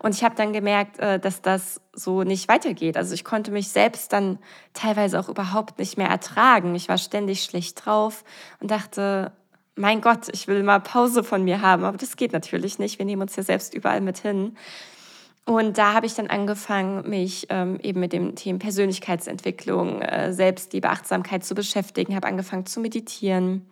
Und 0.00 0.16
ich 0.16 0.24
habe 0.24 0.34
dann 0.34 0.52
gemerkt, 0.52 0.98
äh, 0.98 1.20
dass 1.20 1.40
das 1.40 1.80
so 1.92 2.24
nicht 2.24 2.48
weitergeht. 2.48 2.96
Also 2.96 3.14
ich 3.14 3.24
konnte 3.24 3.52
mich 3.52 3.68
selbst 3.68 4.12
dann 4.12 4.40
teilweise 4.72 5.20
auch 5.20 5.28
überhaupt 5.28 5.78
nicht 5.78 5.98
mehr 5.98 6.08
ertragen. 6.08 6.74
Ich 6.74 6.88
war 6.88 6.98
ständig 6.98 7.44
schlecht 7.44 7.86
drauf 7.86 8.24
und 8.60 8.72
dachte, 8.72 9.30
mein 9.78 10.00
Gott, 10.00 10.28
ich 10.32 10.48
will 10.48 10.62
mal 10.62 10.80
Pause 10.80 11.24
von 11.24 11.44
mir 11.44 11.62
haben, 11.62 11.84
aber 11.84 11.96
das 11.96 12.16
geht 12.16 12.32
natürlich 12.32 12.78
nicht. 12.78 12.98
Wir 12.98 13.06
nehmen 13.06 13.22
uns 13.22 13.36
ja 13.36 13.42
selbst 13.42 13.74
überall 13.74 14.00
mit 14.00 14.18
hin. 14.18 14.56
Und 15.44 15.78
da 15.78 15.94
habe 15.94 16.04
ich 16.04 16.14
dann 16.14 16.26
angefangen, 16.26 17.08
mich 17.08 17.46
ähm, 17.48 17.78
eben 17.82 18.00
mit 18.00 18.12
dem 18.12 18.34
Thema 18.34 18.58
Persönlichkeitsentwicklung, 18.58 20.02
äh, 20.02 20.32
Selbstliebe, 20.34 20.90
Achtsamkeit 20.90 21.44
zu 21.44 21.54
beschäftigen, 21.54 22.14
habe 22.14 22.26
angefangen 22.26 22.66
zu 22.66 22.80
meditieren 22.80 23.64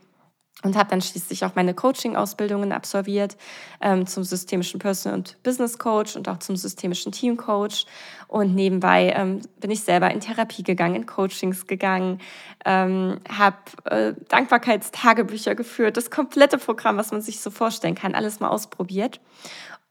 und 0.63 0.77
habe 0.77 0.89
dann 0.89 1.03
schließlich 1.03 1.45
auch 1.45 1.55
meine 1.55 1.75
Coaching-Ausbildungen 1.75 2.73
absolviert 2.73 3.37
ähm, 3.81 4.07
zum 4.07 4.25
systemischen 4.25 4.81
Personal- 4.81 5.19
und 5.19 5.43
Business 5.43 5.79
Coach 5.79 6.17
und 6.17 6.29
auch 6.29 6.39
zum 6.39 6.57
systemischen 6.57 7.13
Team 7.13 7.37
Coach. 7.37 7.85
Und 8.27 8.55
nebenbei 8.55 9.13
ähm, 9.15 9.43
bin 9.61 9.71
ich 9.71 9.83
selber 9.83 10.11
in 10.11 10.21
Therapie 10.21 10.63
gegangen, 10.63 10.97
in 10.97 11.07
Coachings 11.07 11.67
gegangen, 11.67 12.21
ähm, 12.65 13.21
habe 13.29 13.57
äh, 13.85 14.15
Dankbarkeitstagebücher 14.29 15.55
geführt, 15.55 15.97
das 15.97 16.11
komplette 16.11 16.59
Programm, 16.59 16.97
was 16.97 17.13
man 17.13 17.21
sich 17.21 17.41
so 17.41 17.51
vorstellen 17.51 17.95
kann, 17.95 18.15
alles 18.15 18.41
mal 18.41 18.49
ausprobiert. 18.49 19.21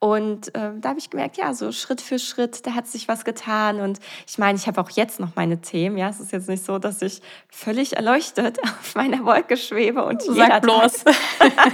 Und 0.06 0.54
äh, 0.54 0.70
da 0.80 0.89
habe 0.89 1.00
ich 1.00 1.10
gemerkt, 1.10 1.36
ja, 1.36 1.52
so 1.56 1.72
Schritt 1.72 2.00
für 2.00 2.20
Schritt, 2.20 2.68
da 2.68 2.76
hat 2.76 2.86
sich 2.86 3.08
was 3.08 3.26
getan. 3.26 3.80
Und 3.80 4.00
ich 4.28 4.38
meine, 4.38 4.56
ich 4.56 4.68
habe 4.68 4.80
auch 4.80 4.91
jetzt 4.91 5.20
noch 5.20 5.30
meine 5.36 5.62
Themen. 5.62 5.98
Ja, 5.98 6.10
es 6.10 6.20
ist 6.20 6.32
jetzt 6.32 6.48
nicht 6.48 6.63
so, 6.63 6.78
dass 6.78 7.02
ich 7.02 7.24
völlig 7.50 7.96
erleuchtet 7.96 8.60
auf 8.63 8.94
meiner 8.94 9.26
Wolke 9.26 9.58
schwebe 9.58 10.06
und 10.06 10.22
Sag 10.22 10.62
bloß. 10.62 11.06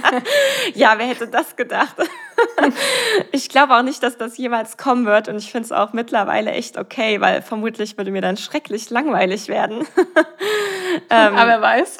ja, 0.74 0.94
wer 0.96 1.08
hätte 1.08 1.28
das 1.28 1.56
gedacht? 1.56 1.94
ich 3.32 3.50
glaube 3.50 3.76
auch 3.76 3.82
nicht, 3.82 4.02
dass 4.02 4.16
das 4.16 4.38
jemals 4.38 4.78
kommen 4.78 5.04
wird. 5.04 5.28
Und 5.28 5.36
ich 5.36 5.52
finde 5.52 5.66
es 5.66 5.72
auch 5.72 5.92
mittlerweile 5.92 6.52
echt 6.52 6.78
okay, 6.78 7.20
weil 7.20 7.42
vermutlich 7.42 7.98
würde 7.98 8.12
mir 8.12 8.22
dann 8.22 8.38
schrecklich 8.38 8.88
langweilig 8.88 9.48
werden. 9.48 9.86
ähm, 11.10 11.36
aber 11.36 11.48
wer 11.48 11.60
weiß. 11.60 11.98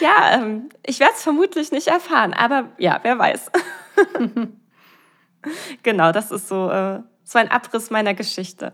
ja, 0.00 0.34
ähm, 0.34 0.68
ich 0.84 1.00
werde 1.00 1.14
es 1.14 1.22
vermutlich 1.22 1.72
nicht 1.72 1.86
erfahren. 1.86 2.34
Aber 2.34 2.68
ja, 2.76 3.00
wer 3.02 3.18
weiß. 3.18 3.50
genau, 5.82 6.12
das 6.12 6.30
ist 6.30 6.48
so, 6.48 6.70
äh, 6.70 7.00
so 7.24 7.38
ein 7.38 7.50
Abriss 7.50 7.90
meiner 7.90 8.14
Geschichte. 8.14 8.72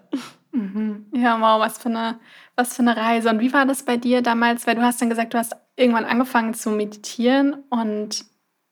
Mhm. 0.52 1.06
Ja, 1.12 1.40
wow, 1.40 1.60
was 1.60 1.78
für, 1.78 1.88
eine, 1.88 2.18
was 2.54 2.74
für 2.74 2.82
eine 2.82 2.96
Reise. 2.96 3.28
Und 3.30 3.40
wie 3.40 3.52
war 3.52 3.66
das 3.66 3.82
bei 3.82 3.96
dir 3.96 4.22
damals? 4.22 4.66
Weil 4.66 4.76
du 4.76 4.82
hast 4.82 5.00
dann 5.00 5.10
gesagt, 5.10 5.34
du 5.34 5.38
hast 5.38 5.54
irgendwann 5.76 6.04
angefangen 6.04 6.54
zu 6.54 6.70
meditieren 6.70 7.64
und 7.70 8.24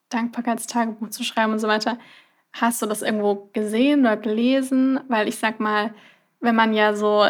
Dankbarkeitstagebuch 0.08 1.10
zu 1.10 1.24
schreiben 1.24 1.52
und 1.52 1.58
so 1.58 1.68
weiter. 1.68 1.98
Hast 2.52 2.80
du 2.80 2.86
das 2.86 3.02
irgendwo 3.02 3.50
gesehen 3.52 4.00
oder 4.00 4.16
gelesen? 4.16 5.00
Weil 5.08 5.28
ich 5.28 5.36
sag 5.36 5.60
mal, 5.60 5.92
wenn 6.40 6.54
man 6.54 6.72
ja 6.72 6.94
so 6.94 7.26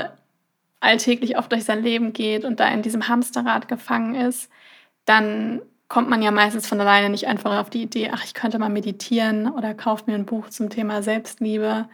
alltäglich 0.80 1.38
oft 1.38 1.50
durch 1.50 1.64
sein 1.64 1.82
Leben 1.82 2.12
geht 2.12 2.44
und 2.44 2.60
da 2.60 2.68
in 2.68 2.82
diesem 2.82 3.08
Hamsterrad 3.08 3.68
gefangen 3.68 4.14
ist, 4.14 4.50
dann 5.06 5.62
kommt 5.88 6.08
man 6.10 6.22
ja 6.22 6.30
meistens 6.30 6.66
von 6.66 6.80
alleine 6.80 7.10
nicht 7.10 7.26
einfach 7.26 7.58
auf 7.60 7.70
die 7.70 7.82
Idee, 7.82 8.10
ach, 8.12 8.24
ich 8.24 8.34
könnte 8.34 8.58
mal 8.58 8.68
meditieren 8.70 9.50
oder 9.50 9.74
kauf 9.74 10.06
mir 10.06 10.14
ein 10.14 10.26
Buch 10.26 10.48
zum 10.50 10.70
Thema 10.70 11.02
Selbstliebe. 11.02 11.88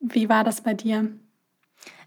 Wie 0.00 0.28
war 0.28 0.44
das 0.44 0.62
bei 0.62 0.74
dir? 0.74 1.12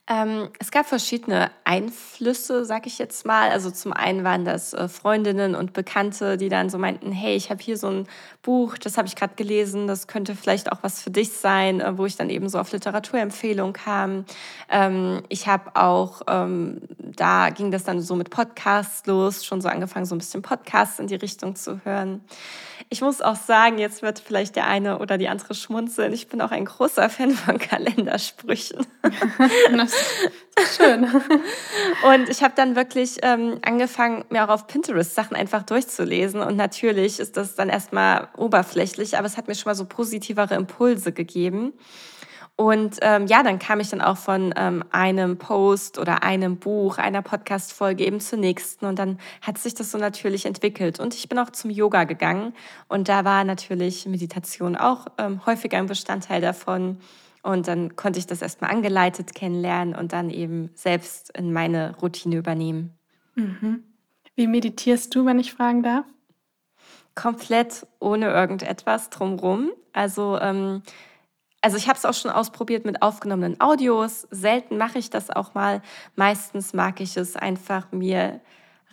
Ähm, 0.06 0.50
es 0.60 0.72
gab 0.72 0.86
verschiedene 0.86 1.50
Einflüsse, 1.64 2.66
sag 2.66 2.88
ich 2.88 2.98
jetzt 2.98 3.26
mal. 3.26 3.50
Also 3.52 3.72
zum 3.72 3.94
einen 3.94 4.26
waren 4.26 4.44
das 4.44 4.74
äh, 4.74 4.90
Freundinnen 4.90 5.56
und 5.56 5.72
Bekannte, 5.72 6.36
die 6.36 6.50
dann 6.50 6.70
so 6.70 6.78
meinten, 6.78 7.14
hey, 7.14 7.38
ich 7.38 7.50
habe 7.50 7.64
hier 7.64 7.78
so 7.78 7.88
ein 7.88 8.08
Buch, 8.42 8.78
das 8.78 8.98
habe 8.98 9.08
ich 9.08 9.16
gerade 9.16 9.36
gelesen, 9.36 9.88
das 9.88 10.08
könnte 10.08 10.36
vielleicht 10.36 10.74
auch 10.74 10.80
was 10.82 11.02
für 11.02 11.10
dich 11.10 11.32
sein, 11.32 11.80
äh, 11.80 11.98
wo 11.98 12.06
ich 12.06 12.18
dann 12.18 12.30
eben 12.30 12.50
so 12.50 12.60
auf 12.60 12.74
Literaturempfehlungen 12.74 13.72
kam. 13.72 14.26
Ähm, 14.70 15.24
ich 15.30 15.48
habe 15.48 15.74
auch 15.76 16.22
ähm, 16.28 16.82
da 17.16 17.50
ging 17.50 17.72
das 17.72 17.84
dann 17.84 18.02
so 18.02 18.16
mit 18.16 18.30
Podcasts 18.30 19.06
los, 19.06 19.46
schon 19.46 19.62
so 19.62 19.70
angefangen, 19.70 20.06
so 20.06 20.16
ein 20.16 20.18
bisschen 20.18 20.42
Podcasts 20.42 21.00
in 21.00 21.08
die 21.08 21.16
Richtung 21.16 21.56
zu 21.56 21.80
hören. 21.86 22.22
Ich 22.90 23.02
muss 23.02 23.22
auch 23.22 23.36
sagen, 23.36 23.78
jetzt 23.78 24.02
wird 24.02 24.20
vielleicht 24.20 24.56
der 24.56 24.68
eine 24.68 25.00
oder 25.00 25.18
die 25.18 25.30
andere 25.30 25.54
schmunzeln. 25.54 26.14
Ich 26.14 26.28
bin 26.28 26.42
auch 26.42 26.52
ein 26.52 26.66
großer 26.66 27.10
Fan 27.10 27.32
von 27.32 27.58
Kalendersprüchen. 27.60 28.86
schön. 30.76 31.04
Und 31.04 32.30
ich 32.30 32.44
habe 32.44 32.54
dann 32.56 32.76
wirklich 32.76 33.18
ähm, 33.22 33.60
angefangen, 33.62 34.26
mir 34.30 34.44
auch 34.44 34.50
auf 34.50 34.68
Pinterest 34.68 35.16
Sachen 35.16 35.36
einfach 35.36 35.64
durchzulesen. 35.64 36.42
Und 36.42 36.56
natürlich 36.56 37.20
ist 37.20 37.38
das 37.38 37.56
dann 37.56 37.70
erstmal 37.70 38.28
oberflächlich, 38.38 39.18
aber 39.18 39.28
es 39.28 39.38
hat 39.38 39.48
mir 39.48 39.56
schon 39.56 39.70
mal 39.70 39.76
so 39.76 39.86
positivere 39.86 40.56
Impulse 40.56 41.12
gegeben. 41.12 41.74
Und 42.56 42.98
ähm, 43.02 43.26
ja, 43.26 43.42
dann 43.42 43.58
kam 43.58 43.80
ich 43.80 43.90
dann 43.90 44.02
auch 44.02 44.18
von 44.18 44.54
ähm, 44.56 44.84
einem 44.92 45.40
Post 45.40 45.98
oder 45.98 46.22
einem 46.22 46.58
Buch, 46.58 47.00
einer 47.00 47.24
Podcast-Folge 47.24 48.06
eben 48.06 48.20
zur 48.20 48.38
nächsten. 48.38 48.86
Und 48.86 49.00
dann 49.00 49.18
hat 49.42 49.58
sich 49.58 49.74
das 49.74 49.92
so 49.92 49.98
natürlich 49.98 50.46
entwickelt. 50.46 51.00
Und 51.00 51.16
ich 51.16 51.28
bin 51.28 51.40
auch 51.40 51.50
zum 51.50 51.72
Yoga 51.72 52.04
gegangen. 52.04 52.54
Und 52.88 53.10
da 53.10 53.26
war 53.26 53.44
natürlich 53.44 54.06
Meditation 54.06 54.76
auch 54.76 55.08
ähm, 55.18 55.44
häufiger 55.48 55.80
ein 55.80 55.88
Bestandteil 55.88 56.42
davon. 56.42 57.00
Und 57.44 57.68
dann 57.68 57.96
konnte 57.96 58.20
ich 58.20 58.26
das 58.26 58.42
erstmal 58.42 58.72
angeleitet 58.72 59.36
kennenlernen 59.36 59.96
und 59.96 60.14
dann 60.14 60.30
eben 60.30 60.72
selbst 60.74 61.38
in 61.38 61.54
meine 61.54 61.96
Routine 61.98 62.38
übernehmen. 62.38 62.98
Mhm. 63.36 63.84
Wie 64.36 64.48
meditierst 64.48 65.14
du, 65.14 65.26
wenn 65.26 65.40
ich 65.40 65.54
fragen 65.54 65.84
darf? 65.84 66.06
Komplett 67.16 67.86
ohne 68.00 68.32
irgendetwas 68.32 69.10
drumrum. 69.10 69.72
Also 69.92 70.40
ähm, 70.40 70.82
also 71.64 71.78
ich 71.78 71.88
habe 71.88 71.98
es 71.98 72.04
auch 72.04 72.14
schon 72.14 72.30
ausprobiert 72.30 72.84
mit 72.84 73.02
aufgenommenen 73.02 73.62
Audios. 73.62 74.28
Selten 74.32 74.78
mache 74.78 75.00
ich 75.00 75.10
das 75.10 75.30
auch 75.30 75.54
mal. 75.54 75.82
Meistens 76.18 76.74
mag 76.74 77.00
ich 77.00 77.16
es 77.16 77.38
einfach, 77.38 77.90
mir 77.94 78.42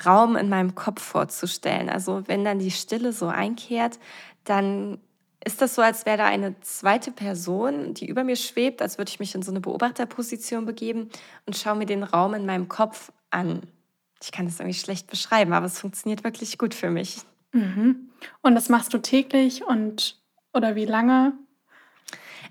Raum 0.06 0.36
in 0.36 0.48
meinem 0.48 0.76
Kopf 0.76 1.02
vorzustellen. 1.02 1.88
Also 1.88 2.22
wenn 2.28 2.44
dann 2.44 2.60
die 2.60 2.70
Stille 2.70 3.12
so 3.12 3.26
einkehrt, 3.26 3.98
dann 4.44 5.00
ist 5.44 5.62
das 5.62 5.74
so, 5.74 5.82
als 5.82 6.04
wäre 6.04 6.18
da 6.18 6.26
eine 6.26 6.60
zweite 6.60 7.12
Person, 7.12 7.94
die 7.94 8.06
über 8.06 8.24
mir 8.24 8.36
schwebt, 8.36 8.82
als 8.82 8.98
würde 8.98 9.10
ich 9.10 9.20
mich 9.20 9.34
in 9.34 9.42
so 9.42 9.50
eine 9.50 9.60
Beobachterposition 9.60 10.66
begeben 10.66 11.08
und 11.46 11.56
schaue 11.56 11.76
mir 11.76 11.86
den 11.86 12.02
Raum 12.02 12.34
in 12.34 12.44
meinem 12.44 12.68
Kopf 12.68 13.10
an. 13.30 13.62
Ich 14.22 14.32
kann 14.32 14.44
das 14.44 14.60
irgendwie 14.60 14.78
schlecht 14.78 15.08
beschreiben, 15.08 15.52
aber 15.54 15.66
es 15.66 15.78
funktioniert 15.78 16.24
wirklich 16.24 16.58
gut 16.58 16.74
für 16.74 16.90
mich. 16.90 17.22
Mhm. 17.52 18.10
Und 18.42 18.54
das 18.54 18.68
machst 18.68 18.92
du 18.92 18.98
täglich 18.98 19.64
und 19.64 20.20
oder 20.52 20.74
wie 20.74 20.84
lange? 20.84 21.32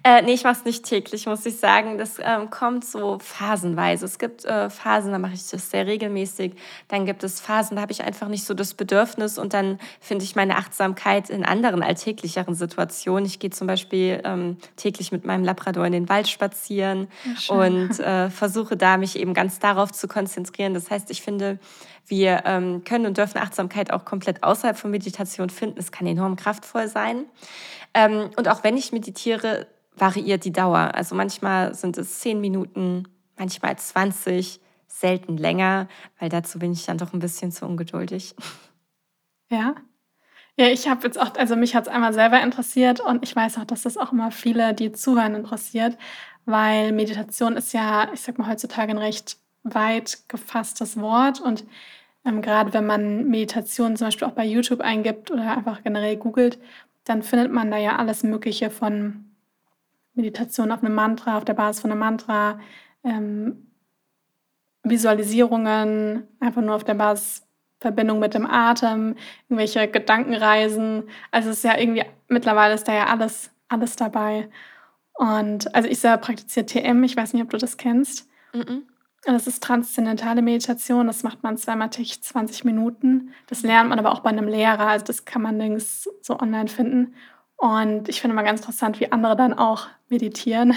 Äh, 0.03 0.21
nee, 0.21 0.33
ich 0.33 0.45
mache 0.45 0.57
es 0.59 0.65
nicht 0.65 0.85
täglich, 0.85 1.25
muss 1.25 1.45
ich 1.45 1.57
sagen. 1.57 1.97
Das 1.97 2.19
ähm, 2.19 2.49
kommt 2.49 2.85
so 2.85 3.19
phasenweise. 3.19 4.05
Es 4.05 4.17
gibt 4.17 4.45
äh, 4.45 4.69
Phasen, 4.69 5.11
da 5.11 5.19
mache 5.19 5.33
ich 5.33 5.49
das 5.49 5.69
sehr 5.69 5.87
regelmäßig. 5.87 6.53
Dann 6.87 7.05
gibt 7.05 7.23
es 7.23 7.41
Phasen, 7.41 7.75
da 7.75 7.81
habe 7.81 7.91
ich 7.91 8.03
einfach 8.03 8.29
nicht 8.29 8.45
so 8.45 8.53
das 8.53 8.73
Bedürfnis 8.73 9.37
und 9.37 9.53
dann 9.53 9.77
finde 9.99 10.23
ich 10.23 10.37
meine 10.37 10.55
Achtsamkeit 10.55 11.29
in 11.29 11.43
anderen 11.43 11.83
alltäglicheren 11.83 12.55
Situationen. 12.55 13.25
Ich 13.25 13.39
gehe 13.39 13.49
zum 13.49 13.67
Beispiel 13.67 14.21
ähm, 14.23 14.57
täglich 14.77 15.11
mit 15.11 15.25
meinem 15.25 15.43
Labrador 15.43 15.85
in 15.85 15.91
den 15.91 16.07
Wald 16.07 16.29
spazieren 16.29 17.09
ja, 17.25 17.55
und 17.55 17.99
äh, 17.99 18.29
versuche 18.29 18.77
da 18.77 18.95
mich 18.95 19.19
eben 19.19 19.33
ganz 19.33 19.59
darauf 19.59 19.91
zu 19.91 20.07
konzentrieren. 20.07 20.73
Das 20.73 20.89
heißt, 20.89 21.11
ich 21.11 21.21
finde, 21.21 21.59
wir 22.07 22.43
ähm, 22.45 22.85
können 22.85 23.05
und 23.05 23.17
dürfen 23.17 23.39
Achtsamkeit 23.39 23.91
auch 23.91 24.05
komplett 24.05 24.43
außerhalb 24.43 24.77
von 24.77 24.91
Meditation 24.91 25.49
finden. 25.49 25.77
Es 25.77 25.91
kann 25.91 26.07
enorm 26.07 26.37
kraftvoll 26.37 26.87
sein. 26.87 27.25
Ähm, 27.93 28.29
und 28.37 28.47
auch 28.47 28.63
wenn 28.63 28.77
ich 28.77 28.93
meditiere, 28.93 29.67
variiert 29.99 30.45
die 30.45 30.51
Dauer. 30.51 30.91
Also 30.93 31.15
manchmal 31.15 31.73
sind 31.75 31.97
es 31.97 32.19
zehn 32.19 32.41
Minuten, 32.41 33.07
manchmal 33.37 33.77
20, 33.77 34.59
selten 34.87 35.37
länger, 35.37 35.87
weil 36.19 36.29
dazu 36.29 36.59
bin 36.59 36.73
ich 36.73 36.85
dann 36.85 36.97
doch 36.97 37.13
ein 37.13 37.19
bisschen 37.19 37.51
zu 37.51 37.65
ungeduldig. 37.65 38.35
Ja. 39.51 39.73
Ja, 40.57 40.67
ich 40.67 40.87
habe 40.87 41.07
jetzt 41.07 41.19
auch, 41.19 41.33
also 41.37 41.55
mich 41.55 41.73
hat 41.73 41.87
es 41.87 41.91
einmal 41.91 42.13
selber 42.13 42.39
interessiert 42.39 42.99
und 42.99 43.23
ich 43.23 43.35
weiß 43.35 43.57
auch, 43.57 43.63
dass 43.63 43.81
das 43.81 43.97
auch 43.97 44.11
immer 44.11 44.29
viele, 44.29 44.75
die 44.75 44.91
zuhören, 44.91 45.33
interessiert, 45.33 45.97
weil 46.45 46.91
Meditation 46.91 47.57
ist 47.57 47.73
ja, 47.73 48.13
ich 48.13 48.21
sag 48.21 48.37
mal, 48.37 48.47
heutzutage 48.47 48.91
ein 48.91 48.99
recht 48.99 49.37
weit 49.63 50.19
gefasstes 50.27 51.01
Wort 51.01 51.41
und 51.41 51.65
ähm, 52.25 52.43
gerade 52.43 52.73
wenn 52.73 52.85
man 52.85 53.27
Meditation 53.29 53.95
zum 53.97 54.07
Beispiel 54.07 54.27
auch 54.27 54.33
bei 54.33 54.45
YouTube 54.45 54.81
eingibt 54.81 55.31
oder 55.31 55.57
einfach 55.57 55.81
generell 55.83 56.17
googelt, 56.17 56.59
dann 57.05 57.23
findet 57.23 57.51
man 57.51 57.71
da 57.71 57.77
ja 57.77 57.95
alles 57.95 58.21
Mögliche 58.23 58.69
von 58.69 59.28
Meditation 60.19 60.71
auf 60.71 60.83
einem 60.83 60.95
Mantra, 60.95 61.37
auf 61.37 61.45
der 61.45 61.53
Basis 61.53 61.81
von 61.81 61.91
einem 61.91 61.99
Mantra, 61.99 62.59
ähm, 63.03 63.67
Visualisierungen, 64.83 66.27
einfach 66.39 66.61
nur 66.61 66.75
auf 66.75 66.83
der 66.83 66.93
Basis 66.95 67.45
Verbindung 67.79 68.19
mit 68.19 68.33
dem 68.33 68.45
Atem, 68.45 69.15
irgendwelche 69.47 69.87
Gedankenreisen. 69.87 71.03
Also 71.31 71.49
es 71.49 71.57
ist 71.57 71.63
ja 71.63 71.77
irgendwie, 71.77 72.03
mittlerweile 72.27 72.73
ist 72.73 72.87
da 72.87 72.93
ja 72.93 73.05
alles, 73.07 73.51
alles 73.69 73.95
dabei. 73.95 74.49
Und 75.13 75.73
also 75.73 75.87
ich 75.87 75.99
selber 75.99 76.17
praktiziere 76.17 76.65
TM, 76.65 77.03
ich 77.03 77.15
weiß 77.15 77.33
nicht, 77.33 77.43
ob 77.43 77.49
du 77.49 77.57
das 77.57 77.77
kennst. 77.77 78.27
Mm 78.53 78.59
-mm. 78.59 78.81
Das 79.25 79.47
ist 79.47 79.61
transzendentale 79.61 80.41
Meditation, 80.41 81.07
das 81.07 81.23
macht 81.23 81.43
man 81.43 81.57
zweimal 81.57 81.89
täglich 81.89 82.23
20 82.23 82.63
Minuten. 82.63 83.33
Das 83.47 83.63
lernt 83.63 83.89
man 83.89 83.99
aber 83.99 84.13
auch 84.13 84.21
bei 84.21 84.29
einem 84.29 84.47
Lehrer, 84.47 84.87
also 84.87 85.05
das 85.05 85.25
kann 85.25 85.41
man 85.41 85.57
nirgends 85.57 86.09
so 86.21 86.39
online 86.39 86.69
finden. 86.69 87.15
Und 87.59 88.07
ich 88.07 88.21
finde 88.21 88.37
mal 88.37 88.43
ganz 88.43 88.61
interessant, 88.61 89.01
wie 89.01 89.11
andere 89.11 89.35
dann 89.35 89.53
auch 89.53 89.87
meditieren. 90.07 90.75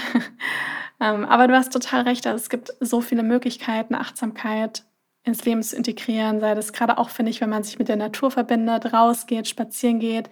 ähm, 0.99 1.23
aber 1.23 1.47
du 1.47 1.55
hast 1.55 1.71
total 1.71 2.01
recht, 2.01 2.27
also 2.27 2.35
es 2.35 2.49
gibt 2.49 2.73
so 2.81 2.99
viele 2.99 3.23
Möglichkeiten, 3.23 3.95
Achtsamkeit 3.95 4.83
ins 5.23 5.45
Leben 5.45 5.63
zu 5.63 5.77
integrieren, 5.77 6.41
sei 6.41 6.53
das 6.55 6.73
gerade 6.73 6.97
auch, 6.97 7.09
finde 7.09 7.31
ich, 7.31 7.39
wenn 7.39 7.49
man 7.49 7.63
sich 7.63 7.79
mit 7.79 7.87
der 7.87 7.95
Natur 7.95 8.31
verbindet, 8.31 8.91
rausgeht, 8.91 9.47
spazieren 9.47 10.01
geht, 10.01 10.29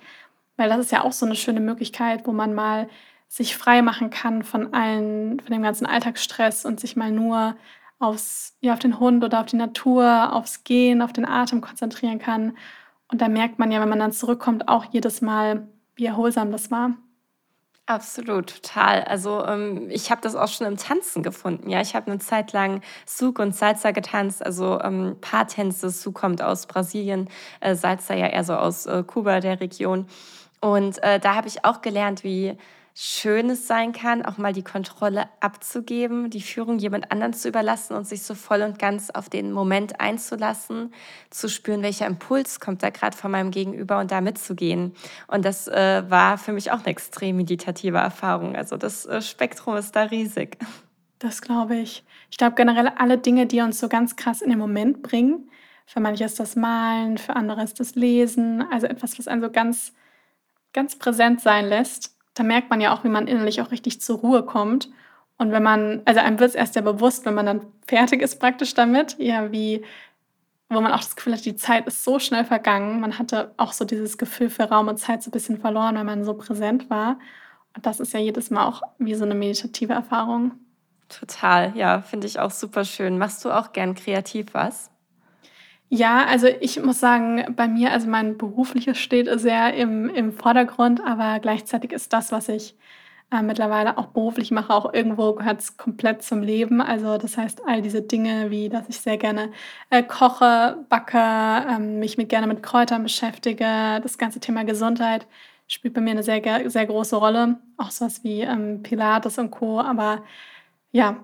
weil 0.57 0.67
das 0.67 0.79
ist 0.79 0.91
ja 0.91 1.05
auch 1.05 1.13
so 1.13 1.25
eine 1.25 1.37
schöne 1.37 1.61
Möglichkeit, 1.61 2.27
wo 2.27 2.33
man 2.33 2.53
mal 2.53 2.89
sich 3.29 3.55
frei 3.55 3.81
machen 3.81 4.09
kann 4.09 4.43
von 4.43 4.73
allen, 4.73 5.39
von 5.39 5.53
dem 5.53 5.63
ganzen 5.63 5.85
Alltagsstress 5.85 6.65
und 6.65 6.81
sich 6.81 6.97
mal 6.97 7.11
nur 7.11 7.55
aufs, 7.97 8.57
ja, 8.59 8.73
auf 8.73 8.79
den 8.79 8.99
Hund 8.99 9.23
oder 9.23 9.39
auf 9.39 9.45
die 9.45 9.55
Natur, 9.55 10.33
aufs 10.33 10.65
Gehen, 10.65 11.01
auf 11.01 11.13
den 11.13 11.25
Atem 11.25 11.61
konzentrieren 11.61 12.19
kann. 12.19 12.57
Und 13.07 13.21
da 13.21 13.29
merkt 13.29 13.57
man 13.57 13.71
ja, 13.71 13.79
wenn 13.79 13.87
man 13.87 13.99
dann 13.99 14.11
zurückkommt, 14.11 14.67
auch 14.67 14.83
jedes 14.91 15.21
Mal, 15.21 15.69
wie 15.95 16.05
erholsam 16.05 16.51
das 16.51 16.71
war. 16.71 16.91
Absolut, 17.87 18.63
total. 18.63 19.03
Also 19.03 19.43
ähm, 19.45 19.89
ich 19.89 20.11
habe 20.11 20.21
das 20.21 20.35
auch 20.35 20.47
schon 20.47 20.67
im 20.67 20.77
Tanzen 20.77 21.23
gefunden. 21.23 21.69
Ja, 21.69 21.81
ich 21.81 21.93
habe 21.93 22.09
eine 22.09 22.19
Zeit 22.19 22.53
lang 22.53 22.81
Souk 23.05 23.39
und 23.39 23.53
Salsa 23.55 23.91
getanzt, 23.91 24.45
also 24.45 24.79
ähm, 24.81 25.17
Paartänze. 25.19 25.89
Souk 25.89 26.13
kommt 26.15 26.41
aus 26.41 26.67
Brasilien, 26.67 27.27
äh, 27.59 27.75
Salsa 27.75 28.13
ja 28.13 28.27
eher 28.27 28.43
so 28.45 28.53
aus 28.53 28.85
äh, 28.85 29.03
Kuba, 29.05 29.41
der 29.41 29.59
Region. 29.59 30.05
Und 30.61 31.03
äh, 31.03 31.19
da 31.19 31.35
habe 31.35 31.47
ich 31.47 31.65
auch 31.65 31.81
gelernt, 31.81 32.23
wie 32.23 32.55
Schönes 32.93 33.67
sein 33.67 33.93
kann, 33.93 34.25
auch 34.25 34.37
mal 34.37 34.51
die 34.51 34.63
Kontrolle 34.63 35.29
abzugeben, 35.39 36.29
die 36.29 36.41
Führung 36.41 36.77
jemand 36.77 37.11
anderen 37.11 37.33
zu 37.33 37.47
überlassen 37.47 37.95
und 37.95 38.05
sich 38.05 38.23
so 38.23 38.35
voll 38.35 38.63
und 38.63 38.79
ganz 38.79 39.09
auf 39.09 39.29
den 39.29 39.53
Moment 39.53 40.01
einzulassen, 40.01 40.93
zu 41.29 41.47
spüren, 41.47 41.83
welcher 41.83 42.05
Impuls 42.05 42.59
kommt 42.59 42.83
da 42.83 42.89
gerade 42.89 43.15
von 43.15 43.31
meinem 43.31 43.51
Gegenüber 43.51 43.99
und 43.99 44.11
da 44.11 44.19
mitzugehen. 44.19 44.93
Und 45.27 45.45
das 45.45 45.69
äh, 45.69 46.03
war 46.09 46.37
für 46.37 46.51
mich 46.51 46.71
auch 46.71 46.79
eine 46.79 46.87
extrem 46.87 47.37
meditative 47.37 47.97
Erfahrung. 47.97 48.57
Also 48.57 48.75
das 48.75 49.05
äh, 49.05 49.21
Spektrum 49.21 49.77
ist 49.77 49.95
da 49.95 50.03
riesig. 50.03 50.57
Das 51.19 51.41
glaube 51.41 51.77
ich. 51.77 52.03
Ich 52.29 52.37
glaube 52.37 52.55
generell 52.55 52.89
alle 52.97 53.17
Dinge, 53.17 53.45
die 53.45 53.61
uns 53.61 53.79
so 53.79 53.87
ganz 53.87 54.17
krass 54.17 54.41
in 54.41 54.49
den 54.49 54.59
Moment 54.59 55.01
bringen. 55.01 55.49
Für 55.85 56.01
manche 56.01 56.25
ist 56.25 56.39
das 56.39 56.57
Malen, 56.57 57.17
für 57.17 57.35
andere 57.37 57.63
ist 57.63 57.79
das 57.79 57.95
Lesen. 57.95 58.65
Also 58.69 58.87
etwas, 58.87 59.17
was 59.17 59.27
einen 59.27 59.41
so 59.41 59.49
ganz, 59.49 59.93
ganz 60.73 60.97
präsent 60.97 61.39
sein 61.41 61.67
lässt 61.67 62.17
da 62.33 62.43
merkt 62.43 62.69
man 62.69 62.81
ja 62.81 62.93
auch, 62.93 63.03
wie 63.03 63.09
man 63.09 63.27
innerlich 63.27 63.61
auch 63.61 63.71
richtig 63.71 64.01
zur 64.01 64.19
Ruhe 64.19 64.43
kommt. 64.43 64.89
Und 65.37 65.51
wenn 65.51 65.63
man, 65.63 66.01
also 66.05 66.19
einem 66.19 66.39
wird 66.39 66.49
es 66.49 66.55
erst 66.55 66.75
ja 66.75 66.81
bewusst, 66.81 67.25
wenn 67.25 67.33
man 67.33 67.45
dann 67.45 67.61
fertig 67.87 68.21
ist 68.21 68.39
praktisch 68.39 68.73
damit, 68.73 69.15
ja, 69.19 69.51
wie, 69.51 69.83
wo 70.69 70.79
man 70.81 70.91
auch 70.91 70.99
das 70.99 71.15
Gefühl 71.15 71.33
hat, 71.33 71.45
die 71.45 71.55
Zeit 71.55 71.87
ist 71.87 72.03
so 72.03 72.19
schnell 72.19 72.45
vergangen. 72.45 72.99
Man 72.99 73.17
hatte 73.17 73.53
auch 73.57 73.73
so 73.73 73.83
dieses 73.83 74.17
Gefühl 74.17 74.49
für 74.49 74.63
Raum 74.63 74.87
und 74.87 74.97
Zeit 74.97 75.23
so 75.23 75.29
ein 75.29 75.33
bisschen 75.33 75.59
verloren, 75.59 75.95
weil 75.95 76.03
man 76.03 76.23
so 76.23 76.33
präsent 76.35 76.89
war. 76.89 77.17
Und 77.75 77.85
das 77.85 77.99
ist 77.99 78.13
ja 78.13 78.19
jedes 78.19 78.51
Mal 78.51 78.67
auch 78.67 78.81
wie 78.97 79.15
so 79.15 79.25
eine 79.25 79.35
meditative 79.35 79.93
Erfahrung. 79.93 80.51
Total, 81.09 81.75
ja, 81.75 82.01
finde 82.01 82.27
ich 82.27 82.39
auch 82.39 82.51
super 82.51 82.85
schön. 82.85 83.17
Machst 83.17 83.43
du 83.43 83.51
auch 83.51 83.73
gern 83.73 83.95
kreativ 83.95 84.53
was? 84.53 84.91
Ja, 85.93 86.25
also 86.25 86.47
ich 86.47 86.81
muss 86.81 87.01
sagen, 87.01 87.53
bei 87.57 87.67
mir, 87.67 87.91
also 87.91 88.07
mein 88.07 88.37
berufliches 88.37 88.97
steht 88.97 89.27
sehr 89.41 89.73
im, 89.73 90.07
im 90.09 90.31
Vordergrund, 90.31 91.01
aber 91.01 91.39
gleichzeitig 91.41 91.91
ist 91.91 92.13
das, 92.13 92.31
was 92.31 92.47
ich 92.47 92.77
äh, 93.29 93.41
mittlerweile 93.41 93.97
auch 93.97 94.07
beruflich 94.07 94.51
mache, 94.51 94.73
auch 94.73 94.93
irgendwo 94.93 95.33
gehört 95.33 95.59
es 95.61 95.75
komplett 95.77 96.23
zum 96.23 96.41
Leben. 96.43 96.81
Also 96.81 97.17
das 97.17 97.37
heißt, 97.37 97.63
all 97.67 97.81
diese 97.81 98.01
Dinge, 98.01 98.51
wie 98.51 98.69
dass 98.69 98.87
ich 98.89 99.01
sehr 99.01 99.17
gerne 99.17 99.51
äh, 99.89 100.01
koche, 100.03 100.77
backe, 100.89 101.17
ähm, 101.69 101.99
mich 101.99 102.17
mit, 102.17 102.29
gerne 102.29 102.47
mit 102.47 102.63
Kräutern 102.63 103.03
beschäftige, 103.03 103.99
das 104.01 104.17
ganze 104.17 104.39
Thema 104.39 104.63
Gesundheit 104.63 105.27
spielt 105.67 105.93
bei 105.93 106.01
mir 106.01 106.11
eine 106.11 106.23
sehr, 106.23 106.41
sehr 106.69 106.85
große 106.85 107.15
Rolle. 107.17 107.59
Auch 107.77 107.91
sowas 107.91 108.23
wie 108.23 108.41
ähm, 108.41 108.81
Pilates 108.83 109.37
und 109.37 109.51
Co. 109.51 109.81
Aber 109.81 110.23
ja, 110.91 111.17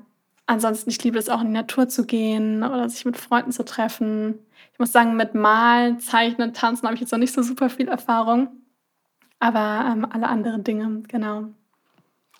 ansonsten, 0.45 0.89
ich 0.89 1.03
liebe 1.03 1.19
es 1.19 1.30
auch 1.30 1.41
in 1.41 1.47
die 1.47 1.53
Natur 1.53 1.88
zu 1.89 2.06
gehen 2.06 2.63
oder 2.63 2.89
sich 2.89 3.06
mit 3.06 3.17
Freunden 3.17 3.51
zu 3.51 3.65
treffen. 3.65 4.39
Ich 4.77 4.79
muss 4.79 4.91
sagen, 4.91 5.15
mit 5.15 5.33
Malen, 5.33 5.99
Zeichnen, 5.99 6.53
Tanzen 6.53 6.85
habe 6.85 6.93
ich 6.93 7.01
jetzt 7.01 7.09
noch 7.09 7.17
nicht 7.17 7.33
so 7.33 7.41
super 7.41 7.67
viel 7.67 7.87
Erfahrung. 7.87 8.49
Aber 9.39 9.91
ähm, 9.91 10.05
alle 10.05 10.27
anderen 10.27 10.63
Dinge, 10.63 11.01
genau. 11.07 11.45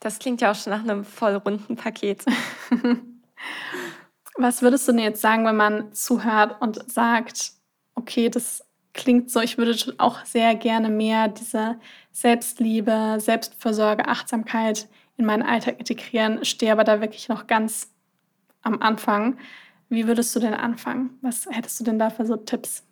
Das 0.02 0.20
klingt 0.20 0.42
ja 0.42 0.52
auch 0.52 0.56
schon 0.56 0.70
nach 0.70 0.84
einem 0.84 1.04
vollrunden 1.04 1.76
Paket. 1.76 2.24
Was 4.38 4.62
würdest 4.62 4.88
du 4.88 4.92
denn 4.92 5.02
jetzt 5.02 5.20
sagen, 5.20 5.46
wenn 5.46 5.56
man 5.56 5.92
zuhört 5.94 6.62
und 6.62 6.92
sagt, 6.92 7.54
okay, 7.96 8.30
das 8.30 8.64
klingt 8.94 9.32
so, 9.32 9.42
ich 9.42 9.58
würde 9.58 9.96
auch 9.98 10.24
sehr 10.24 10.54
gerne 10.54 10.90
mehr 10.90 11.30
diese 11.30 11.80
Selbstliebe, 12.12 13.16
Selbstversorge, 13.18 14.08
Achtsamkeit 14.08 14.88
in 15.18 15.26
meinen 15.26 15.42
Alltag 15.42 15.80
integrieren, 15.80 16.46
stehe 16.46 16.72
aber 16.72 16.84
da 16.84 17.02
wirklich 17.02 17.30
noch 17.30 17.48
ganz 17.48 17.92
am 18.62 18.80
Anfang. 18.80 19.40
Wie 19.90 20.08
würdest 20.08 20.36
du 20.36 20.40
denn 20.40 20.54
anfangen? 20.54 21.18
Was 21.22 21.48
hättest 21.50 21.80
du 21.80 21.84
denn 21.84 22.00
da 22.00 22.10
für 22.10 22.26
so 22.26 22.36
Tipps? 22.36 22.84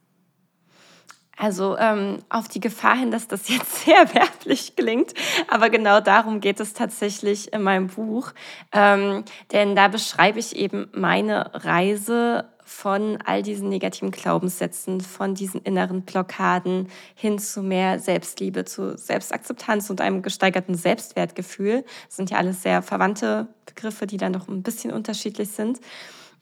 Also 1.38 1.78
ähm, 1.78 2.20
auf 2.30 2.48
die 2.48 2.62
Gefahr 2.62 2.96
hin, 2.96 3.12
dass 3.12 3.28
das 3.28 3.50
jetzt 3.50 3.86
sehr 3.86 4.14
werblich 4.14 4.76
klingt, 4.76 5.14
aber 5.50 5.70
genau 5.70 6.00
darum 6.00 6.40
geht 6.40 6.60
es 6.60 6.74
tatsächlich 6.74 7.52
in 7.52 7.62
meinem 7.62 7.88
Buch. 7.88 8.32
Ähm, 8.72 9.26
denn 9.52 9.76
da 9.76 9.90
beschreibe 9.90 10.40
ich 10.40 10.56
eben 10.56 10.88
meine 10.94 11.52
Reise 11.54 12.46
von 12.68 13.20
all 13.24 13.44
diesen 13.44 13.70
negativen 13.70 14.10
Glaubenssätzen, 14.10 15.00
von 15.00 15.36
diesen 15.36 15.62
inneren 15.62 16.02
Blockaden 16.02 16.90
hin 17.14 17.38
zu 17.38 17.62
mehr 17.62 18.00
Selbstliebe, 18.00 18.66
zu 18.66 18.98
Selbstakzeptanz 18.98 19.92
und 19.92 20.02
einem 20.02 20.24
gesteigerten 20.24 20.74
Selbstwertgefühl. 20.74 21.86
Das 22.08 22.16
sind 22.16 22.32
ja 22.32 22.38
alles 22.38 22.64
sehr 22.64 22.82
verwandte 22.82 23.48
Begriffe, 23.68 24.08
die 24.08 24.18
dann 24.18 24.34
doch 24.34 24.48
ein 24.48 24.64
bisschen 24.64 24.92
unterschiedlich 24.92 25.52
sind. 25.52 25.80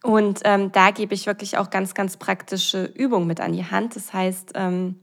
Und 0.04 0.42
ähm, 0.44 0.72
da 0.74 0.92
gebe 0.92 1.14
ich 1.14 1.26
wirklich 1.26 1.58
auch 1.58 1.70
ganz, 1.70 1.94
ganz 1.94 2.18
praktische 2.18 2.84
Übungen 2.84 3.26
mit 3.26 3.40
an 3.40 3.54
die 3.54 3.66
Hand. 3.66 3.96
Das 3.96 4.14
heißt, 4.14 4.52
ähm, 4.54 5.00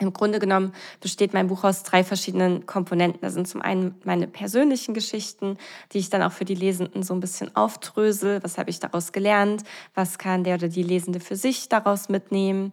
im 0.00 0.14
Grunde 0.14 0.38
genommen 0.38 0.72
besteht 1.00 1.34
mein 1.34 1.48
Buch 1.48 1.62
aus 1.62 1.82
drei 1.82 2.02
verschiedenen 2.02 2.64
Komponenten. 2.64 3.20
Da 3.20 3.30
sind 3.30 3.46
zum 3.46 3.60
einen 3.60 3.94
meine 4.04 4.26
persönlichen 4.26 4.94
Geschichten, 4.94 5.58
die 5.92 5.98
ich 5.98 6.08
dann 6.08 6.22
auch 6.22 6.32
für 6.32 6.46
die 6.46 6.54
Lesenden 6.54 7.02
so 7.02 7.12
ein 7.12 7.20
bisschen 7.20 7.54
auftrösel. 7.54 8.42
Was 8.42 8.56
habe 8.56 8.70
ich 8.70 8.80
daraus 8.80 9.12
gelernt? 9.12 9.62
Was 9.94 10.18
kann 10.18 10.42
der 10.42 10.54
oder 10.54 10.68
die 10.68 10.82
Lesende 10.82 11.20
für 11.20 11.36
sich 11.36 11.68
daraus 11.68 12.08
mitnehmen? 12.08 12.72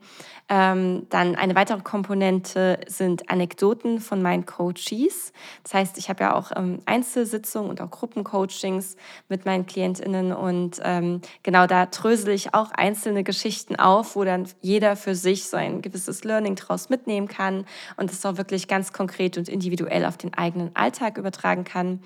Ähm, 0.50 1.08
dann 1.10 1.36
eine 1.36 1.56
weitere 1.56 1.82
Komponente 1.82 2.80
sind 2.88 3.30
Anekdoten 3.30 4.00
von 4.00 4.22
meinen 4.22 4.46
Coaches. 4.46 5.34
Das 5.64 5.74
heißt, 5.74 5.98
ich 5.98 6.08
habe 6.08 6.24
ja 6.24 6.36
auch 6.36 6.52
ähm, 6.56 6.80
Einzelsitzungen 6.86 7.70
und 7.70 7.82
auch 7.82 7.92
Gruppencoachings 7.92 8.96
mit 9.28 9.46
meinen 9.46 9.66
KlientInnen 9.66 10.32
und 10.32 10.80
ähm, 10.84 11.20
genau 11.44 11.68
da 11.68 11.88
trösel 11.88 12.34
ich 12.34 12.54
auch 12.54 12.72
einzelne 12.72 13.26
Geschichten 13.26 13.76
auf, 13.76 14.16
wo 14.16 14.24
dann 14.24 14.48
jeder 14.62 14.96
für 14.96 15.16
sich 15.16 15.50
so 15.50 15.58
ein 15.58 15.82
gewisses 15.82 16.24
Learning 16.24 16.56
daraus 16.56 16.90
mitnehmen 16.90 17.17
mitnehmen 17.18 17.28
kann 17.28 17.66
und 17.98 18.12
es 18.12 18.26
auch 18.26 18.38
wirklich 18.38 18.68
ganz 18.68 18.94
konkret 18.94 19.38
und 19.38 19.50
individuell 19.50 20.06
auf 20.06 20.18
den 20.18 20.34
eigenen 20.34 20.76
Alltag 20.76 21.18
übertragen 21.18 21.64
kann. 21.64 22.02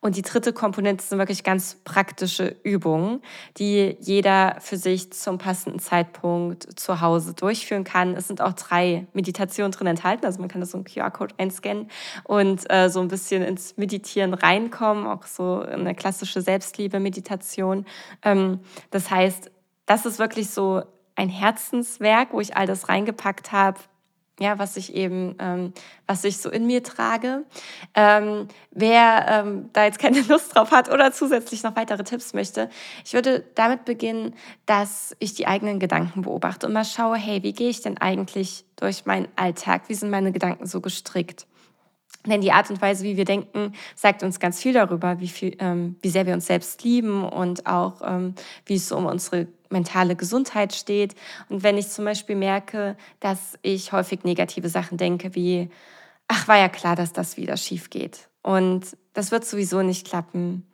Und 0.00 0.16
die 0.16 0.22
dritte 0.22 0.52
Komponente 0.52 1.04
sind 1.04 1.18
wirklich 1.18 1.44
ganz 1.44 1.76
praktische 1.84 2.56
Übungen, 2.62 3.22
die 3.58 3.96
jeder 4.00 4.56
für 4.60 4.76
sich 4.76 5.12
zum 5.12 5.38
passenden 5.38 5.78
Zeitpunkt 5.78 6.78
zu 6.78 7.00
Hause 7.00 7.34
durchführen 7.34 7.84
kann. 7.84 8.14
Es 8.14 8.28
sind 8.28 8.40
auch 8.40 8.52
drei 8.52 9.06
Meditationen 9.12 9.72
drin 9.72 9.86
enthalten, 9.86 10.26
also 10.26 10.40
man 10.40 10.48
kann 10.48 10.60
das 10.60 10.70
so 10.70 10.78
einen 10.78 10.84
QR-Code 10.84 11.34
einscannen 11.38 11.88
und 12.24 12.70
äh, 12.70 12.88
so 12.88 13.00
ein 13.00 13.08
bisschen 13.08 13.42
ins 13.42 13.76
Meditieren 13.76 14.34
reinkommen, 14.34 15.06
auch 15.06 15.24
so 15.24 15.60
eine 15.60 15.94
klassische 15.94 16.40
Selbstliebe-Meditation. 16.40 17.86
Ähm, 18.22 18.60
das 18.90 19.10
heißt, 19.10 19.50
das 19.86 20.04
ist 20.04 20.18
wirklich 20.18 20.50
so 20.50 20.82
ein 21.14 21.28
Herzenswerk, 21.28 22.32
wo 22.32 22.40
ich 22.40 22.56
all 22.56 22.66
das 22.66 22.88
reingepackt 22.88 23.50
habe, 23.52 23.80
ja, 24.38 24.58
was 24.58 24.76
ich 24.76 24.94
eben, 24.94 25.34
ähm, 25.38 25.72
was 26.06 26.24
ich 26.24 26.38
so 26.38 26.50
in 26.50 26.66
mir 26.66 26.82
trage. 26.82 27.44
Ähm, 27.94 28.48
wer 28.70 29.26
ähm, 29.28 29.70
da 29.72 29.84
jetzt 29.84 29.98
keine 29.98 30.20
Lust 30.28 30.54
drauf 30.54 30.70
hat 30.70 30.90
oder 30.90 31.12
zusätzlich 31.12 31.62
noch 31.62 31.74
weitere 31.76 32.04
Tipps 32.04 32.34
möchte, 32.34 32.68
ich 33.04 33.14
würde 33.14 33.44
damit 33.54 33.84
beginnen, 33.84 34.34
dass 34.66 35.16
ich 35.20 35.34
die 35.34 35.46
eigenen 35.46 35.78
Gedanken 35.78 36.22
beobachte 36.22 36.66
und 36.66 36.74
mal 36.74 36.84
schaue, 36.84 37.16
hey, 37.16 37.42
wie 37.42 37.54
gehe 37.54 37.70
ich 37.70 37.80
denn 37.80 37.98
eigentlich 37.98 38.64
durch 38.76 39.06
meinen 39.06 39.28
Alltag? 39.36 39.88
Wie 39.88 39.94
sind 39.94 40.10
meine 40.10 40.32
Gedanken 40.32 40.66
so 40.66 40.80
gestrickt? 40.80 41.46
Denn 42.26 42.40
die 42.40 42.52
Art 42.52 42.70
und 42.70 42.80
Weise, 42.80 43.04
wie 43.04 43.16
wir 43.16 43.24
denken, 43.24 43.72
sagt 43.94 44.22
uns 44.22 44.40
ganz 44.40 44.60
viel 44.60 44.72
darüber, 44.72 45.20
wie, 45.20 45.28
viel, 45.28 45.56
ähm, 45.58 45.96
wie 46.02 46.08
sehr 46.08 46.26
wir 46.26 46.34
uns 46.34 46.46
selbst 46.46 46.82
lieben 46.84 47.24
und 47.24 47.66
auch, 47.66 48.02
ähm, 48.04 48.34
wie 48.64 48.74
es 48.74 48.92
um 48.92 49.06
unsere 49.06 49.46
mentale 49.70 50.16
Gesundheit 50.16 50.74
steht. 50.74 51.14
Und 51.48 51.62
wenn 51.62 51.78
ich 51.78 51.88
zum 51.88 52.04
Beispiel 52.04 52.36
merke, 52.36 52.96
dass 53.20 53.58
ich 53.62 53.92
häufig 53.92 54.24
negative 54.24 54.68
Sachen 54.68 54.98
denke, 54.98 55.34
wie, 55.34 55.70
ach, 56.28 56.48
war 56.48 56.58
ja 56.58 56.68
klar, 56.68 56.96
dass 56.96 57.12
das 57.12 57.36
wieder 57.36 57.56
schief 57.56 57.90
geht. 57.90 58.28
Und 58.42 58.96
das 59.12 59.30
wird 59.30 59.44
sowieso 59.44 59.82
nicht 59.82 60.06
klappen. 60.06 60.66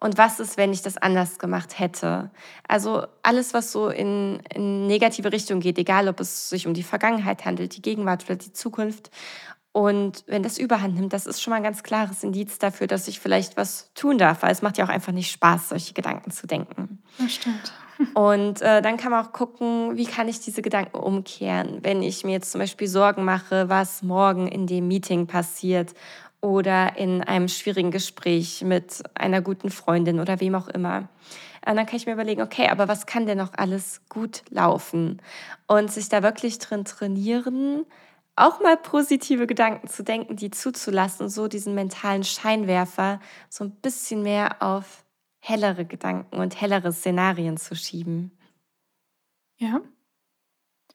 Und 0.00 0.16
was 0.16 0.38
ist, 0.38 0.56
wenn 0.56 0.72
ich 0.72 0.82
das 0.82 0.96
anders 0.96 1.38
gemacht 1.38 1.78
hätte? 1.78 2.30
Also 2.68 3.04
alles, 3.22 3.52
was 3.52 3.72
so 3.72 3.88
in, 3.88 4.40
in 4.54 4.86
negative 4.86 5.32
Richtung 5.32 5.58
geht, 5.58 5.76
egal 5.76 6.08
ob 6.08 6.20
es 6.20 6.48
sich 6.50 6.68
um 6.68 6.74
die 6.74 6.84
Vergangenheit 6.84 7.44
handelt, 7.44 7.76
die 7.76 7.82
Gegenwart 7.82 8.24
oder 8.24 8.36
die 8.36 8.52
Zukunft. 8.52 9.10
Und 9.72 10.24
wenn 10.26 10.42
das 10.42 10.58
überhand 10.58 10.94
nimmt, 10.94 11.12
das 11.12 11.26
ist 11.26 11.42
schon 11.42 11.52
mal 11.52 11.58
ein 11.58 11.62
ganz 11.62 11.82
klares 11.82 12.24
Indiz 12.24 12.58
dafür, 12.58 12.86
dass 12.86 13.06
ich 13.06 13.20
vielleicht 13.20 13.56
was 13.56 13.92
tun 13.94 14.18
darf, 14.18 14.42
weil 14.42 14.50
es 14.50 14.62
macht 14.62 14.78
ja 14.78 14.84
auch 14.84 14.88
einfach 14.88 15.12
nicht 15.12 15.30
Spaß, 15.30 15.68
solche 15.68 15.94
Gedanken 15.94 16.30
zu 16.30 16.46
denken. 16.46 17.02
Das 17.18 17.34
stimmt. 17.34 17.72
Und 18.14 18.62
äh, 18.62 18.80
dann 18.80 18.96
kann 18.96 19.10
man 19.10 19.24
auch 19.24 19.32
gucken, 19.32 19.96
wie 19.96 20.06
kann 20.06 20.28
ich 20.28 20.40
diese 20.40 20.62
Gedanken 20.62 20.98
umkehren, 20.98 21.78
wenn 21.82 22.02
ich 22.02 22.24
mir 22.24 22.32
jetzt 22.32 22.52
zum 22.52 22.60
Beispiel 22.60 22.88
Sorgen 22.88 23.24
mache, 23.24 23.68
was 23.68 24.02
morgen 24.02 24.46
in 24.46 24.66
dem 24.66 24.86
Meeting 24.88 25.26
passiert 25.26 25.94
oder 26.40 26.96
in 26.96 27.22
einem 27.22 27.48
schwierigen 27.48 27.90
Gespräch 27.90 28.62
mit 28.62 29.02
einer 29.14 29.42
guten 29.42 29.70
Freundin 29.70 30.20
oder 30.20 30.40
wem 30.40 30.54
auch 30.54 30.68
immer. 30.68 31.08
Und 31.66 31.76
dann 31.76 31.86
kann 31.86 31.96
ich 31.96 32.06
mir 32.06 32.12
überlegen, 32.12 32.40
okay, 32.40 32.68
aber 32.68 32.88
was 32.88 33.06
kann 33.06 33.26
denn 33.26 33.38
noch 33.38 33.52
alles 33.56 34.00
gut 34.08 34.42
laufen? 34.48 35.20
Und 35.66 35.90
sich 35.90 36.08
da 36.08 36.22
wirklich 36.22 36.58
drin 36.58 36.84
trainieren, 36.84 37.84
auch 38.40 38.60
mal 38.60 38.76
positive 38.76 39.46
Gedanken 39.46 39.88
zu 39.88 40.02
denken, 40.02 40.36
die 40.36 40.50
zuzulassen 40.50 41.24
und 41.24 41.30
so 41.30 41.48
diesen 41.48 41.74
mentalen 41.74 42.24
Scheinwerfer 42.24 43.20
so 43.48 43.64
ein 43.64 43.70
bisschen 43.70 44.22
mehr 44.22 44.62
auf 44.62 45.04
hellere 45.40 45.84
Gedanken 45.84 46.36
und 46.36 46.60
hellere 46.60 46.92
Szenarien 46.92 47.56
zu 47.56 47.74
schieben. 47.74 48.32
Ja. 49.56 49.80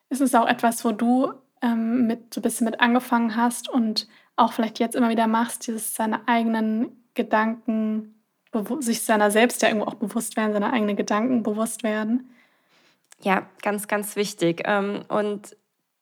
Ist 0.10 0.22
es 0.22 0.36
auch 0.36 0.48
etwas, 0.48 0.86
wo 0.86 0.92
du 0.92 1.34
ähm, 1.62 2.08
mit 2.08 2.34
so 2.34 2.40
ein 2.40 2.44
bisschen 2.44 2.66
mit 2.66 2.80
angefangen 2.80 3.36
hast 3.36 3.70
und 3.70 4.08
auch 4.36 4.54
vielleicht 4.54 4.80
jetzt 4.80 4.96
immer 4.96 5.10
wieder 5.10 5.28
machst, 5.28 5.68
dieses 5.68 5.96
seine 5.96 6.28
eigenen 6.28 7.04
Gedanken, 7.14 8.24
sich 8.80 9.02
seiner 9.02 9.32
selbst 9.32 9.62
ja 9.62 9.70
irgendwo 9.70 9.88
auch 9.88 9.96
bewusst 9.96 10.38
werden, 10.38 10.54
seine 10.54 10.72
eigenen 10.72 10.96
Gedanken 10.96 11.44
bewusst 11.44 11.84
werden? 11.84 12.30
Ja, 13.22 13.48
ganz, 13.62 13.88
ganz 13.88 14.16
wichtig. 14.16 14.64
Ähm, 14.66 15.06
und 15.08 15.56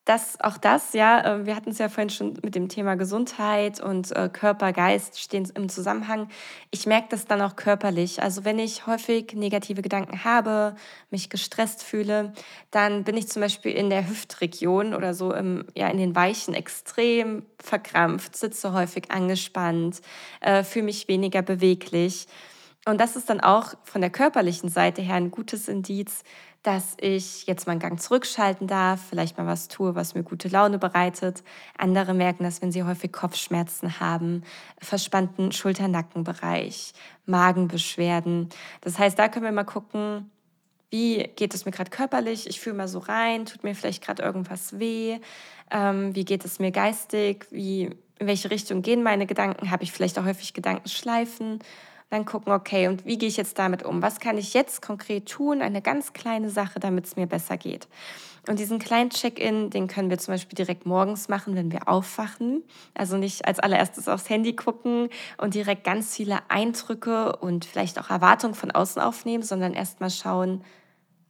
das, 0.05 0.41
auch 0.41 0.57
das, 0.57 0.93
ja, 0.93 1.21
äh, 1.23 1.45
wir 1.45 1.55
hatten 1.55 1.69
es 1.69 1.77
ja 1.77 1.87
vorhin 1.87 2.09
schon 2.09 2.33
mit 2.43 2.55
dem 2.55 2.69
Thema 2.69 2.95
Gesundheit 2.95 3.79
und 3.79 4.11
äh, 4.15 4.29
Körper, 4.29 4.73
Geist 4.73 5.19
stehen 5.19 5.47
im 5.53 5.69
Zusammenhang. 5.69 6.27
Ich 6.71 6.87
merke 6.87 7.09
das 7.09 7.25
dann 7.25 7.41
auch 7.41 7.55
körperlich. 7.55 8.21
Also 8.21 8.43
wenn 8.43 8.57
ich 8.57 8.87
häufig 8.87 9.33
negative 9.33 9.83
Gedanken 9.83 10.23
habe, 10.23 10.75
mich 11.11 11.29
gestresst 11.29 11.83
fühle, 11.83 12.33
dann 12.71 13.03
bin 13.03 13.15
ich 13.15 13.27
zum 13.27 13.43
Beispiel 13.43 13.73
in 13.73 13.91
der 13.91 14.07
Hüftregion 14.07 14.95
oder 14.95 15.13
so 15.13 15.33
im, 15.33 15.65
ja, 15.75 15.87
in 15.89 15.97
den 15.97 16.15
Weichen 16.15 16.55
extrem 16.55 17.45
verkrampft, 17.61 18.35
sitze 18.35 18.73
häufig 18.73 19.11
angespannt, 19.11 20.01
äh, 20.39 20.63
fühle 20.63 20.85
mich 20.85 21.07
weniger 21.09 21.43
beweglich. 21.43 22.25
Und 22.87 22.99
das 22.99 23.15
ist 23.15 23.29
dann 23.29 23.41
auch 23.41 23.75
von 23.83 24.01
der 24.01 24.09
körperlichen 24.09 24.69
Seite 24.69 25.03
her 25.03 25.15
ein 25.15 25.29
gutes 25.29 25.67
Indiz, 25.67 26.23
dass 26.63 26.95
ich 26.99 27.47
jetzt 27.47 27.65
mal 27.65 27.71
einen 27.71 27.79
Gang 27.81 27.99
zurückschalten 27.99 28.67
darf, 28.67 29.01
vielleicht 29.09 29.37
mal 29.37 29.47
was 29.47 29.67
tue, 29.67 29.95
was 29.95 30.13
mir 30.13 30.23
gute 30.23 30.47
Laune 30.47 30.77
bereitet. 30.77 31.43
Andere 31.77 32.13
merken 32.13 32.43
das, 32.43 32.61
wenn 32.61 32.71
sie 32.71 32.83
häufig 32.83 33.11
Kopfschmerzen 33.11 33.99
haben, 33.99 34.43
verspannten 34.79 35.51
Schulter-Nackenbereich, 35.51 36.93
Magenbeschwerden. 37.25 38.49
Das 38.81 38.99
heißt, 38.99 39.17
da 39.17 39.27
können 39.27 39.45
wir 39.45 39.51
mal 39.51 39.63
gucken, 39.63 40.29
wie 40.91 41.29
geht 41.35 41.55
es 41.55 41.65
mir 41.65 41.71
gerade 41.71 41.89
körperlich? 41.89 42.47
Ich 42.47 42.59
fühle 42.59 42.75
mal 42.75 42.87
so 42.87 42.99
rein, 42.99 43.45
tut 43.45 43.63
mir 43.63 43.73
vielleicht 43.73 44.03
gerade 44.03 44.21
irgendwas 44.21 44.77
weh? 44.77 45.19
Ähm, 45.71 46.13
wie 46.13 46.25
geht 46.25 46.45
es 46.45 46.59
mir 46.59 46.71
geistig? 46.71 47.47
Wie, 47.49 47.89
in 48.19 48.27
welche 48.27 48.51
Richtung 48.51 48.83
gehen 48.83 49.01
meine 49.01 49.25
Gedanken? 49.25 49.71
Habe 49.71 49.83
ich 49.83 49.91
vielleicht 49.91 50.19
auch 50.19 50.25
häufig 50.25 50.53
Gedankenschleifen? 50.53 51.59
Dann 52.11 52.25
gucken, 52.25 52.51
okay, 52.51 52.89
und 52.89 53.05
wie 53.05 53.17
gehe 53.17 53.29
ich 53.29 53.37
jetzt 53.37 53.57
damit 53.57 53.83
um? 53.83 54.01
Was 54.01 54.19
kann 54.19 54.37
ich 54.37 54.53
jetzt 54.53 54.81
konkret 54.81 55.29
tun? 55.29 55.61
Eine 55.61 55.81
ganz 55.81 56.11
kleine 56.11 56.49
Sache, 56.49 56.79
damit 56.79 57.05
es 57.05 57.15
mir 57.15 57.25
besser 57.25 57.57
geht. 57.57 57.87
Und 58.49 58.59
diesen 58.59 58.79
kleinen 58.79 59.11
Check-in, 59.11 59.69
den 59.69 59.87
können 59.87 60.09
wir 60.09 60.17
zum 60.17 60.33
Beispiel 60.33 60.57
direkt 60.57 60.85
morgens 60.85 61.29
machen, 61.29 61.55
wenn 61.55 61.71
wir 61.71 61.87
aufwachen. 61.87 62.63
Also 62.93 63.15
nicht 63.15 63.45
als 63.45 63.59
allererstes 63.59 64.09
aufs 64.09 64.29
Handy 64.29 64.53
gucken 64.55 65.07
und 65.37 65.53
direkt 65.53 65.85
ganz 65.85 66.13
viele 66.13 66.39
Eindrücke 66.49 67.37
und 67.37 67.63
vielleicht 67.63 67.97
auch 67.97 68.09
Erwartungen 68.09 68.55
von 68.55 68.71
außen 68.71 69.01
aufnehmen, 69.01 69.43
sondern 69.43 69.73
erst 69.73 70.01
mal 70.01 70.09
schauen, 70.09 70.65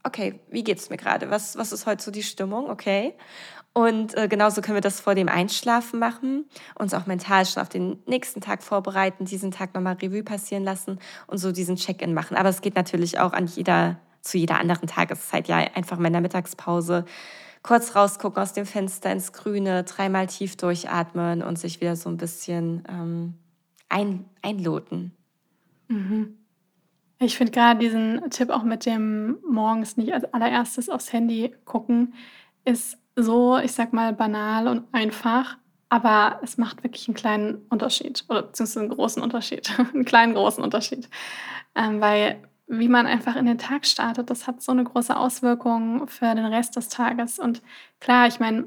okay, 0.02 0.40
wie 0.50 0.64
geht 0.64 0.78
es 0.78 0.90
mir 0.90 0.96
gerade? 0.96 1.30
Was, 1.30 1.56
was 1.56 1.70
ist 1.70 1.86
heute 1.86 2.02
so 2.02 2.10
die 2.10 2.24
Stimmung? 2.24 2.68
Okay. 2.68 3.14
Und 3.74 4.14
äh, 4.16 4.28
genauso 4.28 4.60
können 4.60 4.76
wir 4.76 4.82
das 4.82 5.00
vor 5.00 5.14
dem 5.14 5.28
Einschlafen 5.28 5.98
machen, 5.98 6.44
uns 6.74 6.92
auch 6.92 7.06
mental 7.06 7.46
schon 7.46 7.62
auf 7.62 7.70
den 7.70 8.02
nächsten 8.06 8.42
Tag 8.42 8.62
vorbereiten, 8.62 9.24
diesen 9.24 9.50
Tag 9.50 9.74
nochmal 9.74 9.94
Revue 9.94 10.22
passieren 10.22 10.62
lassen 10.62 10.98
und 11.26 11.38
so 11.38 11.52
diesen 11.52 11.76
Check-in 11.76 12.12
machen. 12.12 12.36
Aber 12.36 12.50
es 12.50 12.60
geht 12.60 12.74
natürlich 12.74 13.18
auch 13.18 13.32
an 13.32 13.46
jeder, 13.46 13.98
zu 14.20 14.36
jeder 14.36 14.60
anderen 14.60 14.88
Tageszeit, 14.88 15.48
ja, 15.48 15.56
einfach 15.56 15.98
in 15.98 16.12
der 16.12 16.20
Mittagspause 16.20 17.06
kurz 17.62 17.94
rausgucken 17.94 18.42
aus 18.42 18.52
dem 18.52 18.66
Fenster 18.66 19.10
ins 19.10 19.32
Grüne, 19.32 19.84
dreimal 19.84 20.26
tief 20.26 20.56
durchatmen 20.56 21.42
und 21.42 21.58
sich 21.58 21.80
wieder 21.80 21.96
so 21.96 22.10
ein 22.10 22.16
bisschen 22.16 22.82
ähm, 22.88 23.34
ein, 23.88 24.24
einloten. 24.42 25.12
Mhm. 25.88 26.36
Ich 27.20 27.36
finde 27.36 27.52
gerade 27.52 27.78
diesen 27.78 28.30
Tipp 28.30 28.50
auch 28.50 28.64
mit 28.64 28.84
dem 28.84 29.38
morgens 29.48 29.96
nicht 29.96 30.12
als 30.12 30.24
allererstes 30.34 30.88
aufs 30.88 31.12
Handy 31.12 31.54
gucken, 31.64 32.14
ist 32.64 32.98
so, 33.16 33.58
ich 33.58 33.72
sag 33.72 33.92
mal, 33.92 34.12
banal 34.12 34.68
und 34.68 34.84
einfach, 34.92 35.58
aber 35.88 36.40
es 36.42 36.56
macht 36.56 36.82
wirklich 36.82 37.06
einen 37.08 37.14
kleinen 37.14 37.66
Unterschied 37.68 38.24
oder 38.28 38.42
beziehungsweise 38.42 38.80
einen 38.80 38.90
großen 38.90 39.22
Unterschied, 39.22 39.72
einen 39.94 40.04
kleinen 40.04 40.34
großen 40.34 40.62
Unterschied. 40.62 41.08
Ähm, 41.74 42.00
weil 42.00 42.42
wie 42.66 42.88
man 42.88 43.06
einfach 43.06 43.36
in 43.36 43.46
den 43.46 43.58
Tag 43.58 43.84
startet, 43.84 44.30
das 44.30 44.46
hat 44.46 44.62
so 44.62 44.72
eine 44.72 44.84
große 44.84 45.14
Auswirkung 45.14 46.08
für 46.08 46.34
den 46.34 46.46
Rest 46.46 46.76
des 46.76 46.88
Tages. 46.88 47.38
Und 47.38 47.62
klar, 48.00 48.26
ich 48.26 48.40
meine, 48.40 48.66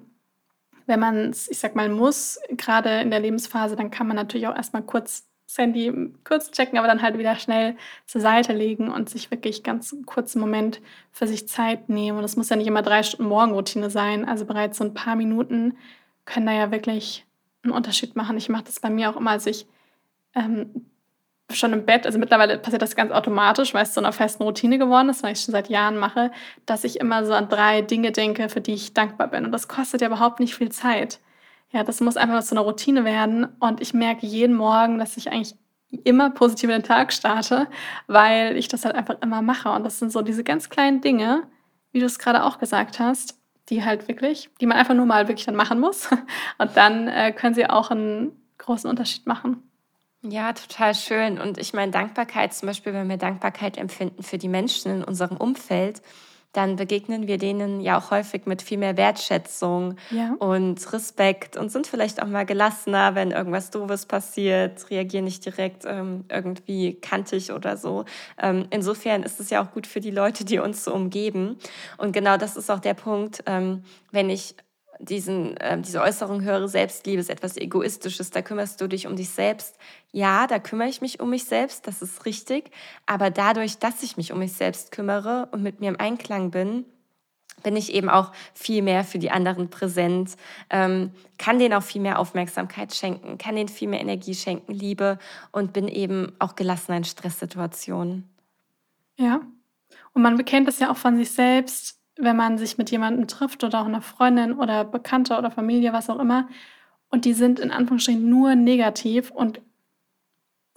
wenn 0.86 1.00
man 1.00 1.30
es, 1.32 1.50
ich 1.50 1.58
sag 1.58 1.76
mal, 1.76 1.90
muss, 1.90 2.40
gerade 2.50 3.02
in 3.02 3.10
der 3.10 3.20
Lebensphase, 3.20 3.76
dann 3.76 3.90
kann 3.90 4.08
man 4.08 4.16
natürlich 4.16 4.48
auch 4.48 4.56
erstmal 4.56 4.84
kurz 4.84 5.28
das 5.56 5.63
Handy 5.63 6.12
kurz 6.24 6.52
checken, 6.52 6.78
aber 6.78 6.88
dann 6.88 7.02
halt 7.02 7.18
wieder 7.18 7.36
schnell 7.36 7.76
zur 8.06 8.22
Seite 8.22 8.54
legen 8.54 8.89
und 8.89 9.10
sich 9.10 9.32
wirklich 9.32 9.63
ganz 9.63 9.96
kurzen 10.06 10.39
Moment 10.39 10.82
für 11.12 11.28
sich 11.28 11.48
Zeit 11.48 11.89
nehmen. 11.89 12.18
Und 12.18 12.24
das 12.24 12.36
muss 12.36 12.50
ja 12.50 12.56
nicht 12.56 12.68
immer 12.68 12.82
drei 12.82 13.04
Stunden 13.04 13.30
Morgenroutine 13.30 13.89
sein. 13.89 14.26
Also 14.28 14.46
bereits 14.46 14.78
so 14.78 14.84
ein 14.84 14.94
paar 14.94 15.15
Minuten 15.15 15.78
können 16.26 16.46
da 16.46 16.52
ja 16.52 16.72
wirklich 16.72 17.26
einen 17.63 17.74
Unterschied 17.74 18.15
machen. 18.15 18.38
Ich 18.38 18.50
mache 18.50 18.65
das 18.65 18.80
bei 18.80 18.89
mir 18.89 19.10
auch 19.10 19.15
immer, 19.15 19.32
als 19.32 19.46
ich 19.46 19.65
ähm, 20.36 20.86
schon 21.52 21.74
im 21.74 21.86
Bett, 21.86 22.06
also 22.06 22.20
mittlerweile 22.20 22.58
passiert 22.58 22.82
das 22.82 22.96
ganz 22.96 23.12
automatisch, 23.12 23.74
weil 23.74 23.84
es 23.84 23.94
zu 23.94 24.00
einer 24.00 24.12
festen 24.12 24.44
Routine 24.44 24.78
geworden 24.78 25.10
ist, 25.10 25.24
weil 25.24 25.34
ich 25.34 25.41
schon 25.41 25.52
seit 25.52 25.70
Jahren 25.70 25.98
mache, 25.98 26.32
dass 26.65 26.84
ich 26.84 27.00
immer 27.00 27.26
so 27.26 27.34
an 27.34 27.50
drei 27.50 27.82
Dinge 27.82 28.12
denke, 28.12 28.50
für 28.50 28.62
die 28.62 28.74
ich 28.74 28.94
dankbar 28.94 29.30
bin. 29.30 29.46
Und 29.46 29.52
das 29.52 29.68
kostet 29.68 30.02
ja 30.02 30.08
überhaupt 30.08 30.39
nicht 30.39 30.56
viel 30.56 30.72
Zeit. 30.72 31.20
Ja, 31.76 31.84
das 31.84 32.00
muss 32.00 32.16
einfach 32.16 32.42
so 32.42 32.56
eine 32.56 32.62
Routine 32.62 33.04
werden. 33.04 33.48
Und 33.60 33.82
ich 33.82 33.94
merke 33.94 34.26
jeden 34.26 34.56
Morgen, 34.56 34.98
dass 34.98 35.18
ich 35.18 35.30
eigentlich 35.30 35.56
immer 36.06 36.30
positiv 36.30 36.70
in 36.70 36.78
den 36.78 36.84
Tag 36.84 37.12
starte, 37.12 37.68
weil 38.08 38.56
ich 38.56 38.70
das 38.70 38.86
halt 38.86 38.96
einfach 38.96 39.18
immer 39.22 39.42
mache. 39.42 39.70
Und 39.70 39.84
das 39.84 40.00
sind 40.00 40.10
so 40.10 40.22
diese 40.22 40.46
ganz 40.46 40.70
kleinen 40.70 41.02
Dinge, 41.02 41.44
wie 41.92 42.00
du 42.00 42.06
es 42.06 42.18
gerade 42.18 42.46
auch 42.46 42.60
gesagt 42.60 43.00
hast, 43.00 43.38
die 43.68 43.84
halt 43.84 44.08
wirklich, 44.08 44.50
die 44.62 44.68
man 44.68 44.78
einfach 44.78 44.94
nur 44.94 45.06
mal 45.06 45.28
wirklich 45.28 45.48
dann 45.48 45.58
machen 45.58 45.82
muss. 45.82 46.08
Und 46.60 46.78
dann 46.78 47.10
äh, 47.10 47.34
können 47.34 47.56
sie 47.56 47.70
auch 47.70 47.92
einen 47.92 48.32
großen 48.58 48.90
Unterschied 48.90 49.28
machen. 49.28 49.70
Ja, 50.22 50.54
total 50.54 50.96
schön. 50.96 51.42
Und 51.42 51.58
ich 51.58 51.74
meine, 51.74 51.92
Dankbarkeit, 51.92 52.54
zum 52.54 52.68
Beispiel, 52.68 52.94
wenn 52.94 53.10
wir 53.10 53.18
Dankbarkeit 53.18 53.78
empfinden 53.78 54.24
für 54.24 54.38
die 54.38 54.48
Menschen 54.48 54.94
in 54.94 55.04
unserem 55.04 55.36
Umfeld, 55.36 56.02
dann 56.56 56.76
begegnen 56.78 57.28
wir 57.28 57.38
denen 57.38 57.82
ja 57.82 57.98
auch 57.98 58.12
häufig 58.12 58.46
mit 58.46 58.62
viel 58.62 58.78
mehr 58.78 58.98
Wertschätzung 58.98 59.96
ja. 60.10 60.36
und 60.39 60.94
Respekt 60.94 61.58
und 61.58 61.72
sind 61.72 61.88
vielleicht 61.88 62.22
auch 62.22 62.28
mal 62.28 62.46
gelassener, 62.46 63.15
wenn 63.15 63.32
irgendwas 63.32 63.72
Doofes 63.72 64.06
passiert, 64.06 64.89
reagieren 64.89 65.26
nicht 65.26 65.46
direkt 65.46 65.84
ähm, 65.86 66.26
irgendwie 66.30 66.94
kantig 66.96 67.52
oder 67.52 67.78
so. 67.78 68.06
Ähm, 68.41 68.68
insofern 68.70 69.24
ist 69.24 69.39
es 69.39 69.50
ja 69.50 69.62
auch 69.62 69.72
gut 69.72 69.88
für 69.88 70.00
die 70.00 70.12
Leute, 70.12 70.46
die 70.46 70.60
uns 70.60 70.84
so 70.84 70.94
umgeben. 70.94 71.58
Und 71.98 72.13
genau 72.13 72.38
das 72.38 72.56
ist 72.56 72.72
auch 72.72 72.80
der 72.80 72.94
Punkt, 72.94 73.44
ähm, 73.46 73.84
wenn 74.12 74.30
ich 74.30 74.56
diesen, 75.00 75.58
äh, 75.58 75.80
diese 75.80 76.02
Äußerung 76.02 76.42
höre, 76.44 76.68
Selbstliebe 76.68 77.20
ist 77.20 77.30
etwas 77.30 77.58
Egoistisches, 77.58 78.32
da 78.32 78.42
kümmerst 78.42 78.80
du 78.82 78.88
dich 78.88 79.08
um 79.08 79.16
dich 79.16 79.30
selbst. 79.30 79.78
Ja, 80.12 80.48
da 80.48 80.60
kümmere 80.60 80.90
ich 80.90 81.02
mich 81.02 81.20
um 81.20 81.30
mich 81.30 81.46
selbst, 81.46 81.88
das 81.88 82.02
ist 82.02 82.26
richtig. 82.26 82.72
Aber 83.06 83.30
dadurch, 83.30 83.78
dass 83.78 84.04
ich 84.04 84.18
mich 84.18 84.32
um 84.32 84.40
mich 84.40 84.54
selbst 84.54 84.92
kümmere 84.92 85.50
und 85.52 85.64
mit 85.64 85.80
mir 85.80 85.90
im 85.90 86.00
Einklang 86.00 86.52
bin, 86.52 86.86
bin 87.64 87.76
ich 87.76 87.94
eben 87.94 88.10
auch 88.10 88.32
viel 88.54 88.82
mehr 88.82 89.04
für 89.04 89.18
die 89.18 89.32
anderen 89.32 89.70
präsent, 89.70 90.36
ähm, 90.70 91.12
kann 91.38 91.58
denen 91.58 91.74
auch 91.74 91.84
viel 91.84 92.02
mehr 92.02 92.20
Aufmerksamkeit 92.20 92.94
schenken, 92.94 93.38
kann 93.38 93.56
denen 93.56 93.70
viel 93.70 93.88
mehr 93.88 94.02
Energie 94.02 94.36
schenken, 94.36 94.74
Liebe 94.74 95.18
und 95.52 95.74
bin 95.74 95.88
eben 95.88 96.34
auch 96.40 96.56
gelassener 96.56 96.98
in 96.98 97.04
Stresssituationen. 97.06 98.30
Ja, 99.18 99.42
und 100.14 100.22
man 100.22 100.38
bekennt 100.38 100.68
es 100.68 100.80
ja 100.80 100.92
auch 100.92 100.98
von 100.98 101.18
sich 101.18 101.32
selbst, 101.32 102.00
wenn 102.17 102.36
man 102.36 102.58
sich 102.58 102.78
mit 102.78 102.91
jemandem 102.91 103.28
trifft 103.28 103.63
oder 103.63 103.82
auch 103.82 103.86
einer 103.86 104.01
Freundin 104.01 104.54
oder 104.54 104.84
Bekannter 104.86 105.38
oder 105.39 105.51
Familie, 105.51 105.93
was 105.93 106.10
auch 106.10 106.19
immer, 106.19 106.47
und 107.10 107.25
die 107.25 107.34
sind 107.34 107.60
in 107.60 107.71
Anführungsstrichen 107.71 108.30
nur 108.30 108.56
negativ 108.56 109.32
und 109.32 109.62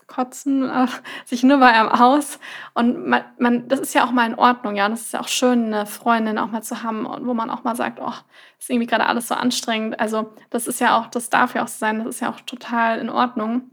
kotzen 0.09 0.69
äh, 0.69 0.87
sich 1.25 1.45
nur 1.45 1.59
bei 1.59 1.69
einem 1.73 1.89
aus. 1.89 2.41
Und 2.75 3.07
man, 3.07 3.25
man, 3.39 3.69
das 3.69 3.81
ist 3.81 3.95
ja 3.95 4.05
auch 4.05 4.11
mal 4.11 4.27
in 4.27 4.35
Ordnung, 4.35 4.75
ja. 4.75 4.87
Und 4.87 4.93
das 4.93 5.03
ist 5.03 5.13
ja 5.13 5.21
auch 5.21 5.29
schön, 5.29 5.67
eine 5.67 5.87
Freundin 5.87 6.39
auch 6.39 6.51
mal 6.51 6.63
zu 6.63 6.83
haben, 6.83 7.07
wo 7.27 7.35
man 7.35 7.51
auch 7.51 7.63
mal 7.63 7.77
sagt, 7.77 8.01
oh, 8.01 8.13
ist 8.59 8.71
irgendwie 8.71 8.87
gerade 8.87 9.07
alles 9.07 9.29
so 9.29 9.35
anstrengend. 9.35 10.01
Also 10.01 10.33
das 10.51 10.67
ist 10.67 10.81
ja 10.81 10.99
auch, 10.99 11.07
das 11.09 11.31
darf 11.31 11.55
ja 11.55 11.63
auch 11.63 11.69
sein, 11.69 11.99
das 11.99 12.09
ist 12.17 12.21
ja 12.21 12.31
auch 12.31 12.41
total 12.41 12.99
in 12.99 13.11
Ordnung. 13.11 13.71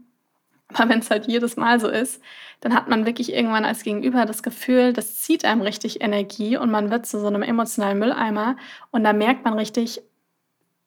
Aber 0.74 0.88
wenn 0.88 0.98
es 0.98 1.10
halt 1.10 1.26
jedes 1.28 1.56
Mal 1.56 1.78
so 1.78 1.88
ist, 1.88 2.20
dann 2.60 2.74
hat 2.74 2.88
man 2.88 3.06
wirklich 3.06 3.32
irgendwann 3.32 3.64
als 3.64 3.82
Gegenüber 3.82 4.24
das 4.26 4.42
Gefühl, 4.42 4.92
das 4.92 5.20
zieht 5.20 5.44
einem 5.44 5.62
richtig 5.62 6.00
Energie 6.00 6.56
und 6.56 6.70
man 6.70 6.90
wird 6.90 7.06
zu 7.06 7.20
so 7.20 7.26
einem 7.28 7.42
emotionalen 7.42 7.98
Mülleimer. 7.98 8.56
Und 8.90 9.04
da 9.04 9.12
merkt 9.12 9.44
man 9.44 9.54
richtig, 9.54 10.02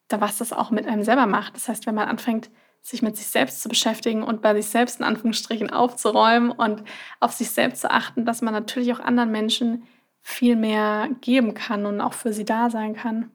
was 0.09 0.37
das 0.37 0.53
auch 0.53 0.71
mit 0.71 0.87
einem 0.87 1.03
selber 1.03 1.27
macht. 1.27 1.55
Das 1.55 1.69
heißt, 1.69 1.85
wenn 1.85 1.95
man 1.95 2.09
anfängt, 2.09 2.49
sich 2.81 3.01
mit 3.01 3.17
sich 3.17 3.27
selbst 3.27 3.61
zu 3.61 3.69
beschäftigen 3.69 4.23
und 4.23 4.41
bei 4.41 4.55
sich 4.55 4.67
selbst 4.67 4.99
in 4.99 5.05
Anführungsstrichen 5.05 5.69
aufzuräumen 5.69 6.51
und 6.51 6.83
auf 7.19 7.33
sich 7.33 7.51
selbst 7.51 7.81
zu 7.81 7.91
achten, 7.91 8.25
dass 8.25 8.41
man 8.41 8.53
natürlich 8.53 8.93
auch 8.93 8.99
anderen 8.99 9.31
Menschen 9.31 9.83
viel 10.21 10.55
mehr 10.55 11.09
geben 11.21 11.53
kann 11.53 11.85
und 11.85 12.01
auch 12.01 12.13
für 12.13 12.33
sie 12.33 12.45
da 12.45 12.69
sein 12.69 12.95
kann. 12.95 13.31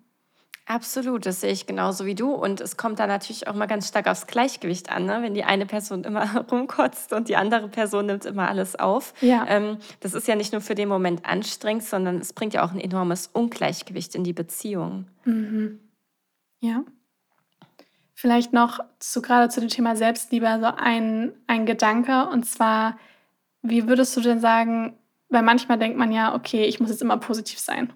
Absolut, 0.66 1.26
das 1.26 1.42
sehe 1.42 1.52
ich 1.52 1.66
genauso 1.66 2.06
wie 2.06 2.14
du. 2.14 2.32
Und 2.32 2.62
es 2.62 2.78
kommt 2.78 2.98
da 2.98 3.06
natürlich 3.06 3.48
auch 3.48 3.54
mal 3.54 3.66
ganz 3.66 3.86
stark 3.88 4.06
aufs 4.06 4.26
Gleichgewicht 4.26 4.90
an, 4.90 5.04
ne? 5.04 5.18
wenn 5.20 5.34
die 5.34 5.44
eine 5.44 5.66
Person 5.66 6.04
immer 6.04 6.46
rumkotzt 6.50 7.12
und 7.12 7.28
die 7.28 7.36
andere 7.36 7.68
Person 7.68 8.06
nimmt 8.06 8.24
immer 8.24 8.48
alles 8.48 8.74
auf. 8.76 9.12
Ja. 9.20 9.44
Ähm, 9.46 9.76
das 10.00 10.14
ist 10.14 10.26
ja 10.26 10.36
nicht 10.36 10.52
nur 10.52 10.62
für 10.62 10.74
den 10.74 10.88
Moment 10.88 11.26
anstrengend, 11.26 11.84
sondern 11.84 12.16
es 12.16 12.32
bringt 12.32 12.54
ja 12.54 12.64
auch 12.64 12.72
ein 12.72 12.80
enormes 12.80 13.26
Ungleichgewicht 13.26 14.14
in 14.14 14.24
die 14.24 14.32
Beziehung. 14.32 15.06
Mhm. 15.26 15.80
Ja. 16.60 16.82
Vielleicht 18.14 18.54
noch 18.54 18.80
zu, 19.00 19.20
gerade 19.20 19.50
zu 19.50 19.60
dem 19.60 19.68
Thema 19.68 19.96
Selbstliebe 19.96 20.46
so 20.60 20.66
ein, 20.66 21.34
ein 21.46 21.66
Gedanke. 21.66 22.26
Und 22.28 22.46
zwar, 22.46 22.96
wie 23.60 23.86
würdest 23.86 24.16
du 24.16 24.22
denn 24.22 24.40
sagen, 24.40 24.96
weil 25.28 25.42
manchmal 25.42 25.78
denkt 25.78 25.98
man 25.98 26.10
ja, 26.10 26.34
okay, 26.34 26.64
ich 26.64 26.80
muss 26.80 26.88
jetzt 26.88 27.02
immer 27.02 27.18
positiv 27.18 27.58
sein. 27.58 27.92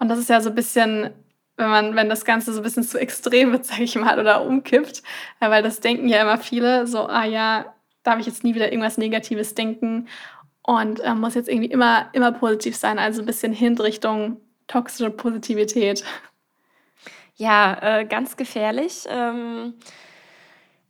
Und 0.00 0.08
das 0.08 0.18
ist 0.18 0.28
ja 0.28 0.40
so 0.40 0.48
ein 0.48 0.56
bisschen 0.56 1.10
wenn 1.58 1.68
man, 1.68 1.96
wenn 1.96 2.08
das 2.08 2.24
Ganze 2.24 2.52
so 2.52 2.60
ein 2.60 2.62
bisschen 2.62 2.84
zu 2.84 2.98
extrem 2.98 3.52
wird, 3.52 3.64
sage 3.66 3.82
ich 3.82 3.94
mal, 3.96 4.18
oder 4.18 4.42
umkippt, 4.42 5.02
weil 5.40 5.62
das 5.62 5.80
denken 5.80 6.08
ja 6.08 6.22
immer 6.22 6.38
viele, 6.38 6.86
so, 6.86 7.06
ah 7.06 7.24
ja, 7.24 7.74
darf 8.02 8.18
ich 8.18 8.26
jetzt 8.26 8.44
nie 8.44 8.54
wieder 8.54 8.72
irgendwas 8.72 8.96
Negatives 8.96 9.54
denken 9.54 10.08
und 10.62 11.00
äh, 11.00 11.14
muss 11.14 11.34
jetzt 11.34 11.48
irgendwie 11.48 11.70
immer, 11.70 12.08
immer 12.12 12.32
positiv 12.32 12.76
sein, 12.76 12.98
also 12.98 13.22
ein 13.22 13.26
bisschen 13.26 13.52
hin 13.52 13.76
Richtung 13.76 14.40
toxische 14.66 15.10
Positivität. 15.10 16.04
Ja, 17.36 17.78
äh, 17.80 18.04
ganz 18.04 18.36
gefährlich. 18.36 19.04
Ähm 19.08 19.74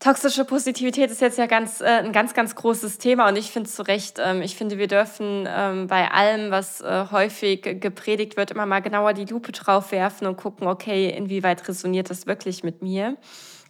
Toxische 0.01 0.45
Positivität 0.45 1.11
ist 1.11 1.21
jetzt 1.21 1.39
ja 1.39 1.47
ganz, 1.47 1.81
äh, 1.81 1.87
ein 1.87 2.13
ganz, 2.13 2.33
ganz 2.33 2.55
großes 2.55 2.99
Thema 2.99 3.29
und 3.29 3.35
ich 3.35 3.51
finde 3.51 3.69
zu 3.69 3.83
Recht, 3.83 4.21
ähm, 4.25 4.43
ich 4.43 4.55
finde, 4.55 4.79
wir 4.79 4.87
dürfen 4.87 5.49
ähm, 5.49 5.89
bei 5.89 6.09
allem, 6.13 6.53
was 6.53 6.81
äh, 6.81 7.07
häufig 7.11 7.63
gepredigt 7.81 8.37
wird, 8.37 8.53
immer 8.53 8.65
mal 8.65 8.79
genauer 8.79 9.13
die 9.13 9.25
Lupe 9.25 9.51
drauf 9.51 9.91
werfen 9.91 10.29
und 10.29 10.37
gucken, 10.37 10.69
okay, 10.69 11.09
inwieweit 11.11 11.67
resoniert 11.67 12.11
das 12.11 12.29
wirklich 12.29 12.63
mit 12.63 12.81
mir. 12.81 13.17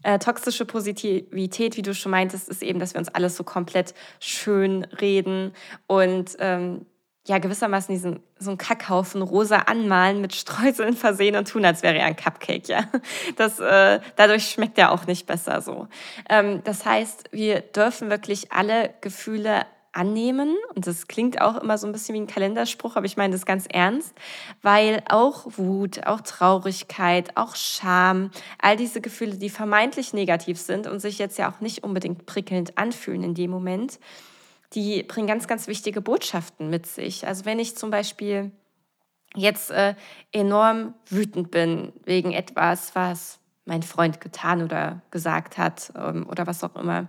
Äh, 0.03 0.19
toxische 0.19 0.67
Positivität, 0.67 1.79
wie 1.79 1.83
du 1.83 1.95
schon 1.95 2.13
meintest, 2.13 2.51
ist 2.51 2.63
eben, 2.63 2.79
dass 2.79 2.93
wir 2.93 2.99
uns 2.99 3.09
alles 3.09 3.35
so 3.35 3.43
komplett 3.43 3.95
schön 4.21 4.85
reden 5.01 5.53
und 5.87 6.37
ähm, 6.41 6.85
ja 7.29 7.39
gewissermaßen 7.39 7.95
diesen 7.95 8.21
so 8.39 8.51
einen 8.51 8.59
Kackhaufen 8.59 9.23
rosa 9.23 9.59
anmalen, 9.59 10.21
mit 10.21 10.35
Streuseln 10.35 10.97
versehen 10.97 11.37
und 11.37 11.49
tun, 11.49 11.65
als 11.65 11.83
wäre 11.83 11.99
er 11.99 12.07
ein 12.07 12.17
Cupcake, 12.17 12.69
ja. 12.69 12.85
Das, 13.37 13.61
äh, 13.61 14.01
dadurch 14.17 14.51
schmeckt 14.51 14.79
er 14.79 14.93
auch 14.93 15.07
nicht 15.07 15.27
besser 15.27 15.61
so. 15.61 15.89
Ähm, 16.29 16.63
das 16.65 16.85
heißt, 16.85 17.29
wir 17.31 17.61
dürfen 17.61 18.11
wirklich 18.11 18.53
alle 18.53 18.95
Gefühle 19.01 19.67
annehmen. 19.93 20.57
Und 20.75 20.87
das 20.87 21.09
klingt 21.09 21.41
auch 21.41 21.57
immer 21.57 21.77
so 21.77 21.87
ein 21.87 21.93
bisschen 21.93 22.15
wie 22.15 22.21
ein 22.21 22.27
Kalenderspruch, 22.27 22.97
aber 22.97 23.07
ich 23.07 23.17
meine 23.17 23.33
das 23.33 23.47
ganz 23.47 23.67
ernst, 23.69 24.15
weil 24.63 25.03
auch 25.09 25.47
Wut, 25.57 26.07
auch 26.07 26.21
Traurigkeit, 26.21 27.37
auch 27.37 27.57
Scham, 27.57 28.31
all 28.61 28.77
diese 28.77 29.01
Gefühle, 29.01 29.37
die 29.37 29.51
vermeintlich 29.51 30.13
negativ 30.13 30.61
sind 30.61 30.87
und 30.87 31.01
sich 31.01 31.19
jetzt 31.19 31.39
ja 31.39 31.51
auch 31.51 31.61
nicht 31.61 31.83
unbedingt 31.83 32.27
prickelnd 32.27 32.79
anfühlen 32.79 33.23
in 33.23 33.35
dem 33.35 33.51
Moment, 33.51 33.99
die 34.75 35.03
bringen 35.03 35.27
ganz, 35.27 35.47
ganz 35.47 35.67
wichtige 35.67 36.01
Botschaften 36.01 36.71
mit 36.71 36.87
sich. 36.87 37.27
Also 37.27 37.45
wenn 37.45 37.59
ich 37.59 37.77
zum 37.77 37.91
Beispiel 37.91 38.53
jetzt 39.35 39.71
äh, 39.71 39.95
enorm 40.33 40.95
wütend 41.09 41.51
bin 41.51 41.93
wegen 42.05 42.33
etwas, 42.33 42.95
was 42.95 43.41
mein 43.65 43.83
Freund 43.83 44.21
getan 44.21 44.63
oder 44.63 45.03
gesagt 45.11 45.59
hat 45.59 45.93
ähm, 45.97 46.27
oder 46.29 46.47
was 46.47 46.65
auch 46.65 46.77
immer, 46.77 47.09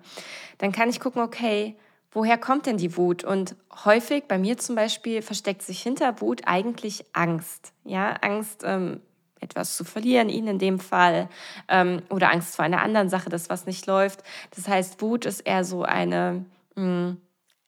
dann 0.58 0.72
kann 0.72 0.90
ich 0.90 1.00
gucken, 1.00 1.22
okay, 1.22 1.76
woher 2.12 2.38
kommt 2.38 2.66
denn 2.66 2.78
die 2.78 2.98
Wut? 2.98 3.24
Und 3.24 3.56
häufig, 3.86 4.26
bei 4.28 4.38
mir 4.38 4.58
zum 4.58 4.76
Beispiel, 4.76 5.22
versteckt 5.22 5.62
sich 5.62 5.82
hinter 5.82 6.22
Wut 6.22 6.42
eigentlich 6.46 7.06
Angst. 7.14 7.74
Ja, 7.86 8.12
Angst, 8.22 8.64
ähm, 8.66 9.02
etwas 9.40 9.78
zu 9.78 9.86
verlieren, 9.86 10.28
ihn 10.28 10.48
in 10.48 10.60
dem 10.60 10.80
Fall, 10.80 11.30
ähm, 11.70 12.02
oder 12.10 12.32
Angst 12.32 12.58
vor 12.58 12.66
einer 12.66 12.82
anderen 12.82 13.10
Sache, 13.10 13.30
dass 13.30 13.50
was 13.50 13.66
nicht 13.66 13.86
läuft. 13.86 14.24
Das 14.56 14.68
heißt, 14.68 15.02
Wut 15.02 15.26
ist 15.26 15.42
eher 15.42 15.64
so 15.64 15.84
eine, 15.84 16.46
mh, 16.76 16.84
hm, 16.84 17.18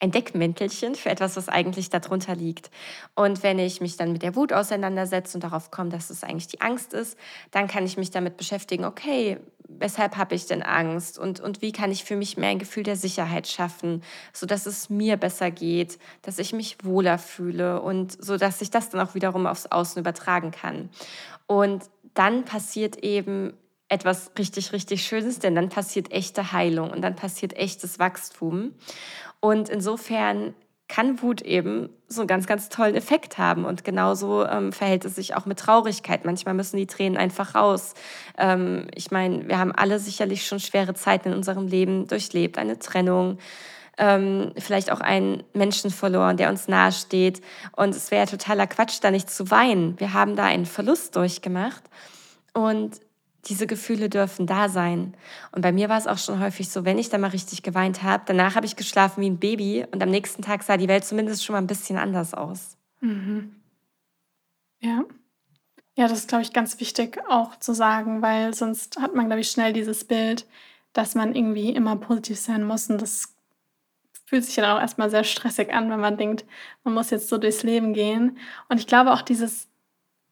ein 0.01 0.11
Deckmäntelchen 0.11 0.95
für 0.95 1.09
etwas, 1.09 1.37
was 1.37 1.47
eigentlich 1.47 1.89
darunter 1.89 2.35
liegt. 2.35 2.71
Und 3.15 3.43
wenn 3.43 3.59
ich 3.59 3.81
mich 3.81 3.97
dann 3.97 4.11
mit 4.11 4.23
der 4.23 4.35
Wut 4.35 4.51
auseinandersetze 4.51 5.37
und 5.37 5.43
darauf 5.43 5.69
komme, 5.69 5.91
dass 5.91 6.09
es 6.09 6.23
eigentlich 6.23 6.47
die 6.47 6.59
Angst 6.59 6.93
ist, 6.93 7.17
dann 7.51 7.67
kann 7.67 7.85
ich 7.85 7.97
mich 7.97 8.09
damit 8.09 8.35
beschäftigen, 8.35 8.83
okay, 8.83 9.37
weshalb 9.67 10.17
habe 10.17 10.33
ich 10.33 10.47
denn 10.47 10.63
Angst 10.63 11.19
und, 11.19 11.39
und 11.39 11.61
wie 11.61 11.71
kann 11.71 11.91
ich 11.91 12.03
für 12.03 12.15
mich 12.15 12.35
mehr 12.35 12.49
ein 12.49 12.59
Gefühl 12.59 12.83
der 12.83 12.95
Sicherheit 12.95 13.47
schaffen, 13.47 14.03
sodass 14.33 14.65
es 14.65 14.89
mir 14.89 15.17
besser 15.17 15.51
geht, 15.51 15.99
dass 16.23 16.39
ich 16.39 16.51
mich 16.51 16.77
wohler 16.83 17.19
fühle 17.19 17.81
und 17.81 18.23
so, 18.23 18.37
dass 18.37 18.61
ich 18.61 18.71
das 18.71 18.89
dann 18.89 19.01
auch 19.01 19.13
wiederum 19.13 19.45
aufs 19.45 19.67
Außen 19.67 19.99
übertragen 19.99 20.49
kann. 20.49 20.89
Und 21.45 21.83
dann 22.15 22.43
passiert 22.43 22.97
eben 22.97 23.53
etwas 23.91 24.31
richtig, 24.39 24.71
richtig 24.71 25.03
Schönes, 25.03 25.39
denn 25.39 25.53
dann 25.53 25.69
passiert 25.69 26.11
echte 26.11 26.53
Heilung 26.53 26.91
und 26.91 27.01
dann 27.01 27.15
passiert 27.15 27.57
echtes 27.57 27.99
Wachstum. 27.99 28.73
Und 29.41 29.67
insofern 29.67 30.53
kann 30.87 31.21
Wut 31.21 31.41
eben 31.41 31.89
so 32.07 32.21
einen 32.21 32.27
ganz, 32.27 32.47
ganz 32.47 32.69
tollen 32.69 32.95
Effekt 32.95 33.37
haben. 33.37 33.65
Und 33.65 33.83
genauso 33.83 34.45
ähm, 34.45 34.71
verhält 34.71 35.05
es 35.05 35.15
sich 35.15 35.35
auch 35.35 35.45
mit 35.45 35.59
Traurigkeit. 35.59 36.25
Manchmal 36.25 36.53
müssen 36.53 36.77
die 36.77 36.87
Tränen 36.87 37.17
einfach 37.17 37.55
raus. 37.55 37.93
Ähm, 38.37 38.87
ich 38.95 39.11
meine, 39.11 39.47
wir 39.47 39.57
haben 39.57 39.73
alle 39.73 39.99
sicherlich 39.99 40.45
schon 40.45 40.59
schwere 40.59 40.93
Zeiten 40.93 41.29
in 41.29 41.33
unserem 41.33 41.67
Leben 41.67 42.07
durchlebt. 42.07 42.57
Eine 42.57 42.79
Trennung, 42.79 43.39
ähm, 43.97 44.51
vielleicht 44.57 44.91
auch 44.91 44.99
einen 45.01 45.43
Menschen 45.53 45.91
verloren, 45.91 46.37
der 46.37 46.49
uns 46.49 46.67
nahesteht. 46.67 47.41
Und 47.75 47.95
es 47.95 48.11
wäre 48.11 48.27
totaler 48.27 48.67
Quatsch, 48.67 48.99
da 49.01 49.11
nicht 49.11 49.29
zu 49.29 49.49
weinen. 49.49 49.97
Wir 49.99 50.13
haben 50.13 50.35
da 50.35 50.43
einen 50.43 50.65
Verlust 50.65 51.15
durchgemacht. 51.15 51.83
Und 52.53 52.99
diese 53.45 53.67
Gefühle 53.67 54.09
dürfen 54.09 54.45
da 54.45 54.69
sein. 54.69 55.15
Und 55.51 55.61
bei 55.61 55.71
mir 55.71 55.89
war 55.89 55.97
es 55.97 56.07
auch 56.07 56.17
schon 56.17 56.39
häufig 56.39 56.69
so, 56.69 56.85
wenn 56.85 56.99
ich 56.99 57.09
da 57.09 57.17
mal 57.17 57.29
richtig 57.29 57.63
geweint 57.63 58.03
habe, 58.03 58.23
danach 58.25 58.55
habe 58.55 58.65
ich 58.65 58.75
geschlafen 58.75 59.21
wie 59.21 59.29
ein 59.29 59.39
Baby 59.39 59.85
und 59.91 60.01
am 60.03 60.09
nächsten 60.09 60.41
Tag 60.41 60.63
sah 60.63 60.77
die 60.77 60.87
Welt 60.87 61.05
zumindest 61.05 61.43
schon 61.43 61.53
mal 61.53 61.61
ein 61.61 61.67
bisschen 61.67 61.97
anders 61.97 62.33
aus. 62.33 62.77
Mhm. 62.99 63.55
Ja. 64.79 65.03
Ja, 65.97 66.07
das 66.07 66.19
ist, 66.19 66.29
glaube 66.29 66.43
ich, 66.43 66.53
ganz 66.53 66.79
wichtig 66.79 67.19
auch 67.29 67.57
zu 67.59 67.73
sagen, 67.73 68.21
weil 68.21 68.53
sonst 68.53 68.99
hat 68.99 69.13
man, 69.13 69.25
glaube 69.25 69.41
ich, 69.41 69.51
schnell 69.51 69.73
dieses 69.73 70.05
Bild, 70.05 70.47
dass 70.93 71.15
man 71.15 71.35
irgendwie 71.35 71.69
immer 71.71 71.95
positiv 71.97 72.39
sein 72.39 72.63
muss. 72.63 72.89
Und 72.89 73.01
das 73.01 73.35
fühlt 74.25 74.45
sich 74.45 74.55
dann 74.55 74.77
auch 74.77 74.79
erstmal 74.79 75.09
sehr 75.09 75.25
stressig 75.25 75.73
an, 75.73 75.89
wenn 75.89 75.99
man 75.99 76.17
denkt, 76.17 76.45
man 76.83 76.93
muss 76.93 77.09
jetzt 77.09 77.27
so 77.27 77.37
durchs 77.37 77.63
Leben 77.63 77.93
gehen. 77.93 78.37
Und 78.69 78.79
ich 78.79 78.87
glaube 78.87 79.11
auch 79.11 79.21
dieses 79.21 79.67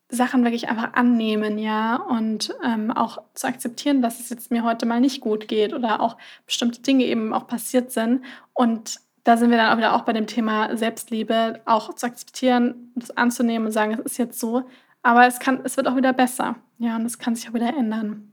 Sachen 0.09 0.43
wirklich 0.43 0.69
einfach 0.69 0.93
annehmen, 0.93 1.59
ja, 1.59 1.95
und 1.95 2.55
ähm, 2.63 2.91
auch 2.91 3.19
zu 3.35 3.47
akzeptieren, 3.47 4.01
dass 4.01 4.19
es 4.19 4.29
jetzt 4.29 4.49
mir 4.51 4.63
heute 4.63 4.85
mal 4.85 4.99
nicht 4.99 5.21
gut 5.21 5.47
geht 5.47 5.73
oder 5.73 6.01
auch 6.01 6.17
bestimmte 6.45 6.81
Dinge 6.81 7.05
eben 7.05 7.33
auch 7.33 7.47
passiert 7.47 7.91
sind. 7.91 8.25
Und 8.53 8.99
da 9.23 9.37
sind 9.37 9.51
wir 9.51 9.57
dann 9.57 9.71
auch 9.71 9.77
wieder 9.77 9.95
auch 9.95 10.01
bei 10.01 10.13
dem 10.13 10.25
Thema 10.25 10.75
Selbstliebe, 10.75 11.61
auch 11.65 11.93
zu 11.93 12.07
akzeptieren, 12.07 12.91
das 12.95 13.11
anzunehmen 13.11 13.67
und 13.67 13.71
sagen, 13.71 13.93
es 13.93 13.99
ist 13.99 14.17
jetzt 14.17 14.39
so, 14.39 14.63
aber 15.03 15.27
es 15.27 15.39
kann, 15.39 15.61
es 15.63 15.77
wird 15.77 15.87
auch 15.87 15.95
wieder 15.95 16.13
besser, 16.13 16.55
ja, 16.79 16.95
und 16.95 17.05
es 17.05 17.19
kann 17.19 17.35
sich 17.35 17.47
auch 17.47 17.53
wieder 17.53 17.69
ändern. 17.69 18.29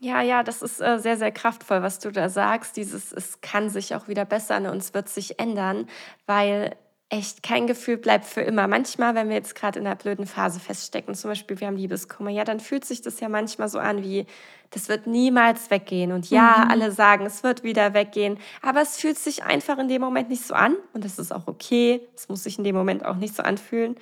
Ja, 0.00 0.20
ja, 0.20 0.42
das 0.42 0.60
ist 0.60 0.82
äh, 0.82 0.98
sehr, 0.98 1.16
sehr 1.16 1.32
kraftvoll, 1.32 1.80
was 1.80 1.98
du 1.98 2.10
da 2.10 2.28
sagst. 2.28 2.76
Dieses, 2.76 3.10
es 3.10 3.40
kann 3.40 3.70
sich 3.70 3.94
auch 3.94 4.06
wieder 4.06 4.26
bessern 4.26 4.66
und 4.66 4.76
es 4.76 4.92
wird 4.92 5.08
sich 5.08 5.40
ändern, 5.40 5.86
weil 6.26 6.76
echt 7.10 7.42
kein 7.42 7.66
Gefühl 7.66 7.96
bleibt 7.96 8.24
für 8.24 8.40
immer. 8.40 8.66
Manchmal, 8.66 9.14
wenn 9.14 9.28
wir 9.28 9.36
jetzt 9.36 9.54
gerade 9.54 9.78
in 9.78 9.86
einer 9.86 9.96
blöden 9.96 10.26
Phase 10.26 10.58
feststecken, 10.58 11.14
zum 11.14 11.30
Beispiel 11.30 11.60
wir 11.60 11.66
haben 11.66 11.76
Liebeskummer, 11.76 12.30
ja, 12.30 12.44
dann 12.44 12.60
fühlt 12.60 12.84
sich 12.84 13.02
das 13.02 13.20
ja 13.20 13.28
manchmal 13.28 13.68
so 13.68 13.78
an 13.78 14.02
wie, 14.02 14.26
das 14.70 14.88
wird 14.88 15.06
niemals 15.06 15.70
weggehen. 15.70 16.12
Und 16.12 16.30
ja, 16.30 16.64
mhm. 16.64 16.70
alle 16.70 16.92
sagen, 16.92 17.26
es 17.26 17.42
wird 17.42 17.62
wieder 17.62 17.94
weggehen, 17.94 18.38
aber 18.62 18.80
es 18.80 18.96
fühlt 18.96 19.18
sich 19.18 19.44
einfach 19.44 19.78
in 19.78 19.88
dem 19.88 20.00
Moment 20.00 20.28
nicht 20.28 20.44
so 20.44 20.54
an 20.54 20.76
und 20.92 21.04
das 21.04 21.18
ist 21.18 21.32
auch 21.32 21.46
okay. 21.46 22.00
Es 22.16 22.28
muss 22.28 22.42
sich 22.42 22.58
in 22.58 22.64
dem 22.64 22.74
Moment 22.74 23.04
auch 23.04 23.16
nicht 23.16 23.36
so 23.36 23.42
anfühlen. 23.42 23.96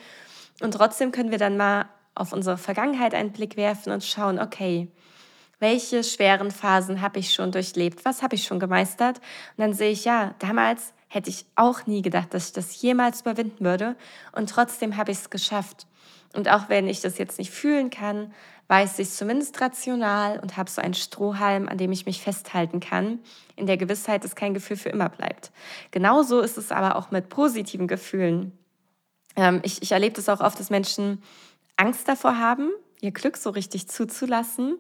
Und 0.61 0.73
trotzdem 0.75 1.13
können 1.13 1.31
wir 1.31 1.39
dann 1.39 1.57
mal 1.57 1.87
auf 2.15 2.33
unsere 2.33 2.57
Vergangenheit 2.57 3.15
einen 3.15 3.33
Blick 3.33 3.57
werfen 3.57 3.93
und 3.93 4.05
schauen, 4.05 4.39
okay, 4.39 4.89
welche 5.59 6.03
schweren 6.03 6.51
Phasen 6.51 7.01
habe 7.01 7.21
ich 7.21 7.33
schon 7.33 7.53
durchlebt? 7.53 8.05
Was 8.05 8.23
habe 8.23 8.35
ich 8.35 8.45
schon 8.45 8.59
gemeistert? 8.59 9.19
Und 9.57 9.63
dann 9.63 9.73
sehe 9.73 9.93
ich, 9.93 10.05
ja, 10.05 10.35
damals 10.41 10.93
hätte 11.13 11.29
ich 11.29 11.45
auch 11.57 11.87
nie 11.87 12.01
gedacht, 12.01 12.33
dass 12.33 12.47
ich 12.47 12.53
das 12.55 12.81
jemals 12.81 13.21
überwinden 13.21 13.65
würde. 13.65 13.97
Und 14.33 14.49
trotzdem 14.49 14.97
habe 14.97 15.13
ich 15.13 15.19
es 15.19 15.31
geschafft. 15.31 15.87
Und 16.35 16.49
auch 16.49 16.71
wenn 16.71 16.89
ich 16.89 17.03
das 17.03 17.19
jetzt 17.19 17.39
nicht 17.39 17.51
fühlen 17.51 17.91
kann, 17.91 18.33
weiß 18.69 18.99
ich 18.99 19.09
es 19.09 19.17
zumindest 19.19 19.61
rational 19.61 20.41
und 20.41 20.57
habe 20.57 20.71
so 20.71 20.81
einen 20.81 20.95
Strohhalm, 20.95 21.69
an 21.69 21.77
dem 21.77 21.93
ich 21.93 22.07
mich 22.07 22.23
festhalten 22.23 22.81
kann, 22.81 23.19
in 23.57 23.67
der 23.67 23.77
Gewissheit, 23.77 24.25
dass 24.25 24.35
kein 24.35 24.55
Gefühl 24.55 24.79
für 24.79 24.89
immer 24.89 25.11
bleibt. 25.11 25.53
Genauso 25.91 26.41
ist 26.41 26.57
es 26.57 26.73
aber 26.73 26.97
auch 26.97 27.11
mit 27.11 27.29
positiven 27.29 27.89
Gefühlen. 27.89 28.57
Ähm, 29.37 29.61
ich, 29.65 29.83
ich 29.83 29.93
erlebe 29.93 30.15
das 30.15 30.31
auch 30.31 30.41
oft, 30.41 30.59
dass 30.59 30.71
Menschen 30.71 31.23
Angst 31.77 32.09
davor 32.09 32.39
haben, 32.39 32.71
ihr 33.03 33.11
Glück 33.11 33.37
so 33.37 33.51
richtig 33.51 33.89
zuzulassen, 33.89 34.79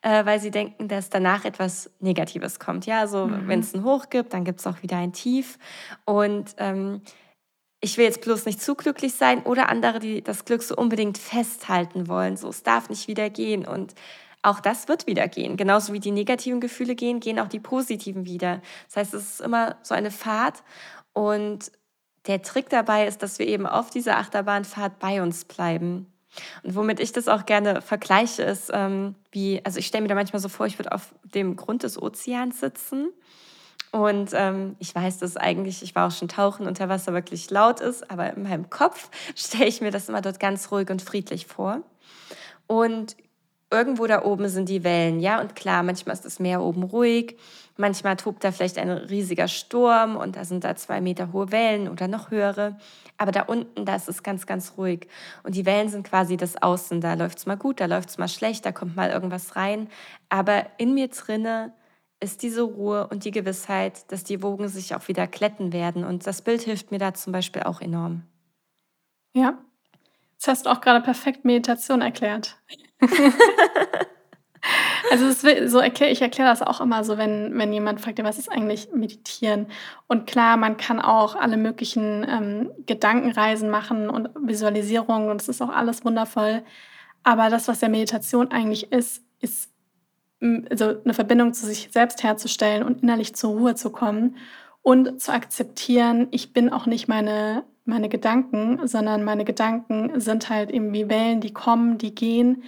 äh, 0.00 0.24
weil 0.24 0.40
sie 0.40 0.52
denken, 0.52 0.88
dass 0.88 1.10
danach 1.10 1.44
etwas 1.44 1.90
Negatives 1.98 2.60
kommt. 2.60 2.86
Ja, 2.86 3.00
also 3.00 3.26
mhm. 3.26 3.48
wenn 3.48 3.60
es 3.60 3.74
ein 3.74 3.84
Hoch 3.84 4.08
gibt, 4.10 4.32
dann 4.32 4.44
gibt 4.44 4.60
es 4.60 4.66
auch 4.66 4.82
wieder 4.82 4.96
ein 4.96 5.12
Tief. 5.12 5.58
Und 6.04 6.54
ähm, 6.58 7.02
ich 7.80 7.98
will 7.98 8.04
jetzt 8.04 8.22
bloß 8.22 8.46
nicht 8.46 8.62
zu 8.62 8.76
glücklich 8.76 9.14
sein 9.14 9.42
oder 9.42 9.68
andere, 9.68 9.98
die 9.98 10.22
das 10.22 10.44
Glück 10.44 10.62
so 10.62 10.76
unbedingt 10.76 11.18
festhalten 11.18 12.08
wollen. 12.08 12.36
So, 12.36 12.48
es 12.48 12.62
darf 12.62 12.88
nicht 12.88 13.08
wieder 13.08 13.28
gehen. 13.28 13.66
Und 13.66 13.94
auch 14.42 14.60
das 14.60 14.86
wird 14.86 15.08
wieder 15.08 15.26
gehen. 15.26 15.56
Genauso 15.56 15.92
wie 15.92 16.00
die 16.00 16.12
negativen 16.12 16.60
Gefühle 16.60 16.94
gehen, 16.94 17.18
gehen 17.18 17.40
auch 17.40 17.48
die 17.48 17.60
positiven 17.60 18.24
wieder. 18.24 18.62
Das 18.86 18.96
heißt, 18.96 19.14
es 19.14 19.30
ist 19.34 19.40
immer 19.40 19.76
so 19.82 19.94
eine 19.94 20.12
Fahrt. 20.12 20.62
Und 21.12 21.72
der 22.28 22.40
Trick 22.40 22.68
dabei 22.68 23.08
ist, 23.08 23.20
dass 23.22 23.40
wir 23.40 23.48
eben 23.48 23.66
auf 23.66 23.90
dieser 23.90 24.16
Achterbahnfahrt 24.18 25.00
bei 25.00 25.20
uns 25.20 25.44
bleiben. 25.44 26.13
Und 26.62 26.74
womit 26.74 27.00
ich 27.00 27.12
das 27.12 27.28
auch 27.28 27.46
gerne 27.46 27.82
vergleiche, 27.82 28.42
ist 28.42 28.70
ähm, 28.72 29.14
wie, 29.30 29.60
also 29.64 29.78
ich 29.78 29.86
stelle 29.86 30.02
mir 30.02 30.08
da 30.08 30.14
manchmal 30.14 30.40
so 30.40 30.48
vor, 30.48 30.66
ich 30.66 30.78
würde 30.78 30.92
auf 30.92 31.14
dem 31.22 31.56
Grund 31.56 31.82
des 31.82 32.00
Ozeans 32.00 32.60
sitzen. 32.60 33.08
Und 33.90 34.30
ähm, 34.32 34.74
ich 34.80 34.92
weiß, 34.92 35.18
dass 35.18 35.36
eigentlich, 35.36 35.82
ich 35.82 35.94
war 35.94 36.08
auch 36.08 36.10
schon 36.10 36.28
tauchen 36.28 36.66
unter 36.66 36.88
Wasser 36.88 37.12
wirklich 37.12 37.48
laut 37.50 37.80
ist, 37.80 38.10
aber 38.10 38.32
in 38.34 38.42
meinem 38.42 38.68
Kopf 38.68 39.08
stelle 39.36 39.66
ich 39.66 39.80
mir 39.80 39.90
das 39.90 40.08
immer 40.08 40.20
dort 40.20 40.40
ganz 40.40 40.70
ruhig 40.72 40.90
und 40.90 41.02
friedlich 41.02 41.46
vor. 41.46 41.82
Und 42.66 43.16
irgendwo 43.70 44.06
da 44.06 44.24
oben 44.24 44.48
sind 44.48 44.68
die 44.68 44.84
Wellen, 44.84 45.20
ja, 45.20 45.40
und 45.40 45.56
klar, 45.56 45.82
manchmal 45.82 46.14
ist 46.14 46.24
das 46.24 46.38
Meer 46.38 46.62
oben 46.62 46.82
ruhig, 46.82 47.36
manchmal 47.76 48.16
tobt 48.16 48.44
da 48.44 48.52
vielleicht 48.52 48.78
ein 48.78 48.90
riesiger 48.90 49.48
Sturm 49.48 50.16
und 50.16 50.36
da 50.36 50.44
sind 50.44 50.64
da 50.64 50.76
zwei 50.76 51.00
Meter 51.00 51.32
hohe 51.32 51.50
Wellen 51.52 51.88
oder 51.88 52.08
noch 52.08 52.30
höhere. 52.30 52.76
Aber 53.18 53.32
da 53.32 53.42
unten, 53.42 53.84
da 53.84 53.96
ist 53.96 54.08
es 54.08 54.22
ganz, 54.22 54.46
ganz 54.46 54.74
ruhig. 54.76 55.08
Und 55.42 55.54
die 55.54 55.66
Wellen 55.66 55.88
sind 55.88 56.06
quasi 56.06 56.36
das 56.36 56.60
Außen. 56.60 57.00
Da 57.00 57.14
läuft 57.14 57.38
es 57.38 57.46
mal 57.46 57.56
gut, 57.56 57.80
da 57.80 57.86
läuft 57.86 58.10
es 58.10 58.18
mal 58.18 58.28
schlecht, 58.28 58.66
da 58.66 58.72
kommt 58.72 58.96
mal 58.96 59.10
irgendwas 59.10 59.56
rein. 59.56 59.88
Aber 60.28 60.66
in 60.78 60.94
mir 60.94 61.08
drinne 61.08 61.72
ist 62.20 62.42
diese 62.42 62.62
Ruhe 62.62 63.06
und 63.08 63.24
die 63.24 63.30
Gewissheit, 63.30 64.10
dass 64.10 64.24
die 64.24 64.42
Wogen 64.42 64.68
sich 64.68 64.94
auch 64.94 65.08
wieder 65.08 65.26
kletten 65.26 65.72
werden. 65.72 66.04
Und 66.04 66.26
das 66.26 66.42
Bild 66.42 66.62
hilft 66.62 66.90
mir 66.90 66.98
da 66.98 67.14
zum 67.14 67.32
Beispiel 67.32 67.62
auch 67.64 67.80
enorm. 67.80 68.22
Ja, 69.34 69.58
das 70.38 70.48
hast 70.48 70.66
du 70.66 70.70
auch 70.70 70.80
gerade 70.80 71.02
perfekt 71.02 71.44
Meditation 71.44 72.02
erklärt. 72.02 72.58
Also 75.10 75.26
ist, 75.26 75.70
so 75.70 75.78
erklär, 75.78 76.10
ich 76.10 76.22
erkläre 76.22 76.48
das 76.48 76.62
auch 76.62 76.80
immer 76.80 77.04
so, 77.04 77.18
wenn, 77.18 77.56
wenn 77.58 77.72
jemand 77.72 78.00
fragt, 78.00 78.22
was 78.24 78.38
ist 78.38 78.50
eigentlich 78.50 78.88
Meditieren? 78.94 79.66
Und 80.06 80.26
klar, 80.26 80.56
man 80.56 80.76
kann 80.76 81.00
auch 81.00 81.36
alle 81.36 81.56
möglichen 81.56 82.26
ähm, 82.28 82.70
Gedankenreisen 82.86 83.68
machen 83.68 84.08
und 84.08 84.30
Visualisierungen 84.40 85.28
und 85.28 85.40
es 85.40 85.48
ist 85.48 85.60
auch 85.60 85.68
alles 85.68 86.04
wundervoll. 86.04 86.62
Aber 87.22 87.50
das, 87.50 87.68
was 87.68 87.80
ja 87.80 87.88
Meditation 87.88 88.50
eigentlich 88.50 88.92
ist, 88.92 89.22
ist 89.40 89.70
also 90.70 90.96
eine 91.04 91.14
Verbindung 91.14 91.54
zu 91.54 91.66
sich 91.66 91.88
selbst 91.90 92.22
herzustellen 92.22 92.82
und 92.82 93.02
innerlich 93.02 93.34
zur 93.34 93.50
Ruhe 93.50 93.74
zu 93.74 93.90
kommen 93.90 94.36
und 94.82 95.20
zu 95.20 95.32
akzeptieren, 95.32 96.28
ich 96.30 96.52
bin 96.52 96.70
auch 96.70 96.86
nicht 96.86 97.08
meine, 97.08 97.64
meine 97.84 98.08
Gedanken, 98.08 98.86
sondern 98.86 99.24
meine 99.24 99.44
Gedanken 99.44 100.20
sind 100.20 100.50
halt 100.50 100.70
eben 100.70 100.92
wie 100.92 101.08
Wellen, 101.08 101.40
die 101.40 101.52
kommen, 101.52 101.96
die 101.96 102.14
gehen. 102.14 102.62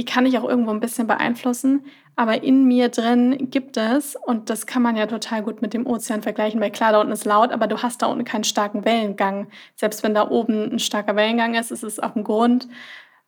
Die 0.00 0.06
kann 0.06 0.24
ich 0.24 0.38
auch 0.38 0.48
irgendwo 0.48 0.70
ein 0.70 0.80
bisschen 0.80 1.06
beeinflussen, 1.06 1.84
aber 2.16 2.42
in 2.42 2.64
mir 2.64 2.88
drin 2.88 3.50
gibt 3.50 3.76
es, 3.76 4.16
und 4.16 4.48
das 4.48 4.64
kann 4.64 4.80
man 4.80 4.96
ja 4.96 5.04
total 5.04 5.42
gut 5.42 5.60
mit 5.60 5.74
dem 5.74 5.86
Ozean 5.86 6.22
vergleichen, 6.22 6.58
weil 6.58 6.70
klar, 6.70 6.92
da 6.92 7.02
unten 7.02 7.12
ist 7.12 7.26
laut, 7.26 7.52
aber 7.52 7.66
du 7.66 7.82
hast 7.82 8.00
da 8.00 8.06
unten 8.06 8.24
keinen 8.24 8.44
starken 8.44 8.86
Wellengang. 8.86 9.48
Selbst 9.76 10.02
wenn 10.02 10.14
da 10.14 10.30
oben 10.30 10.72
ein 10.72 10.78
starker 10.78 11.16
Wellengang 11.16 11.54
ist, 11.54 11.70
ist 11.70 11.82
es 11.82 12.00
auf 12.00 12.14
dem 12.14 12.24
Grund. 12.24 12.66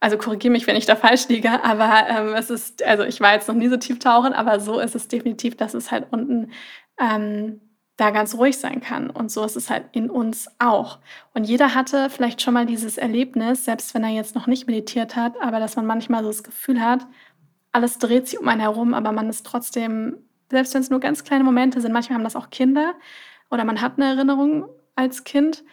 Also 0.01 0.17
korrigiere 0.17 0.51
mich, 0.51 0.67
wenn 0.67 0.77
ich 0.77 0.87
da 0.87 0.97
falsch 0.97 1.29
liege, 1.29 1.63
aber 1.63 2.09
ähm, 2.09 2.35
es 2.35 2.49
ist, 2.49 2.83
also 2.83 3.03
ich 3.03 3.21
war 3.21 3.35
jetzt 3.35 3.49
noch 3.49 3.55
nie 3.55 3.69
so 3.69 3.77
tief 3.77 3.99
tauchen, 3.99 4.33
aber 4.33 4.59
so 4.59 4.81
ist 4.81 4.95
es 4.95 5.09
definitiv, 5.09 5.59
dass 5.59 5.75
es 5.75 5.91
halt 5.91 6.07
unten 6.11 6.53
ähm, 6.99 7.61
da 7.97 8.11
ganz 8.11 8.35
ruhig 8.35 8.59
sein 8.59 8.81
kann. 8.81 9.11
Und 9.11 9.31
so 9.31 9.45
ist 9.45 9.57
es 9.57 9.71
halt 9.71 9.85
in 9.93 10.11
uns 10.11 10.49
auch. 10.59 10.99
Und 11.35 11.45
jeder 11.45 11.75
hatte 11.75 12.11
vielleicht 12.11 12.41
schon 12.41 12.55
mal 12.55 12.67
dieses 12.67 12.99
Erlebnis, 12.99 13.65
selbst 13.65 13.95
wenn 13.95 14.05
er 14.05 14.11
jetzt 14.11 14.35
noch 14.35 14.47
nicht 14.47 14.67
meditiert 14.67 15.15
hat, 15.15 15.35
aber 15.41 15.61
dass 15.61 15.77
man 15.77 15.87
manchmal 15.87 16.23
so 16.23 16.29
das 16.29 16.43
Gefühl 16.43 16.81
hat, 16.81 17.07
alles 17.71 17.99
dreht 17.99 18.29
sich 18.29 18.39
um 18.39 18.49
einen 18.49 18.61
herum, 18.61 18.95
aber 18.95 19.13
man 19.13 19.29
ist 19.29 19.47
trotzdem, 19.47 20.17
selbst 20.51 20.75
wenn 20.75 20.83
es 20.83 20.91
nur 20.91 21.01
ganz 21.01 21.25
kleine 21.25 21.45
Momente 21.45 21.81
sind, 21.81 21.93
manchmal 21.93 22.19
haben 22.19 22.25
das 22.25 22.37
auch 22.37 22.51
Kinder 22.51 22.95
oder 23.51 23.65
man 23.65 23.81
hat 23.81 23.95
eine 23.97 24.07
Erinnerung 24.07 24.67
als 24.95 25.25
Kind, 25.25 25.65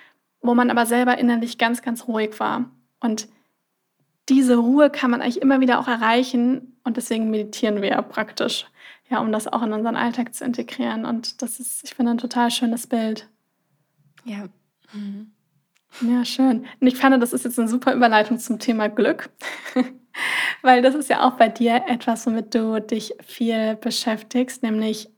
wo 0.42 0.54
man 0.54 0.70
aber 0.70 0.86
selber 0.86 1.18
innerlich 1.18 1.58
ganz, 1.58 1.82
ganz 1.82 2.08
ruhig 2.08 2.40
war. 2.40 2.72
Und 3.02 3.28
diese 4.30 4.58
Ruhe 4.58 4.90
kann 4.90 5.12
man 5.12 5.22
eigentlich 5.22 5.42
immer 5.42 5.60
wieder 5.60 5.80
auch 5.80 5.88
erreichen 5.88 6.78
und 6.84 6.98
deswegen 6.98 7.30
meditieren 7.30 7.82
wir 7.82 7.90
ja 7.90 8.02
praktisch 8.02 8.66
ja, 9.10 9.20
um 9.20 9.32
das 9.32 9.48
auch 9.48 9.64
in 9.64 9.74
unseren 9.74 9.96
Alltag 9.96 10.34
zu 10.34 10.46
integrieren. 10.46 11.06
Und 11.06 11.42
das 11.42 11.60
ist, 11.60 11.84
ich 11.84 11.96
finde, 11.96 12.12
ein 12.12 12.18
total 12.18 12.52
schönes 12.52 12.88
Bild. 12.88 13.28
Ja. 14.24 14.46
Mhm. 14.94 15.32
Ja, 16.02 16.24
schön. 16.24 16.68
Und 16.80 16.88
ich 16.88 16.98
fand, 16.98 17.22
das 17.22 17.34
ist 17.34 17.46
jetzt 17.46 17.58
eine 17.58 17.68
super 17.68 17.94
Überleitung 17.94 18.38
zum 18.38 18.60
Thema 18.60 18.90
Glück, 18.90 19.30
weil 20.62 20.84
das 20.84 20.94
ist 20.94 21.10
ja 21.10 21.28
auch 21.28 21.34
bei 21.34 21.50
dir 21.50 21.84
etwas, 21.88 22.28
womit 22.28 22.54
du 22.54 22.80
dich 22.80 23.16
viel 23.26 23.76
beschäftigst, 23.76 24.62
nämlich 24.62 25.10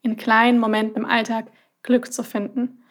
in 0.00 0.16
kleinen 0.16 0.58
Momenten 0.58 1.02
im 1.02 1.04
Alltag 1.04 1.48
Glück 1.82 2.10
zu 2.10 2.24
finden. 2.24 2.82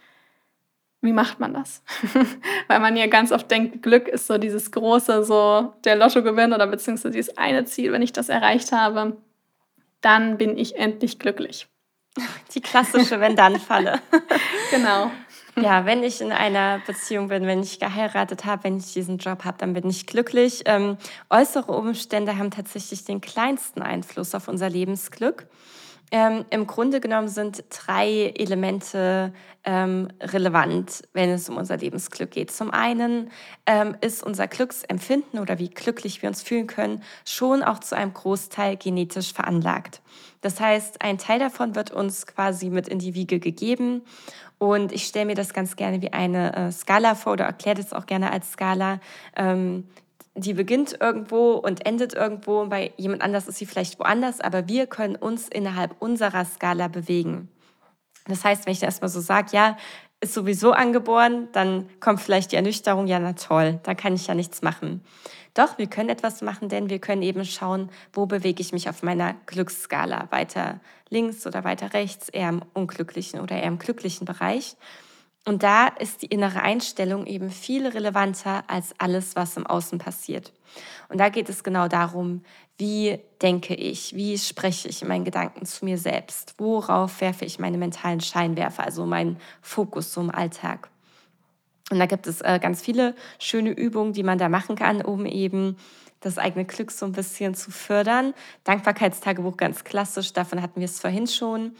Wie 1.02 1.14
macht 1.14 1.40
man 1.40 1.54
das? 1.56 1.84
weil 2.68 2.80
man 2.80 2.96
ja 2.96 3.08
ganz 3.08 3.32
oft 3.32 3.50
denkt, 3.50 3.82
Glück 3.82 4.08
ist 4.08 4.28
so 4.28 4.38
dieses 4.38 4.72
große, 4.72 5.24
so 5.24 5.74
der 5.84 5.96
Lottogewinn 5.96 6.54
oder 6.54 6.68
beziehungsweise 6.68 7.12
dieses 7.12 7.38
eine 7.38 7.66
Ziel, 7.66 7.92
wenn 7.92 8.02
ich 8.04 8.14
das 8.14 8.30
erreicht 8.30 8.72
habe 8.72 9.18
dann 10.06 10.38
bin 10.38 10.58
ich 10.58 10.76
endlich 10.76 11.18
glücklich. 11.18 11.68
Die 12.54 12.62
klassische 12.62 13.20
Wenn-Dann-Falle. 13.20 14.00
genau. 14.72 15.12
Ja, 15.58 15.86
wenn 15.86 16.04
ich 16.04 16.22
in 16.22 16.32
einer 16.32 16.80
Beziehung 16.86 17.30
bin, 17.30 17.48
wenn 17.48 17.64
ich 17.64 17.80
geheiratet 17.80 18.46
habe, 18.46 18.66
wenn 18.66 18.78
ich 18.78 18.94
diesen 18.94 19.18
Job 19.18 19.46
habe, 19.46 19.58
dann 19.58 19.74
bin 19.74 19.90
ich 19.90 20.06
glücklich. 20.06 20.62
Ähm, 20.66 20.98
äußere 21.30 21.72
Umstände 21.72 22.38
haben 22.38 22.52
tatsächlich 22.52 23.04
den 23.04 23.20
kleinsten 23.20 23.82
Einfluss 23.82 24.36
auf 24.36 24.48
unser 24.48 24.70
Lebensglück. 24.70 25.48
Ähm, 26.12 26.46
Im 26.52 26.68
Grunde 26.68 27.02
genommen 27.02 27.28
sind 27.28 27.64
drei 27.70 28.34
Elemente 28.36 29.34
ähm, 29.64 30.10
relevant, 30.22 31.02
wenn 31.14 31.30
es 31.30 31.50
um 31.50 31.58
unser 31.58 31.78
Lebensglück 31.78 32.32
geht. 32.32 32.52
Zum 32.52 32.72
einen 32.72 33.32
ähm, 33.66 33.96
ist 34.02 34.24
unser 34.24 34.48
Glücksempfinden 34.48 35.40
oder 35.40 35.58
wie 35.58 35.70
glücklich 35.70 36.22
wir 36.22 36.30
uns 36.30 36.44
fühlen 36.44 36.68
können 36.68 37.02
schon 37.26 37.64
auch 37.64 37.80
zu 37.80 37.96
einem 37.96 38.14
Großteil 38.14 38.78
genetisch 38.78 39.34
veranlagt. 39.34 40.02
Das 40.42 40.60
heißt, 40.60 41.02
ein 41.02 41.18
Teil 41.18 41.40
davon 41.40 41.74
wird 41.76 41.90
uns 41.90 42.28
quasi 42.28 42.70
mit 42.70 42.88
in 42.88 43.00
die 43.00 43.16
Wiege 43.16 43.40
gegeben. 43.40 44.04
Und 44.58 44.92
ich 44.92 45.06
stelle 45.06 45.26
mir 45.26 45.36
das 45.36 45.54
ganz 45.54 45.76
gerne 45.76 46.02
wie 46.02 46.14
eine 46.14 46.56
äh, 46.56 46.72
Skala 46.72 47.16
vor 47.16 47.34
oder 47.34 47.46
erkläre 47.46 47.78
das 47.78 47.94
auch 47.94 48.06
gerne 48.06 48.32
als 48.32 48.52
Skala. 48.52 49.00
Ähm, 49.36 49.86
die 50.36 50.54
beginnt 50.54 50.98
irgendwo 51.00 51.54
und 51.54 51.86
endet 51.86 52.14
irgendwo. 52.14 52.66
Bei 52.68 52.94
jemand 52.98 53.22
anders 53.22 53.48
ist 53.48 53.58
sie 53.58 53.66
vielleicht 53.66 54.00
woanders, 54.00 54.42
aber 54.42 54.68
wir 54.68 54.88
können 54.88 55.16
uns 55.16 55.48
innerhalb 55.48 55.96
unserer 56.00 56.46
Skala 56.46 56.88
bewegen. 56.88 57.50
Das 58.28 58.44
heißt, 58.44 58.66
wenn 58.66 58.74
ich 58.74 58.80
da 58.80 58.88
erstmal 58.88 59.10
so 59.10 59.22
sage, 59.22 59.50
ja, 59.52 59.78
ist 60.20 60.34
sowieso 60.34 60.72
angeboren, 60.72 61.50
dann 61.52 61.88
kommt 62.00 62.22
vielleicht 62.22 62.52
die 62.52 62.56
Ernüchterung, 62.56 63.08
ja, 63.08 63.20
na 63.20 63.34
toll, 63.34 63.80
da 63.84 63.94
kann 63.94 64.16
ich 64.16 64.28
ja 64.28 64.34
nichts 64.34 64.62
machen. 64.62 65.04
Doch, 65.54 65.78
wir 65.78 65.88
können 65.88 66.10
etwas 66.10 66.42
machen, 66.42 66.68
denn 66.68 66.90
wir 66.90 67.00
können 67.00 67.22
eben 67.22 67.46
schauen, 67.46 67.90
wo 68.12 68.26
bewege 68.26 68.62
ich 68.62 68.74
mich 68.74 68.90
auf 68.90 69.04
meiner 69.04 69.36
Glücksskala. 69.46 70.28
Weiter 70.32 70.80
links 71.10 71.46
oder 71.48 71.64
weiter 71.64 71.94
rechts, 71.94 72.30
eher 72.30 72.50
im 72.50 72.62
unglücklichen 72.74 73.40
oder 73.40 73.56
eher 73.56 73.68
im 73.68 73.80
glücklichen 73.80 74.26
Bereich. 74.26 74.76
Und 75.46 75.62
da 75.62 75.88
ist 75.88 76.24
die 76.24 76.28
innere 76.28 76.62
Einstellung 76.62 77.28
eben 77.28 77.52
viel 77.52 77.86
relevanter 77.86 78.64
als 78.68 78.96
alles, 78.98 79.36
was 79.36 79.58
im 79.58 79.68
Außen 79.68 80.00
passiert. 80.00 80.52
Und 81.08 81.20
da 81.20 81.30
geht 81.30 81.50
es 81.50 81.64
genau 81.64 81.88
darum, 81.88 82.44
wie 82.78 83.20
denke 83.42 83.76
ich, 83.76 84.16
wie 84.16 84.38
spreche 84.38 84.90
ich 84.90 85.04
in 85.04 85.08
meinen 85.08 85.24
Gedanken 85.24 85.66
zu 85.66 85.86
mir 85.86 86.00
selbst, 86.00 86.56
worauf 86.58 87.22
werfe 87.22 87.46
ich 87.46 87.60
meine 87.60 87.78
mentalen 87.78 88.22
Scheinwerfer, 88.22 88.84
also 88.84 89.06
meinen 89.06 89.38
Fokus 89.62 90.12
so 90.12 90.20
im 90.22 90.32
Alltag. 90.32 90.90
Und 91.92 92.00
da 92.00 92.08
gibt 92.08 92.26
es 92.26 92.42
äh, 92.42 92.60
ganz 92.60 92.82
viele 92.82 93.16
schöne 93.38 93.70
Übungen, 93.70 94.14
die 94.14 94.24
man 94.24 94.40
da 94.40 94.50
machen 94.50 94.76
kann, 94.76 95.02
um 95.02 95.28
eben 95.28 95.78
das 96.22 96.40
eigene 96.40 96.66
Glück 96.66 96.90
so 96.90 97.06
ein 97.06 97.12
bisschen 97.12 97.54
zu 97.54 97.70
fördern. 97.70 98.34
Dankbarkeitstagebuch 98.64 99.58
ganz 99.58 99.84
klassisch, 99.84 100.34
davon 100.34 100.62
hatten 100.62 100.80
wir 100.80 100.86
es 100.86 101.00
vorhin 101.00 101.28
schon. 101.28 101.76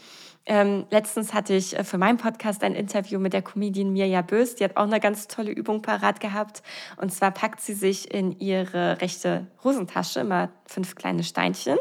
Ähm, 0.48 0.86
letztens 0.90 1.34
hatte 1.34 1.54
ich 1.54 1.76
äh, 1.76 1.82
für 1.82 1.98
meinen 1.98 2.18
Podcast 2.18 2.62
ein 2.62 2.74
Interview 2.74 3.18
mit 3.18 3.32
der 3.32 3.42
Comedian 3.42 3.92
Mirja 3.92 4.22
Bös. 4.22 4.54
Die 4.54 4.64
hat 4.64 4.76
auch 4.76 4.84
eine 4.84 5.00
ganz 5.00 5.26
tolle 5.26 5.50
Übung 5.50 5.82
parat 5.82 6.20
gehabt. 6.20 6.62
Und 6.96 7.12
zwar 7.12 7.32
packt 7.32 7.60
sie 7.60 7.74
sich 7.74 8.14
in 8.14 8.38
ihre 8.38 9.00
rechte 9.00 9.48
Hosentasche 9.64 10.20
immer 10.20 10.50
fünf 10.64 10.94
kleine 10.94 11.24
Steinchen. 11.24 11.78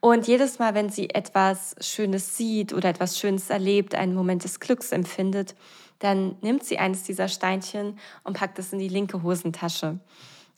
Und 0.00 0.26
jedes 0.26 0.58
Mal, 0.58 0.74
wenn 0.74 0.88
sie 0.88 1.10
etwas 1.10 1.76
Schönes 1.80 2.36
sieht 2.36 2.72
oder 2.72 2.88
etwas 2.88 3.18
Schönes 3.18 3.50
erlebt, 3.50 3.94
einen 3.94 4.14
Moment 4.14 4.44
des 4.44 4.60
Glücks 4.60 4.90
empfindet, 4.90 5.54
dann 5.98 6.36
nimmt 6.40 6.64
sie 6.64 6.78
eines 6.78 7.02
dieser 7.04 7.28
Steinchen 7.28 7.98
und 8.22 8.36
packt 8.36 8.58
es 8.58 8.72
in 8.72 8.78
die 8.78 8.88
linke 8.88 9.22
Hosentasche. 9.22 9.98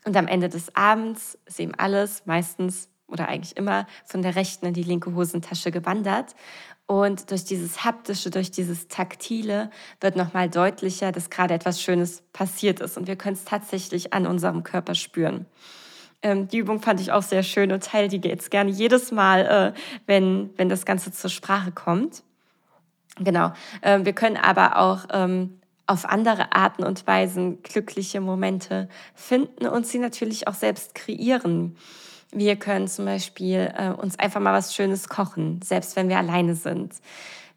Und 0.05 0.17
am 0.17 0.29
Ende 0.29 0.49
des 0.49 0.75
Abends 0.75 1.39
ist 1.47 1.59
eben 1.59 1.75
alles 1.75 2.25
meistens 2.27 2.89
oder 3.09 3.29
eigentlich 3.29 3.57
immer 3.57 3.87
von 4.05 4.23
der 4.23 4.37
rechten 4.37 4.67
in 4.67 4.75
die 4.75 4.83
linke 4.83 5.15
Hosentasche 5.15 5.71
gewandert. 5.71 6.35
Und 6.87 7.31
durch 7.33 7.45
dieses 7.45 7.85
haptische, 7.85 8.31
durch 8.31 8.53
dieses 8.53 8.87
taktile 8.87 9.71
wird 10.01 10.15
nochmal 10.17 10.49
deutlicher, 10.49 11.11
dass 11.11 11.31
gerade 11.31 11.55
etwas 11.55 11.83
Schönes 11.83 12.23
passiert 12.33 12.81
ist. 12.81 12.97
Und 12.97 13.09
wir 13.09 13.17
können 13.17 13.35
es 13.35 13.45
tatsächlich 13.45 14.13
an 14.13 14.27
unserem 14.27 14.63
Körper 14.63 14.95
spüren. 14.95 15.47
Ähm, 16.23 16.49
die 16.49 16.59
Übung 16.59 16.81
fand 16.81 17.01
ich 17.01 17.11
auch 17.13 17.23
sehr 17.23 17.43
schön 17.43 17.73
und 17.73 17.85
teile 17.85 18.09
die 18.09 18.21
jetzt 18.27 18.51
gerne 18.51 18.71
jedes 18.71 19.11
Mal, 19.11 19.75
äh, 19.75 19.81
wenn, 20.07 20.51
wenn 20.57 20.69
das 20.69 20.87
Ganze 20.87 21.11
zur 21.11 21.31
Sprache 21.31 21.73
kommt. 21.73 22.23
Genau. 23.19 23.53
Ähm, 23.83 24.05
wir 24.05 24.13
können 24.13 24.37
aber 24.37 24.77
auch 24.77 25.07
ähm, 25.13 25.61
auf 25.87 26.05
andere 26.05 26.53
Arten 26.53 26.85
und 26.85 27.07
Weisen 27.07 27.63
glückliche 27.63 28.21
Momente 28.21 28.89
finden 29.15 29.67
und 29.67 29.87
sie 29.87 29.99
natürlich 29.99 30.49
auch 30.49 30.55
selbst 30.55 30.95
kreieren. 30.95 31.77
Wir 32.33 32.57
können 32.57 32.89
zum 32.89 33.05
Beispiel 33.05 33.73
äh, 33.77 33.91
uns 33.91 34.19
einfach 34.19 34.41
mal 34.41 34.53
was 34.53 34.75
Schönes 34.75 35.09
kochen, 35.09 35.61
selbst 35.63 35.97
wenn 35.97 36.09
wir 36.09 36.19
alleine 36.19 36.55
sind. 36.55 36.95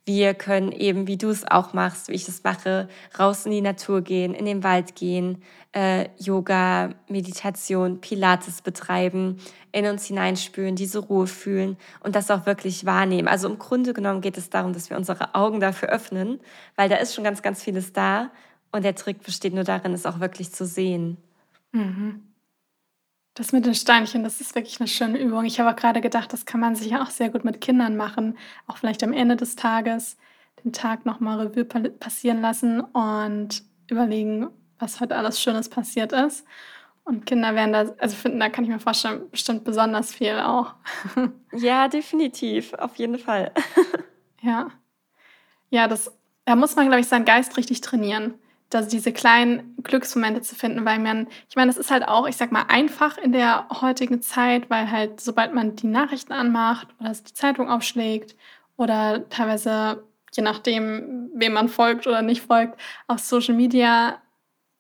Wir 0.06 0.34
können 0.34 0.72
eben, 0.72 1.06
wie 1.06 1.18
du 1.18 1.30
es 1.30 1.46
auch 1.46 1.74
machst, 1.74 2.08
wie 2.08 2.14
ich 2.14 2.28
es 2.28 2.44
mache, 2.44 2.90
raus 3.20 3.46
in 3.46 3.52
die 3.52 3.62
Natur 3.62 4.02
gehen, 4.02 4.34
in 4.34 4.46
den 4.46 4.64
Wald 4.64 4.96
gehen, 4.96 5.44
äh, 5.72 6.10
Yoga, 6.18 6.96
Meditation, 7.08 8.02
Pilates 8.02 8.64
betreiben, 8.64 9.38
in 9.72 9.86
uns 9.86 10.06
hineinspüren, 10.06 10.76
diese 10.76 11.00
Ruhe 11.00 11.28
fühlen 11.28 11.78
und 12.00 12.16
das 12.16 12.32
auch 12.32 12.48
wirklich 12.48 12.86
wahrnehmen. 12.86 13.28
Also 13.28 13.48
im 13.48 13.60
Grunde 13.60 13.94
genommen 13.94 14.22
geht 14.22 14.38
es 14.38 14.50
darum, 14.50 14.74
dass 14.74 14.90
wir 14.90 14.98
unsere 14.98 15.36
Augen 15.36 15.60
dafür 15.60 15.90
öffnen, 15.90 16.40
weil 16.76 16.90
da 16.90 16.96
ist 16.96 17.14
schon 17.14 17.24
ganz, 17.24 17.44
ganz 17.44 17.62
vieles 17.62 17.94
da 17.94 18.32
und 18.72 18.84
der 18.84 18.96
Trick 18.96 19.22
besteht 19.22 19.54
nur 19.54 19.64
darin, 19.64 19.94
es 19.94 20.08
auch 20.08 20.20
wirklich 20.20 20.52
zu 20.52 20.66
sehen. 20.66 21.18
Mhm. 21.72 22.24
Das 23.40 23.54
mit 23.54 23.66
den 23.66 23.74
Steinchen, 23.74 24.22
das 24.22 24.42
ist 24.42 24.54
wirklich 24.54 24.82
eine 24.82 24.90
schöne 24.90 25.18
Übung. 25.18 25.46
Ich 25.46 25.62
habe 25.62 25.72
auch 25.72 25.76
gerade 25.78 26.02
gedacht, 26.02 26.34
das 26.34 26.46
kann 26.46 26.60
man 26.60 26.76
sich 26.76 26.88
ja 26.92 27.02
auch 27.02 27.10
sehr 27.10 27.30
gut 27.30 27.46
mit 27.46 27.62
Kindern 27.62 27.96
machen. 27.96 28.38
Auch 28.68 28.76
vielleicht 28.76 29.02
am 29.02 29.14
Ende 29.14 29.38
des 29.38 29.56
Tages 29.56 30.18
den 30.66 30.74
Tag 30.74 31.06
nochmal 31.06 31.40
Revue 31.48 31.64
passieren 31.64 32.42
lassen 32.42 32.82
und 32.82 33.64
überlegen, 33.90 34.50
was 34.78 35.00
heute 35.00 35.16
alles 35.16 35.40
Schönes 35.42 35.70
passiert 35.70 36.12
ist. 36.12 36.46
Und 37.06 37.26
Kinder 37.26 37.56
werden 37.56 37.72
da, 37.72 37.86
also 38.00 38.18
finden, 38.18 38.42
da 38.42 38.50
kann 38.50 38.66
ich 38.66 38.70
mir 38.72 38.80
vorstellen, 38.80 39.22
bestimmt 39.32 39.64
besonders 39.64 40.14
viel 40.14 40.38
auch. 40.40 40.74
Ja, 41.54 41.88
definitiv, 41.88 42.74
auf 42.74 42.98
jeden 42.98 43.20
Fall. 43.20 43.54
Ja. 44.42 44.70
Ja, 45.70 45.88
das, 45.88 46.12
da 46.44 46.56
muss 46.58 46.76
man, 46.76 46.88
glaube 46.88 47.00
ich, 47.00 47.08
seinen 47.08 47.26
Geist 47.26 47.56
richtig 47.56 47.80
trainieren 47.80 48.34
dass 48.70 48.88
diese 48.88 49.12
kleinen 49.12 49.76
Glücksmomente 49.84 50.42
zu 50.42 50.56
finden, 50.56 50.86
weil 50.86 51.00
man, 51.00 51.28
ich 51.50 51.56
meine, 51.56 51.72
es 51.72 51.78
ist 51.78 51.92
halt 51.92 52.08
auch, 52.08 52.28
ich 52.28 52.38
sag 52.38 52.52
mal, 52.52 52.66
einfach 52.68 53.18
in 53.18 53.32
der 53.32 53.68
heutigen 53.82 54.22
Zeit, 54.22 54.70
weil 54.70 54.92
halt, 54.92 55.20
sobald 55.22 55.54
man 55.54 55.76
die 55.76 55.88
Nachrichten 55.88 56.34
anmacht 56.34 56.88
oder 57.00 57.12
die 57.12 57.34
Zeitung 57.34 57.70
aufschlägt 57.70 58.36
oder 58.78 59.28
teilweise 59.30 60.04
je 60.34 60.44
nachdem, 60.44 61.32
wem 61.34 61.54
man 61.54 61.70
folgt 61.70 62.08
oder 62.08 62.22
nicht 62.22 62.42
folgt, 62.42 62.80
auf 63.08 63.20
Social 63.20 63.56
Media 63.56 64.22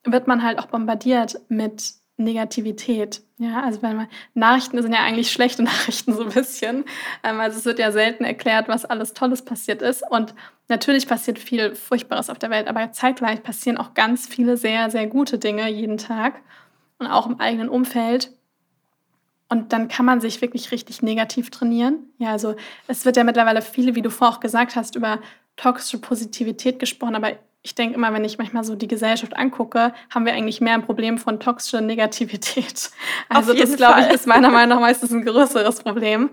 wird 0.04 0.28
man 0.28 0.44
halt 0.44 0.60
auch 0.60 0.68
bombardiert 0.68 1.40
mit 1.50 1.94
Negativität. 2.20 3.22
Ja, 3.38 3.64
also 3.64 3.82
wenn 3.82 3.96
man 3.96 4.08
Nachrichten 4.34 4.82
sind 4.82 4.94
ja 4.94 5.00
eigentlich 5.00 5.32
schlechte 5.32 5.64
Nachrichten 5.64 6.14
so 6.14 6.24
ein 6.24 6.30
bisschen. 6.30 6.86
Ähm, 7.24 7.40
also 7.40 7.58
es 7.58 7.66
wird 7.66 7.80
ja 7.80 7.92
selten 7.92 8.24
erklärt, 8.24 8.68
was 8.68 8.86
alles 8.86 9.14
Tolles 9.14 9.44
passiert 9.44 9.82
ist. 9.82 10.04
Und 10.10 10.36
natürlich 10.68 11.08
passiert 11.08 11.40
viel 11.40 11.76
Furchtbares 11.76 12.30
auf 12.30 12.40
der 12.40 12.50
Welt, 12.50 12.68
aber 12.68 12.92
zeitgleich 12.92 13.42
passieren 13.42 13.78
auch 13.78 13.94
ganz 13.94 14.28
viele 14.28 14.58
sehr, 14.58 14.92
sehr 14.92 15.08
gute 15.08 15.40
Dinge 15.40 15.70
jeden 15.70 15.98
Tag 15.98 16.42
und 17.00 17.08
auch 17.08 17.28
im 17.28 17.40
eigenen 17.40 17.70
Umfeld. 17.70 18.32
Und 19.48 19.74
dann 19.74 19.88
kann 19.88 20.06
man 20.06 20.22
sich 20.22 20.42
wirklich 20.42 20.72
richtig 20.72 21.02
negativ 21.02 21.50
trainieren. 21.50 22.04
Ja, 22.20 22.32
also 22.32 22.56
es 22.88 23.06
wird 23.06 23.18
ja 23.18 23.24
mittlerweile 23.24 23.64
viele, 23.64 23.96
wie 23.96 24.04
du 24.04 24.12
vorher 24.12 24.36
auch 24.36 24.40
gesagt 24.42 24.76
hast, 24.76 24.96
über 24.96 25.20
toxische 25.56 25.98
Positivität 25.98 26.78
gesprochen, 26.78 27.16
aber 27.16 27.34
ich 27.62 27.76
denke 27.76 27.96
immer, 27.96 28.14
wenn 28.14 28.24
ich 28.24 28.38
manchmal 28.38 28.64
so 28.64 28.76
die 28.76 28.88
Gesellschaft 28.88 29.36
angucke, 29.36 29.94
haben 30.10 30.26
wir 30.26 30.34
eigentlich 30.34 30.62
mehr 30.62 30.76
ein 30.76 30.86
Problem 30.86 31.18
von 31.18 31.40
toxischer 31.40 31.82
Negativität. 31.82 32.92
Also 33.32 33.54
das, 33.54 33.76
glaube 33.76 34.02
ich, 34.02 34.08
ist 34.08 34.26
meiner 34.26 34.50
Meinung 34.50 34.78
nach 34.78 34.82
meistens 34.82 35.12
ein 35.12 35.24
größeres 35.24 35.80
Problem. 35.84 36.32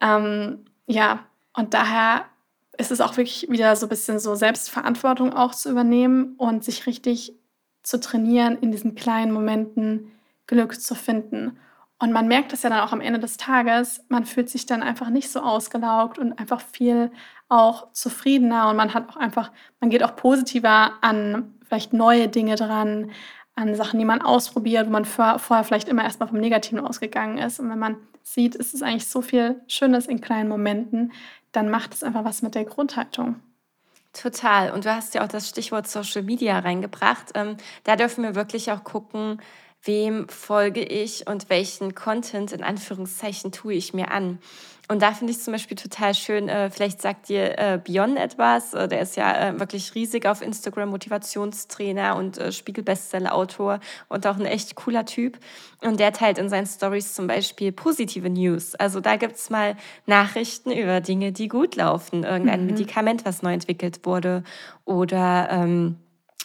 Ähm, 0.00 0.64
ja, 0.86 1.20
und 1.52 1.72
daher 1.72 2.24
ist 2.78 2.90
es 2.90 3.00
auch 3.00 3.16
wirklich 3.16 3.48
wieder 3.48 3.76
so 3.76 3.86
ein 3.86 3.88
bisschen 3.88 4.18
so 4.18 4.34
Selbstverantwortung 4.34 5.32
auch 5.32 5.54
zu 5.54 5.70
übernehmen 5.70 6.34
und 6.36 6.64
sich 6.64 6.86
richtig 6.86 7.34
zu 7.82 8.00
trainieren, 8.00 8.58
in 8.60 8.72
diesen 8.72 8.96
kleinen 8.96 9.32
Momenten 9.32 10.10
Glück 10.46 10.80
zu 10.80 10.94
finden. 10.94 11.58
Und 11.98 12.12
man 12.12 12.28
merkt 12.28 12.52
das 12.52 12.62
ja 12.62 12.70
dann 12.70 12.80
auch 12.80 12.92
am 12.92 13.00
Ende 13.00 13.18
des 13.18 13.38
Tages, 13.38 14.04
man 14.08 14.26
fühlt 14.26 14.50
sich 14.50 14.66
dann 14.66 14.82
einfach 14.82 15.08
nicht 15.08 15.30
so 15.30 15.40
ausgelaugt 15.40 16.18
und 16.18 16.38
einfach 16.38 16.60
viel 16.60 17.10
auch 17.48 17.92
zufriedener 17.92 18.68
und 18.68 18.76
man 18.76 18.92
hat 18.92 19.08
auch 19.08 19.16
einfach, 19.16 19.50
man 19.80 19.88
geht 19.88 20.02
auch 20.02 20.14
positiver 20.14 20.92
an 21.00 21.54
vielleicht 21.64 21.92
neue 21.92 22.28
Dinge 22.28 22.56
dran, 22.56 23.10
an 23.54 23.74
Sachen, 23.74 23.98
die 23.98 24.04
man 24.04 24.20
ausprobiert, 24.20 24.86
wo 24.86 24.90
man 24.90 25.06
vorher 25.06 25.64
vielleicht 25.64 25.88
immer 25.88 26.04
erstmal 26.04 26.28
vom 26.28 26.38
Negativen 26.38 26.80
ausgegangen 26.80 27.38
ist. 27.38 27.58
Und 27.58 27.70
wenn 27.70 27.78
man 27.78 27.96
sieht, 28.22 28.54
ist 28.54 28.74
es 28.74 28.82
eigentlich 28.82 29.08
so 29.08 29.22
viel 29.22 29.62
Schönes 29.66 30.06
in 30.06 30.20
kleinen 30.20 30.48
Momenten, 30.48 31.12
dann 31.52 31.70
macht 31.70 31.94
es 31.94 32.02
einfach 32.02 32.24
was 32.24 32.42
mit 32.42 32.54
der 32.54 32.66
Grundhaltung. 32.66 33.36
Total. 34.12 34.70
Und 34.72 34.84
du 34.84 34.94
hast 34.94 35.14
ja 35.14 35.24
auch 35.24 35.28
das 35.28 35.48
Stichwort 35.48 35.88
Social 35.88 36.22
Media 36.22 36.58
reingebracht. 36.58 37.32
Ähm, 37.34 37.56
da 37.84 37.96
dürfen 37.96 38.24
wir 38.24 38.34
wirklich 38.34 38.70
auch 38.72 38.84
gucken, 38.84 39.40
wem 39.82 40.28
folge 40.28 40.82
ich 40.82 41.26
und 41.26 41.48
welchen 41.48 41.94
Content 41.94 42.52
in 42.52 42.62
Anführungszeichen 42.62 43.52
tue 43.52 43.74
ich 43.74 43.94
mir 43.94 44.10
an. 44.10 44.38
Und 44.88 45.02
da 45.02 45.12
finde 45.12 45.32
ich 45.32 45.40
zum 45.40 45.52
Beispiel 45.52 45.76
total 45.76 46.14
schön, 46.14 46.48
äh, 46.48 46.70
vielleicht 46.70 47.02
sagt 47.02 47.28
dir 47.28 47.58
äh, 47.58 47.80
Björn 47.82 48.16
etwas, 48.16 48.72
äh, 48.72 48.86
der 48.86 49.00
ist 49.00 49.16
ja 49.16 49.48
äh, 49.48 49.58
wirklich 49.58 49.96
riesig 49.96 50.26
auf 50.26 50.42
Instagram, 50.42 50.90
Motivationstrainer 50.90 52.14
und 52.14 52.38
äh, 52.38 52.52
Spiegel-Bestseller-Autor 52.52 53.80
und 54.08 54.26
auch 54.26 54.36
ein 54.36 54.46
echt 54.46 54.76
cooler 54.76 55.04
Typ. 55.04 55.38
Und 55.82 55.98
der 55.98 56.12
teilt 56.12 56.38
in 56.38 56.48
seinen 56.48 56.66
Stories 56.66 57.14
zum 57.14 57.26
Beispiel 57.26 57.72
positive 57.72 58.30
News. 58.30 58.76
Also 58.76 59.00
da 59.00 59.16
gibt 59.16 59.34
es 59.36 59.50
mal 59.50 59.76
Nachrichten 60.06 60.70
über 60.70 61.00
Dinge, 61.00 61.32
die 61.32 61.48
gut 61.48 61.74
laufen, 61.74 62.22
irgendein 62.22 62.60
mhm. 62.60 62.66
Medikament, 62.66 63.24
was 63.24 63.42
neu 63.42 63.54
entwickelt 63.54 64.00
wurde 64.04 64.44
oder... 64.84 65.48
Ähm, 65.50 65.96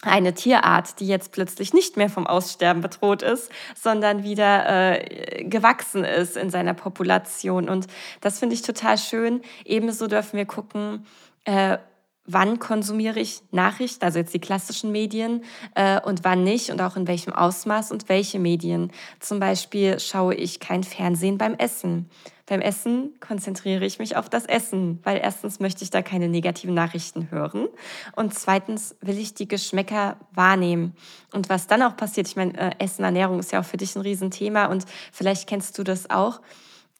eine 0.01 0.33
Tierart, 0.33 0.99
die 0.99 1.07
jetzt 1.07 1.31
plötzlich 1.31 1.73
nicht 1.73 1.97
mehr 1.97 2.09
vom 2.09 2.25
Aussterben 2.25 2.81
bedroht 2.81 3.21
ist, 3.21 3.51
sondern 3.75 4.23
wieder 4.23 4.99
äh, 4.99 5.43
gewachsen 5.43 6.03
ist 6.03 6.37
in 6.37 6.49
seiner 6.49 6.73
Population. 6.73 7.69
Und 7.69 7.87
das 8.19 8.39
finde 8.39 8.55
ich 8.55 8.63
total 8.63 8.97
schön. 8.97 9.41
Ebenso 9.63 10.07
dürfen 10.07 10.37
wir 10.37 10.45
gucken, 10.45 11.05
äh, 11.45 11.77
wann 12.25 12.59
konsumiere 12.59 13.19
ich 13.19 13.41
Nachrichten, 13.51 14.05
also 14.05 14.19
jetzt 14.19 14.33
die 14.33 14.39
klassischen 14.39 14.91
Medien, 14.91 15.43
äh, 15.75 15.99
und 16.01 16.23
wann 16.23 16.43
nicht 16.43 16.71
und 16.71 16.81
auch 16.81 16.95
in 16.95 17.07
welchem 17.07 17.33
Ausmaß 17.33 17.91
und 17.91 18.09
welche 18.09 18.39
Medien. 18.39 18.91
Zum 19.19 19.39
Beispiel 19.39 19.99
schaue 19.99 20.35
ich 20.35 20.59
kein 20.59 20.83
Fernsehen 20.83 21.37
beim 21.37 21.55
Essen. 21.55 22.09
Beim 22.51 22.59
Essen 22.59 23.13
konzentriere 23.21 23.85
ich 23.85 23.97
mich 23.97 24.17
auf 24.17 24.27
das 24.27 24.45
Essen, 24.45 24.99
weil 25.03 25.21
erstens 25.23 25.61
möchte 25.61 25.85
ich 25.85 25.89
da 25.89 26.01
keine 26.01 26.27
negativen 26.27 26.75
Nachrichten 26.75 27.31
hören 27.31 27.69
und 28.17 28.33
zweitens 28.33 28.97
will 28.99 29.17
ich 29.17 29.33
die 29.33 29.47
Geschmäcker 29.47 30.17
wahrnehmen. 30.33 30.93
Und 31.31 31.47
was 31.47 31.67
dann 31.67 31.81
auch 31.81 31.95
passiert, 31.95 32.27
ich 32.27 32.35
meine, 32.35 32.57
äh, 32.59 32.71
Essen, 32.77 33.05
Ernährung 33.05 33.39
ist 33.39 33.53
ja 33.53 33.61
auch 33.61 33.65
für 33.65 33.77
dich 33.77 33.95
ein 33.95 34.01
Riesenthema 34.01 34.65
und 34.65 34.83
vielleicht 35.13 35.47
kennst 35.47 35.77
du 35.77 35.85
das 35.85 36.09
auch 36.09 36.41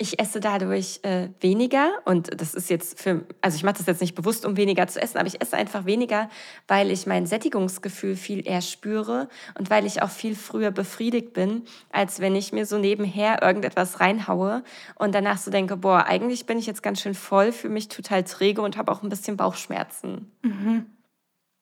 ich 0.02 0.20
esse 0.20 0.40
dadurch 0.40 1.00
äh, 1.04 1.30
weniger 1.40 1.92
und 2.06 2.42
das 2.42 2.56
ist 2.56 2.72
jetzt 2.72 3.00
für, 3.00 3.24
also 3.40 3.56
ich 3.56 3.64
mache 3.64 3.78
das 3.78 3.86
jetzt 3.86 4.02
nicht 4.02 4.16
bewusst, 4.16 4.46
um 4.46 4.58
weniger 4.58 4.88
zu 4.88 5.00
essen, 5.00 5.20
aber 5.20 5.28
ich 5.28 5.40
esse 5.40 5.56
einfach 5.56 5.86
weniger, 5.86 6.28
weil 6.68 6.90
ich 6.90 7.06
mein 7.06 7.28
Sättigungsgefühl 7.28 8.16
viel 8.16 8.46
eher 8.48 8.62
spüre 8.62 9.30
und 9.58 9.70
weil 9.70 9.86
ich 9.86 10.02
auch 10.02 10.10
viel 10.10 10.36
früher 10.36 10.72
befriedigt 10.72 11.34
bin, 11.34 11.64
als 11.92 12.20
wenn 12.20 12.36
ich 12.36 12.52
mir 12.52 12.66
so 12.66 12.80
nebenher 12.80 13.44
irgendetwas 13.44 14.00
reinhaue 14.00 14.64
und 14.96 15.14
danach 15.14 15.38
so 15.38 15.52
denke, 15.52 15.78
boah, 15.78 16.06
eigentlich 16.08 16.48
bin 16.48 16.58
ich 16.58 16.66
jetzt 16.66 16.82
ganz 16.82 17.00
schön 17.00 17.14
voll, 17.14 17.52
fühle 17.52 17.74
mich 17.74 17.88
total 17.88 18.24
träge 18.24 18.64
und 18.64 18.78
habe 18.78 18.92
auch 18.92 19.04
ein 19.04 19.10
bisschen 19.10 19.38
Bauchschmerzen. 19.38 20.32
Mhm. 20.42 20.88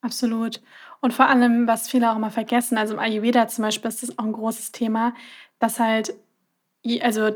Absolut. 0.01 0.61
Und 1.01 1.13
vor 1.13 1.27
allem, 1.27 1.67
was 1.67 1.89
viele 1.89 2.09
auch 2.09 2.15
immer 2.15 2.31
vergessen, 2.31 2.77
also 2.77 2.93
im 2.93 2.99
Ayurveda 2.99 3.49
zum 3.49 3.65
Beispiel 3.65 3.89
ist 3.89 4.01
das 4.01 4.17
auch 4.17 4.23
ein 4.23 4.31
großes 4.31 4.71
Thema, 4.71 5.13
dass 5.59 5.77
halt, 5.79 6.13
also 7.01 7.31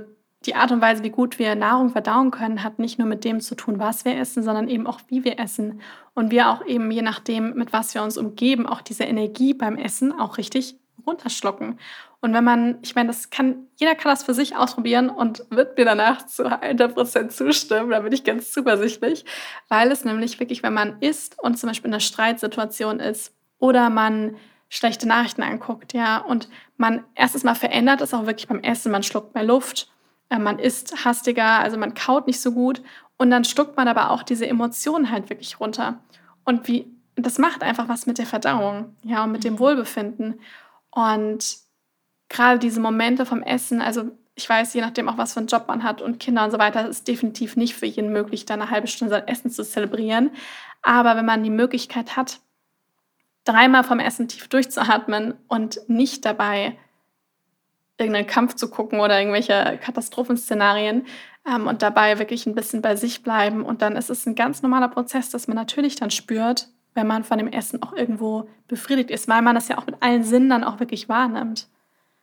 die 0.45 0.55
Art 0.55 0.71
und 0.71 0.81
Weise, 0.81 1.03
wie 1.03 1.09
gut 1.09 1.39
wir 1.39 1.55
Nahrung 1.55 1.89
verdauen 1.89 2.31
können, 2.31 2.63
hat 2.63 2.79
nicht 2.79 2.99
nur 2.99 3.07
mit 3.07 3.23
dem 3.23 3.39
zu 3.39 3.55
tun, 3.55 3.79
was 3.79 4.05
wir 4.05 4.17
essen, 4.17 4.43
sondern 4.43 4.67
eben 4.67 4.87
auch, 4.87 4.99
wie 5.07 5.23
wir 5.23 5.39
essen. 5.39 5.81
Und 6.13 6.31
wir 6.31 6.49
auch 6.49 6.65
eben, 6.65 6.91
je 6.91 7.01
nachdem, 7.01 7.53
mit 7.55 7.73
was 7.73 7.93
wir 7.95 8.03
uns 8.03 8.17
umgeben, 8.17 8.67
auch 8.67 8.81
diese 8.81 9.03
Energie 9.03 9.53
beim 9.53 9.77
Essen 9.77 10.11
auch 10.11 10.37
richtig 10.37 10.75
runterschlucken. 11.05 11.79
Und 12.21 12.33
wenn 12.33 12.43
man, 12.43 12.77
ich 12.81 12.95
meine, 12.95 13.07
das 13.07 13.29
kann, 13.29 13.67
jeder 13.75 13.95
kann 13.95 14.11
das 14.11 14.23
für 14.23 14.33
sich 14.33 14.55
ausprobieren 14.55 15.09
und 15.09 15.45
wird 15.49 15.77
mir 15.77 15.83
danach 15.83 16.25
zu 16.25 16.45
100% 16.45 17.29
zustimmen, 17.29 17.89
da 17.89 17.99
bin 17.99 18.13
ich 18.13 18.23
ganz 18.23 18.51
zuversichtlich, 18.51 19.25
weil 19.67 19.91
es 19.91 20.05
nämlich 20.05 20.39
wirklich, 20.39 20.63
wenn 20.63 20.73
man 20.73 21.01
isst 21.01 21.37
und 21.41 21.59
zum 21.59 21.67
Beispiel 21.69 21.89
in 21.89 21.93
einer 21.93 21.99
Streitsituation 21.99 23.01
ist 23.01 23.35
oder 23.59 23.89
man 23.89 24.37
schlechte 24.69 25.07
Nachrichten 25.07 25.43
anguckt, 25.43 25.93
ja, 25.93 26.17
und 26.17 26.47
man 26.77 27.03
erstes 27.13 27.43
Mal 27.43 27.55
verändert 27.55 28.01
es 28.01 28.13
auch 28.13 28.25
wirklich 28.25 28.47
beim 28.47 28.61
Essen, 28.61 28.91
man 28.91 29.03
schluckt 29.03 29.35
mehr 29.35 29.43
Luft 29.43 29.92
man 30.39 30.59
isst 30.59 31.05
hastiger, 31.05 31.59
also 31.59 31.77
man 31.77 31.93
kaut 31.93 32.27
nicht 32.27 32.41
so 32.41 32.51
gut 32.51 32.81
und 33.17 33.29
dann 33.29 33.43
stuckt 33.43 33.77
man 33.77 33.87
aber 33.87 34.09
auch 34.09 34.23
diese 34.23 34.47
Emotionen 34.47 35.11
halt 35.11 35.29
wirklich 35.29 35.59
runter. 35.59 35.99
Und 36.43 36.67
wie, 36.67 36.87
das 37.15 37.37
macht 37.37 37.63
einfach 37.63 37.87
was 37.87 38.05
mit 38.05 38.17
der 38.17 38.25
Verdauung, 38.25 38.95
ja, 39.03 39.23
und 39.23 39.31
mit 39.31 39.43
dem 39.43 39.53
mhm. 39.53 39.59
Wohlbefinden. 39.59 40.39
Und 40.89 41.57
gerade 42.29 42.59
diese 42.59 42.79
Momente 42.79 43.25
vom 43.25 43.43
Essen, 43.43 43.81
also 43.81 44.11
ich 44.35 44.49
weiß, 44.49 44.73
je 44.73 44.81
nachdem 44.81 45.09
auch, 45.09 45.17
was 45.17 45.33
für 45.33 45.39
einen 45.39 45.47
Job 45.47 45.67
man 45.67 45.83
hat 45.83 46.01
und 46.01 46.19
Kinder 46.19 46.43
und 46.43 46.51
so 46.51 46.57
weiter, 46.57 46.87
ist 46.87 47.07
definitiv 47.07 47.55
nicht 47.55 47.75
für 47.75 47.85
jeden 47.85 48.11
möglich, 48.11 48.45
da 48.45 48.55
eine 48.55 48.71
halbe 48.71 48.87
Stunde 48.87 49.13
sein 49.13 49.27
Essen 49.27 49.51
zu 49.51 49.63
zelebrieren. 49.63 50.31
Aber 50.81 51.15
wenn 51.15 51.25
man 51.25 51.43
die 51.43 51.51
Möglichkeit 51.51 52.17
hat, 52.17 52.39
dreimal 53.43 53.83
vom 53.83 53.99
Essen 53.99 54.27
tief 54.27 54.47
durchzuatmen 54.47 55.35
und 55.47 55.79
nicht 55.87 56.25
dabei 56.25 56.77
irgendeinen 57.97 58.27
Kampf 58.27 58.55
zu 58.55 58.69
gucken 58.69 58.99
oder 58.99 59.19
irgendwelche 59.19 59.79
Katastrophenszenarien 59.81 61.05
ähm, 61.47 61.67
und 61.67 61.81
dabei 61.81 62.19
wirklich 62.19 62.45
ein 62.45 62.55
bisschen 62.55 62.81
bei 62.81 62.95
sich 62.95 63.23
bleiben. 63.23 63.63
Und 63.63 63.81
dann 63.81 63.95
ist 63.95 64.09
es 64.09 64.25
ein 64.25 64.35
ganz 64.35 64.61
normaler 64.61 64.89
Prozess, 64.89 65.29
dass 65.29 65.47
man 65.47 65.55
natürlich 65.55 65.95
dann 65.95 66.11
spürt, 66.11 66.69
wenn 66.95 67.07
man 67.07 67.23
von 67.23 67.37
dem 67.37 67.47
Essen 67.47 67.81
auch 67.83 67.93
irgendwo 67.93 68.49
befriedigt 68.67 69.11
ist, 69.11 69.27
weil 69.27 69.41
man 69.41 69.55
das 69.55 69.67
ja 69.67 69.77
auch 69.77 69.85
mit 69.85 70.01
allen 70.01 70.23
Sinnen 70.23 70.49
dann 70.49 70.63
auch 70.63 70.79
wirklich 70.79 71.09
wahrnimmt. 71.09 71.67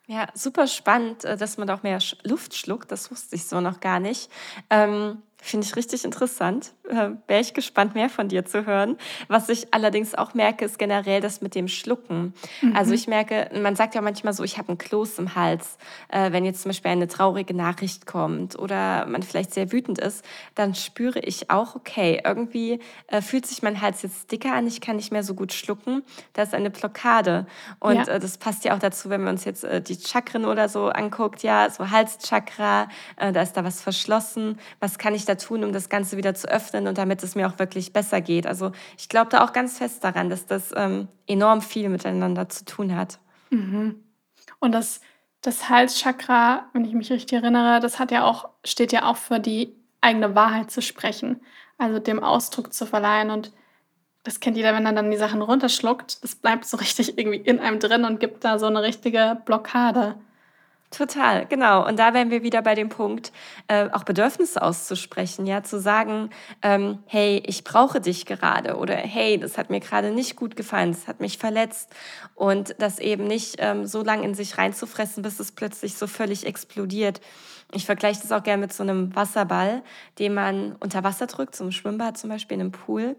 Ja, 0.06 0.26
super 0.34 0.66
spannend, 0.66 1.24
äh, 1.24 1.36
dass 1.36 1.56
man 1.56 1.70
auch 1.70 1.84
mehr 1.84 2.00
Luft 2.24 2.54
schluckt. 2.54 2.90
Das 2.90 3.10
wusste 3.10 3.36
ich 3.36 3.44
so 3.44 3.60
noch 3.60 3.78
gar 3.80 4.00
nicht. 4.00 4.28
Ähm 4.68 5.22
Finde 5.42 5.66
ich 5.66 5.74
richtig 5.76 6.04
interessant. 6.04 6.72
Äh, 6.88 7.10
Wäre 7.26 7.40
ich 7.40 7.54
gespannt, 7.54 7.94
mehr 7.94 8.10
von 8.10 8.28
dir 8.28 8.44
zu 8.44 8.66
hören. 8.66 8.96
Was 9.28 9.48
ich 9.48 9.72
allerdings 9.72 10.14
auch 10.14 10.34
merke, 10.34 10.64
ist 10.64 10.78
generell 10.78 11.20
das 11.20 11.40
mit 11.40 11.54
dem 11.54 11.66
Schlucken. 11.66 12.34
Mhm. 12.60 12.76
Also 12.76 12.92
ich 12.92 13.08
merke, 13.08 13.50
man 13.60 13.74
sagt 13.74 13.94
ja 13.94 14.02
manchmal 14.02 14.34
so, 14.34 14.44
ich 14.44 14.58
habe 14.58 14.68
einen 14.68 14.78
Kloß 14.78 15.18
im 15.18 15.34
Hals. 15.34 15.78
Äh, 16.08 16.32
wenn 16.32 16.44
jetzt 16.44 16.62
zum 16.62 16.70
Beispiel 16.70 16.90
eine 16.90 17.08
traurige 17.08 17.54
Nachricht 17.54 18.06
kommt 18.06 18.58
oder 18.58 19.06
man 19.06 19.22
vielleicht 19.22 19.54
sehr 19.54 19.72
wütend 19.72 19.98
ist, 19.98 20.24
dann 20.54 20.74
spüre 20.74 21.20
ich 21.20 21.50
auch, 21.50 21.74
okay, 21.74 22.20
irgendwie 22.24 22.80
äh, 23.06 23.22
fühlt 23.22 23.46
sich 23.46 23.62
mein 23.62 23.80
Hals 23.80 24.02
jetzt 24.02 24.30
dicker 24.30 24.52
an, 24.52 24.66
ich 24.66 24.80
kann 24.80 24.96
nicht 24.96 25.10
mehr 25.10 25.22
so 25.22 25.34
gut 25.34 25.52
schlucken. 25.52 26.02
Da 26.34 26.42
ist 26.42 26.54
eine 26.54 26.70
Blockade. 26.70 27.46
Und 27.78 27.96
ja. 27.96 28.04
äh, 28.04 28.20
das 28.20 28.36
passt 28.36 28.64
ja 28.64 28.74
auch 28.74 28.78
dazu, 28.78 29.08
wenn 29.08 29.22
man 29.22 29.34
uns 29.34 29.44
jetzt 29.44 29.64
äh, 29.64 29.80
die 29.80 29.96
Chakren 29.96 30.44
oder 30.44 30.68
so 30.68 30.88
anguckt, 30.88 31.42
ja, 31.42 31.70
so 31.70 31.90
Halschakra, 31.90 32.88
äh, 33.16 33.32
da 33.32 33.40
ist 33.40 33.54
da 33.54 33.64
was 33.64 33.80
verschlossen. 33.80 34.58
Was 34.80 34.98
kann 34.98 35.14
ich 35.14 35.24
da 35.30 35.36
tun, 35.36 35.64
um 35.64 35.72
das 35.72 35.88
Ganze 35.88 36.16
wieder 36.16 36.34
zu 36.34 36.48
öffnen 36.48 36.86
und 36.86 36.98
damit 36.98 37.22
es 37.22 37.34
mir 37.34 37.48
auch 37.48 37.58
wirklich 37.58 37.92
besser 37.92 38.20
geht. 38.20 38.46
Also 38.46 38.72
ich 38.98 39.08
glaube 39.08 39.30
da 39.30 39.44
auch 39.44 39.52
ganz 39.52 39.78
fest 39.78 40.04
daran, 40.04 40.28
dass 40.28 40.46
das 40.46 40.72
ähm, 40.76 41.08
enorm 41.26 41.62
viel 41.62 41.88
miteinander 41.88 42.48
zu 42.48 42.64
tun 42.64 42.96
hat. 42.96 43.18
Mhm. 43.50 44.02
Und 44.58 44.72
das, 44.72 45.00
das 45.40 45.68
Halschakra, 45.68 46.66
wenn 46.72 46.84
ich 46.84 46.94
mich 46.94 47.10
richtig 47.10 47.38
erinnere, 47.42 47.80
das 47.80 47.98
hat 47.98 48.10
ja 48.10 48.24
auch, 48.24 48.48
steht 48.64 48.92
ja 48.92 49.04
auch 49.04 49.16
für 49.16 49.40
die 49.40 49.74
eigene 50.00 50.34
Wahrheit 50.34 50.70
zu 50.70 50.82
sprechen, 50.82 51.40
also 51.78 51.98
dem 51.98 52.22
Ausdruck 52.22 52.72
zu 52.72 52.86
verleihen. 52.86 53.30
Und 53.30 53.52
das 54.22 54.40
kennt 54.40 54.56
jeder, 54.56 54.74
wenn 54.74 54.86
er 54.86 54.92
dann 54.92 55.10
die 55.10 55.16
Sachen 55.16 55.42
runterschluckt, 55.42 56.22
das 56.22 56.34
bleibt 56.34 56.64
so 56.64 56.76
richtig 56.76 57.18
irgendwie 57.18 57.38
in 57.38 57.58
einem 57.58 57.78
drin 57.78 58.04
und 58.04 58.20
gibt 58.20 58.44
da 58.44 58.58
so 58.58 58.66
eine 58.66 58.82
richtige 58.82 59.40
Blockade. 59.44 60.16
Total, 60.90 61.46
genau. 61.46 61.86
Und 61.86 62.00
da 62.00 62.14
wären 62.14 62.32
wir 62.32 62.42
wieder 62.42 62.62
bei 62.62 62.74
dem 62.74 62.88
Punkt, 62.88 63.30
äh, 63.68 63.88
auch 63.92 64.02
Bedürfnisse 64.02 64.60
auszusprechen, 64.60 65.46
ja, 65.46 65.62
zu 65.62 65.78
sagen, 65.78 66.30
ähm, 66.62 66.98
hey, 67.06 67.40
ich 67.46 67.62
brauche 67.62 68.00
dich 68.00 68.26
gerade 68.26 68.76
oder 68.76 68.96
hey, 68.96 69.38
das 69.38 69.56
hat 69.56 69.70
mir 69.70 69.78
gerade 69.78 70.10
nicht 70.10 70.34
gut 70.34 70.56
gefallen, 70.56 70.90
das 70.90 71.06
hat 71.06 71.20
mich 71.20 71.38
verletzt 71.38 71.90
und 72.34 72.74
das 72.80 72.98
eben 72.98 73.28
nicht 73.28 73.56
ähm, 73.60 73.86
so 73.86 74.02
lange 74.02 74.24
in 74.24 74.34
sich 74.34 74.58
reinzufressen, 74.58 75.22
bis 75.22 75.38
es 75.38 75.52
plötzlich 75.52 75.94
so 75.94 76.08
völlig 76.08 76.44
explodiert. 76.44 77.20
Ich 77.72 77.86
vergleiche 77.86 78.22
das 78.22 78.32
auch 78.32 78.42
gerne 78.42 78.62
mit 78.62 78.72
so 78.72 78.82
einem 78.82 79.14
Wasserball, 79.14 79.82
den 80.18 80.34
man 80.34 80.74
unter 80.80 81.04
Wasser 81.04 81.28
drückt, 81.28 81.60
einem 81.60 81.70
Schwimmbad 81.70 82.18
zum 82.18 82.30
Beispiel 82.30 82.56
in 82.56 82.62
einem 82.62 82.72
Pool. 82.72 83.14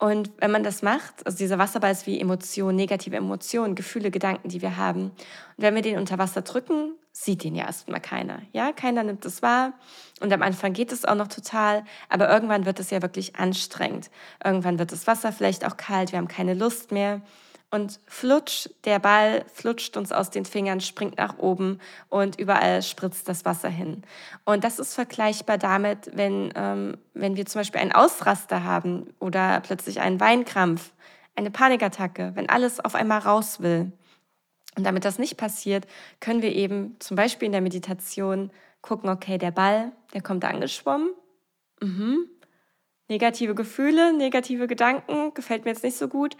Und 0.00 0.30
wenn 0.38 0.50
man 0.50 0.62
das 0.62 0.80
macht, 0.80 1.26
also 1.26 1.36
dieser 1.36 1.58
Wasserball 1.58 1.92
ist 1.92 2.06
wie 2.06 2.18
Emotionen, 2.18 2.74
negative 2.74 3.16
Emotionen, 3.16 3.74
Gefühle, 3.74 4.10
Gedanken, 4.10 4.48
die 4.48 4.62
wir 4.62 4.78
haben. 4.78 5.10
Und 5.10 5.14
wenn 5.58 5.74
wir 5.74 5.82
den 5.82 5.98
unter 5.98 6.16
Wasser 6.16 6.40
drücken, 6.40 6.94
sieht 7.12 7.44
den 7.44 7.54
ja 7.54 7.66
erstmal 7.66 8.00
keiner. 8.00 8.40
Ja, 8.52 8.72
keiner 8.72 9.02
nimmt 9.02 9.26
es 9.26 9.42
wahr. 9.42 9.74
Und 10.20 10.32
am 10.32 10.40
Anfang 10.40 10.72
geht 10.72 10.90
es 10.90 11.04
auch 11.04 11.16
noch 11.16 11.28
total, 11.28 11.84
aber 12.08 12.30
irgendwann 12.30 12.64
wird 12.64 12.80
es 12.80 12.88
ja 12.88 13.02
wirklich 13.02 13.36
anstrengend. 13.36 14.10
Irgendwann 14.42 14.78
wird 14.78 14.90
das 14.90 15.06
Wasser 15.06 15.32
vielleicht 15.32 15.66
auch 15.66 15.76
kalt, 15.76 16.12
wir 16.12 16.18
haben 16.18 16.28
keine 16.28 16.54
Lust 16.54 16.92
mehr 16.92 17.20
und 17.70 18.00
flutsch, 18.06 18.68
der 18.84 18.98
Ball 18.98 19.44
flutscht 19.52 19.96
uns 19.96 20.10
aus 20.10 20.30
den 20.30 20.44
Fingern, 20.44 20.80
springt 20.80 21.18
nach 21.18 21.38
oben 21.38 21.78
und 22.08 22.38
überall 22.38 22.82
spritzt 22.82 23.28
das 23.28 23.44
Wasser 23.44 23.68
hin. 23.68 24.02
Und 24.44 24.64
das 24.64 24.80
ist 24.80 24.94
vergleichbar 24.94 25.56
damit, 25.56 26.10
wenn, 26.12 26.52
ähm, 26.56 26.96
wenn 27.14 27.36
wir 27.36 27.46
zum 27.46 27.60
Beispiel 27.60 27.80
einen 27.80 27.92
Ausraster 27.92 28.64
haben 28.64 29.14
oder 29.20 29.60
plötzlich 29.60 30.00
einen 30.00 30.18
Weinkrampf, 30.18 30.92
eine 31.36 31.52
Panikattacke, 31.52 32.32
wenn 32.34 32.48
alles 32.48 32.80
auf 32.80 32.96
einmal 32.96 33.20
raus 33.20 33.60
will. 33.60 33.92
Und 34.76 34.84
damit 34.84 35.04
das 35.04 35.18
nicht 35.18 35.36
passiert, 35.36 35.86
können 36.18 36.42
wir 36.42 36.52
eben 36.52 36.96
zum 36.98 37.16
Beispiel 37.16 37.46
in 37.46 37.52
der 37.52 37.60
Meditation 37.60 38.50
gucken, 38.82 39.10
okay, 39.10 39.38
der 39.38 39.52
Ball, 39.52 39.92
der 40.12 40.22
kommt 40.22 40.44
angeschwommen. 40.44 41.10
Mhm. 41.80 42.26
Negative 43.08 43.54
Gefühle, 43.54 44.12
negative 44.12 44.66
Gedanken, 44.66 45.34
gefällt 45.34 45.64
mir 45.64 45.70
jetzt 45.70 45.84
nicht 45.84 45.96
so 45.96 46.08
gut 46.08 46.36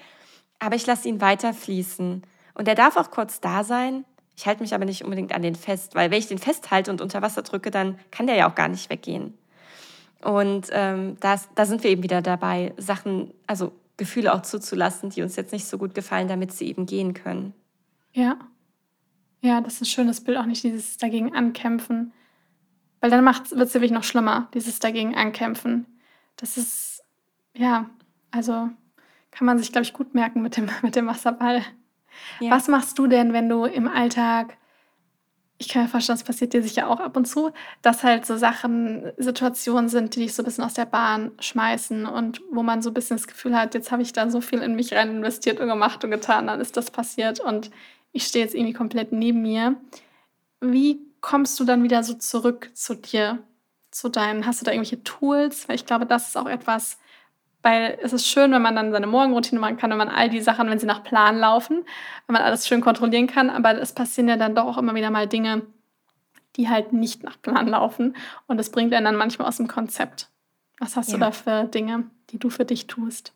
aber 0.61 0.76
ich 0.76 0.86
lasse 0.86 1.08
ihn 1.08 1.20
weiter 1.20 1.52
fließen. 1.52 2.22
Und 2.54 2.68
er 2.68 2.74
darf 2.74 2.96
auch 2.96 3.11
kurz 3.11 3.40
da 3.40 3.64
sein. 3.64 4.04
Ich 4.36 4.46
halte 4.46 4.62
mich 4.62 4.74
aber 4.74 4.84
nicht 4.84 5.02
unbedingt 5.02 5.34
an 5.34 5.42
den 5.42 5.54
fest, 5.54 5.94
weil 5.94 6.11
wenn 6.11 6.18
ich 6.18 6.28
den 6.28 6.38
festhalte 6.38 6.90
und 6.90 7.00
unter 7.00 7.20
Wasser 7.22 7.42
drücke, 7.42 7.70
dann 7.70 7.98
kann 8.11 8.26
der 8.26 8.36
ja 8.36 8.48
auch 8.48 8.54
gar 8.54 8.68
nicht 8.68 8.88
weggehen. 8.88 9.34
Und 10.22 10.68
ähm, 10.70 11.16
das, 11.20 11.48
da 11.54 11.66
sind 11.66 11.82
wir 11.82 11.90
eben 11.90 12.02
wieder 12.02 12.22
dabei, 12.22 12.74
Sachen, 12.76 13.32
also 13.46 13.72
Gefühle 13.96 14.32
auch 14.32 14.42
zuzulassen, 14.42 15.11
die 15.11 15.22
uns 15.22 15.36
jetzt 15.36 15.52
nicht 15.52 15.66
so 15.66 15.78
gut 15.78 15.94
gefallen, 15.94 16.28
damit 16.28 16.52
sie 16.52 16.68
eben 16.68 16.86
gehen 16.86 17.14
können. 17.14 17.54
Ja. 18.12 18.38
Ja, 19.42 19.61
das 19.61 19.74
ist 19.74 19.82
ein 19.82 19.86
schönes 19.86 20.22
Bild, 20.22 20.36
auch 20.36 20.46
nicht 20.46 20.62
dieses 20.62 20.98
dagegen 20.98 21.34
ankämpfen. 21.34 22.12
Weil 23.00 23.11
dann 23.11 23.24
wird 23.24 23.52
es 23.52 23.74
nämlich 23.74 23.90
noch 23.90 24.04
schlimmer, 24.04 24.48
dieses 24.52 24.78
dagegen 24.78 25.14
ankämpfen. 25.14 25.86
Das 26.36 26.58
ist, 26.58 27.02
ja, 27.54 27.88
also 28.30 28.70
kann 29.30 29.46
man 29.46 29.58
sich, 29.58 29.72
glaube 29.72 29.84
ich, 29.84 29.92
gut 29.92 30.14
merken 30.14 30.42
mit 30.42 30.56
dem, 30.56 30.68
mit 30.82 30.96
dem 30.96 31.06
Wasserball. 31.06 31.62
Ja. 32.40 32.50
Was 32.50 32.68
machst 32.68 32.98
du 32.98 33.06
denn, 33.06 33.32
wenn 33.32 33.48
du 33.48 33.64
im 33.64 33.88
Alltag, 33.88 34.56
ich 35.58 35.68
kann 35.68 35.82
mir 35.82 35.88
vorstellen, 35.88 36.18
das 36.18 36.26
passiert 36.26 36.52
dir 36.52 36.62
sicher 36.62 36.88
auch 36.88 37.00
ab 37.00 37.16
und 37.16 37.26
zu, 37.26 37.52
dass 37.82 38.02
halt 38.02 38.26
so 38.26 38.36
Sachen, 38.36 39.12
Situationen 39.18 39.88
sind, 39.88 40.16
die 40.16 40.20
dich 40.20 40.34
so 40.34 40.42
ein 40.42 40.46
bisschen 40.46 40.64
aus 40.64 40.74
der 40.74 40.86
Bahn 40.86 41.32
schmeißen 41.38 42.06
und 42.06 42.40
wo 42.50 42.62
man 42.62 42.82
so 42.82 42.90
ein 42.90 42.94
bisschen 42.94 43.16
das 43.16 43.26
Gefühl 43.26 43.56
hat, 43.56 43.74
jetzt 43.74 43.92
habe 43.92 44.02
ich 44.02 44.12
da 44.12 44.30
so 44.30 44.40
viel 44.40 44.60
in 44.60 44.74
mich 44.74 44.94
rein 44.94 45.10
investiert 45.10 45.60
und 45.60 45.68
gemacht 45.68 46.02
und 46.02 46.10
getan, 46.10 46.46
dann 46.46 46.60
ist 46.60 46.76
das 46.76 46.90
passiert 46.90 47.40
und 47.40 47.70
ich 48.12 48.24
stehe 48.24 48.44
jetzt 48.44 48.54
irgendwie 48.54 48.72
komplett 48.72 49.12
neben 49.12 49.42
mir. 49.42 49.76
Wie 50.60 51.00
kommst 51.20 51.60
du 51.60 51.64
dann 51.64 51.82
wieder 51.82 52.02
so 52.02 52.14
zurück 52.14 52.70
zu 52.74 52.94
dir, 52.94 53.38
zu 53.90 54.08
deinen, 54.08 54.46
hast 54.46 54.60
du 54.60 54.64
da 54.64 54.72
irgendwelche 54.72 55.04
Tools? 55.04 55.68
Weil 55.68 55.76
ich 55.76 55.86
glaube, 55.86 56.06
das 56.06 56.28
ist 56.28 56.36
auch 56.36 56.48
etwas, 56.48 56.98
weil 57.62 57.98
es 58.02 58.12
ist 58.12 58.26
schön, 58.26 58.52
wenn 58.52 58.62
man 58.62 58.74
dann 58.74 58.92
seine 58.92 59.06
Morgenroutine 59.06 59.61
machen 59.61 59.76
kann, 59.76 59.90
wenn 59.90 59.98
man 59.98 60.08
all 60.08 60.30
die 60.30 60.40
Sachen, 60.40 60.70
wenn 60.70 60.78
sie 60.78 60.86
nach 60.86 61.02
Plan 61.02 61.38
laufen, 61.38 61.84
wenn 62.26 62.34
man 62.34 62.42
alles 62.42 62.66
schön 62.66 62.80
kontrollieren 62.80 63.26
kann. 63.26 63.50
Aber 63.50 63.78
es 63.80 63.92
passieren 63.92 64.28
ja 64.28 64.36
dann 64.36 64.54
doch 64.54 64.64
auch 64.64 64.78
immer 64.78 64.94
wieder 64.94 65.11
mal 65.11 65.26
Dinge, 65.26 65.62
die 66.56 66.68
halt 66.68 66.92
nicht 66.92 67.22
nach 67.22 67.40
Plan 67.40 67.68
laufen. 67.68 68.16
Und 68.46 68.56
das 68.56 68.70
bringt 68.70 68.92
einen 68.94 69.04
dann 69.04 69.16
manchmal 69.16 69.48
aus 69.48 69.58
dem 69.58 69.68
Konzept. 69.68 70.28
Was 70.78 70.96
hast 70.96 71.11
ja. 71.11 71.14
du 71.14 71.20
da 71.20 71.32
für 71.32 71.64
Dinge, 71.64 72.04
die 72.30 72.38
du 72.38 72.48
für 72.48 72.64
dich 72.64 72.86
tust? 72.86 73.34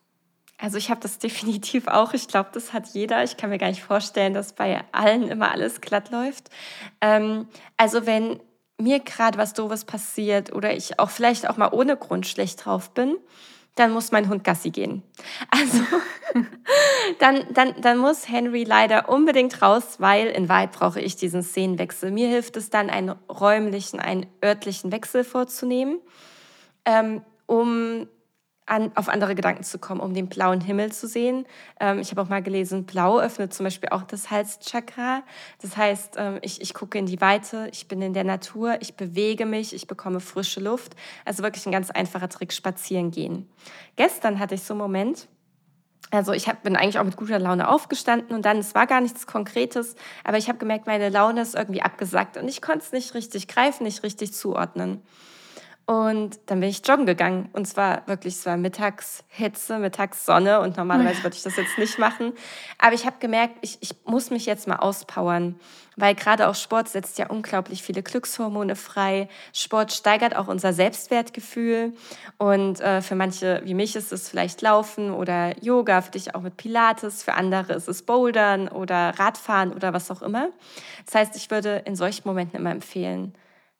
Also 0.57 0.77
ich 0.77 0.89
habe 0.89 1.01
das 1.01 1.17
definitiv 1.19 1.87
auch. 1.87 2.13
Ich 2.13 2.27
glaube, 2.27 2.49
das 2.53 2.73
hat 2.73 2.87
jeder. 2.87 3.23
Ich 3.23 3.37
kann 3.37 3.49
mir 3.49 3.59
gar 3.59 3.69
nicht 3.69 3.83
vorstellen, 3.83 4.33
dass 4.33 4.53
bei 4.53 4.83
allen 4.91 5.27
immer 5.27 5.51
alles 5.51 5.81
glatt 5.81 6.11
läuft. 6.11 6.49
Ähm, 7.01 7.47
also 7.77 8.05
wenn 8.05 8.39
mir 8.77 8.99
gerade 8.99 9.37
was 9.37 9.53
Doofes 9.53 9.85
passiert 9.85 10.51
oder 10.51 10.75
ich 10.75 10.99
auch 10.99 11.09
vielleicht 11.09 11.49
auch 11.49 11.57
mal 11.57 11.69
ohne 11.71 11.95
Grund 11.95 12.27
schlecht 12.27 12.65
drauf 12.65 12.93
bin, 12.93 13.15
dann 13.75 13.91
muss 13.91 14.11
mein 14.11 14.29
Hund 14.29 14.43
Gassi 14.43 14.71
gehen. 14.71 15.03
Also 15.49 15.83
dann, 17.19 17.45
dann, 17.53 17.81
dann 17.81 17.97
muss 17.97 18.27
Henry 18.29 18.63
leider 18.63 19.09
unbedingt 19.09 19.61
raus, 19.61 19.97
weil 19.99 20.27
in 20.27 20.49
Wahrheit 20.49 20.71
brauche 20.71 21.01
ich 21.01 21.17
diesen 21.17 21.43
Szenenwechsel. 21.43 22.11
Mir 22.11 22.29
hilft 22.29 22.55
es 22.57 22.69
dann, 22.69 22.89
einen 22.89 23.09
räumlichen, 23.29 23.99
einen 23.99 24.25
örtlichen 24.43 24.91
Wechsel 24.91 25.23
vorzunehmen, 25.23 25.99
ähm, 26.85 27.21
um 27.45 28.07
an, 28.65 28.91
auf 28.95 29.09
andere 29.09 29.35
Gedanken 29.35 29.63
zu 29.63 29.77
kommen, 29.77 29.99
um 30.01 30.13
den 30.13 30.27
blauen 30.27 30.61
Himmel 30.61 30.91
zu 30.91 31.07
sehen. 31.07 31.45
Ähm, 31.79 31.99
ich 31.99 32.11
habe 32.11 32.21
auch 32.21 32.29
mal 32.29 32.41
gelesen, 32.41 32.85
Blau 32.85 33.19
öffnet 33.19 33.53
zum 33.53 33.65
Beispiel 33.65 33.89
auch 33.89 34.03
das 34.03 34.31
Halschakra. 34.31 35.23
Das 35.61 35.77
heißt, 35.77 36.15
ähm, 36.17 36.39
ich, 36.41 36.61
ich 36.61 36.73
gucke 36.73 36.97
in 36.97 37.05
die 37.05 37.21
Weite, 37.21 37.69
ich 37.71 37.87
bin 37.87 38.01
in 38.01 38.13
der 38.13 38.23
Natur, 38.23 38.77
ich 38.81 38.95
bewege 38.95 39.45
mich, 39.45 39.73
ich 39.73 39.87
bekomme 39.87 40.19
frische 40.19 40.59
Luft. 40.59 40.95
Also 41.25 41.43
wirklich 41.43 41.65
ein 41.65 41.71
ganz 41.71 41.91
einfacher 41.91 42.29
Trick, 42.29 42.53
spazieren 42.53 43.11
gehen. 43.11 43.47
Gestern 43.95 44.39
hatte 44.39 44.55
ich 44.55 44.63
so 44.63 44.73
einen 44.73 44.81
Moment, 44.81 45.27
also 46.11 46.33
ich 46.33 46.47
hab, 46.47 46.63
bin 46.63 46.75
eigentlich 46.75 46.99
auch 46.99 47.03
mit 47.03 47.17
guter 47.17 47.39
Laune 47.39 47.67
aufgestanden 47.67 48.35
und 48.35 48.45
dann, 48.45 48.57
es 48.57 48.75
war 48.75 48.87
gar 48.87 49.01
nichts 49.01 49.27
Konkretes, 49.27 49.95
aber 50.23 50.37
ich 50.37 50.47
habe 50.47 50.59
gemerkt, 50.59 50.87
meine 50.87 51.09
Laune 51.09 51.41
ist 51.41 51.55
irgendwie 51.55 51.81
abgesackt 51.81 52.37
und 52.37 52.47
ich 52.47 52.61
konnte 52.61 52.79
es 52.79 52.91
nicht 52.91 53.13
richtig 53.13 53.47
greifen, 53.47 53.83
nicht 53.83 54.03
richtig 54.03 54.33
zuordnen. 54.33 55.01
Und 55.87 56.39
dann 56.47 56.61
bin 56.61 56.69
ich 56.69 56.85
joggen 56.87 57.05
gegangen. 57.05 57.49
Und 57.53 57.67
zwar 57.67 58.07
wirklich, 58.07 58.33
es 58.33 58.45
war 58.47 58.57
Mittagshitze, 58.57 59.77
Mittagssonne. 59.77 60.59
Und 60.61 60.77
normalerweise 60.77 61.23
würde 61.23 61.35
ich 61.35 61.43
das 61.43 61.57
jetzt 61.57 61.77
nicht 61.77 61.99
machen. 61.99 62.33
Aber 62.79 62.93
ich 62.95 63.05
habe 63.05 63.17
gemerkt, 63.19 63.57
ich, 63.61 63.77
ich 63.81 63.91
muss 64.05 64.31
mich 64.31 64.47
jetzt 64.47 64.67
mal 64.67 64.77
auspowern. 64.77 65.59
Weil 65.95 66.15
gerade 66.15 66.47
auch 66.49 66.55
Sport 66.55 66.89
setzt 66.89 67.19
ja 67.19 67.29
unglaublich 67.29 67.83
viele 67.83 68.01
Glückshormone 68.01 68.75
frei. 68.75 69.29
Sport 69.53 69.93
steigert 69.93 70.35
auch 70.35 70.47
unser 70.47 70.73
Selbstwertgefühl. 70.73 71.93
Und 72.39 72.81
äh, 72.81 73.03
für 73.03 73.15
manche 73.15 73.61
wie 73.63 73.75
mich 73.75 73.95
ist 73.95 74.11
es 74.11 74.27
vielleicht 74.27 74.63
Laufen 74.63 75.11
oder 75.11 75.55
Yoga, 75.63 76.01
für 76.01 76.11
dich 76.11 76.33
auch 76.33 76.41
mit 76.41 76.57
Pilates. 76.57 77.21
Für 77.21 77.35
andere 77.35 77.73
ist 77.73 77.87
es 77.87 78.01
Bouldern 78.01 78.69
oder 78.69 79.19
Radfahren 79.19 79.71
oder 79.71 79.93
was 79.93 80.09
auch 80.09 80.23
immer. 80.23 80.49
Das 81.05 81.13
heißt, 81.13 81.35
ich 81.35 81.51
würde 81.51 81.83
in 81.85 81.95
solchen 81.95 82.27
Momenten 82.27 82.59
immer 82.59 82.71
empfehlen, 82.71 83.35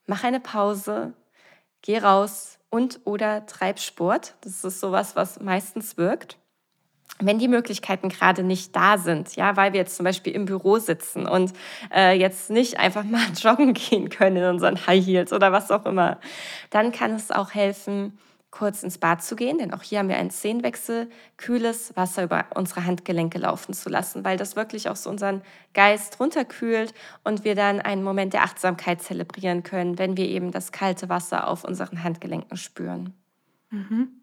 mach 0.06 0.24
eine 0.24 0.40
Pause, 0.40 1.14
geh 1.86 2.00
raus 2.00 2.58
und 2.70 3.00
oder 3.06 3.46
treib 3.46 3.80
Sport. 3.80 4.36
Das 4.42 4.64
ist 4.64 4.80
sowas, 4.80 5.16
was 5.16 5.40
meistens 5.40 5.98
wirkt. 5.98 6.38
Wenn 7.20 7.40
die 7.40 7.48
Möglichkeiten 7.48 8.10
gerade 8.10 8.44
nicht 8.44 8.76
da 8.76 8.98
sind, 8.98 9.38
ja, 9.38 9.56
weil 9.56 9.72
wir 9.72 9.80
jetzt 9.80 9.96
zum 9.96 10.04
Beispiel 10.04 10.34
im 10.34 10.46
Büro 10.46 10.80
sitzen 10.80 11.26
und 11.26 11.54
äh, 11.94 12.18
jetzt 12.20 12.50
nicht 12.50 12.78
einfach 12.78 13.06
mal 13.06 13.28
joggen 13.36 13.74
gehen 13.74 14.10
können 14.10 14.38
in 14.38 14.44
unseren 14.44 14.86
High 14.86 15.06
Heels 15.06 15.32
oder 15.32 15.54
was 15.54 15.72
auch 15.72 15.86
immer, 15.86 16.20
dann 16.72 16.92
kann 16.92 17.14
es 17.14 17.32
auch 17.32 17.54
helfen, 17.54 18.18
kurz 18.56 18.84
ins 18.84 18.98
Bad 18.98 19.22
zu 19.22 19.36
gehen, 19.36 19.58
denn 19.58 19.74
auch 19.74 19.82
hier 19.82 20.00
haben 20.00 20.08
wir 20.08 20.16
einen 20.16 20.32
Szenenwechsel, 20.32 21.10
kühles 21.36 21.94
Wasser 21.98 22.24
über 22.24 22.46
unsere 22.56 22.86
Handgelenke 22.86 23.38
laufen 23.38 23.74
zu 23.74 23.90
lassen, 23.90 24.24
weil 24.24 24.38
das 24.38 24.56
wirklich 24.56 24.88
auch 24.88 24.96
so 24.96 25.10
unseren 25.10 25.42
Geist 25.74 26.22
runterkühlt 26.22 26.94
und 27.26 27.44
wir 27.44 27.56
dann 27.56 27.82
einen 27.82 28.02
Moment 28.02 28.32
der 28.32 28.44
Achtsamkeit 28.44 29.02
zelebrieren 29.02 29.64
können, 29.64 30.00
wenn 30.00 30.16
wir 30.16 30.26
eben 30.30 30.52
das 30.52 30.72
kalte 30.72 31.10
Wasser 31.10 31.48
auf 31.48 31.66
unseren 31.66 32.02
Handgelenken 32.02 32.56
spüren. 32.56 33.14
Mhm. 33.72 34.22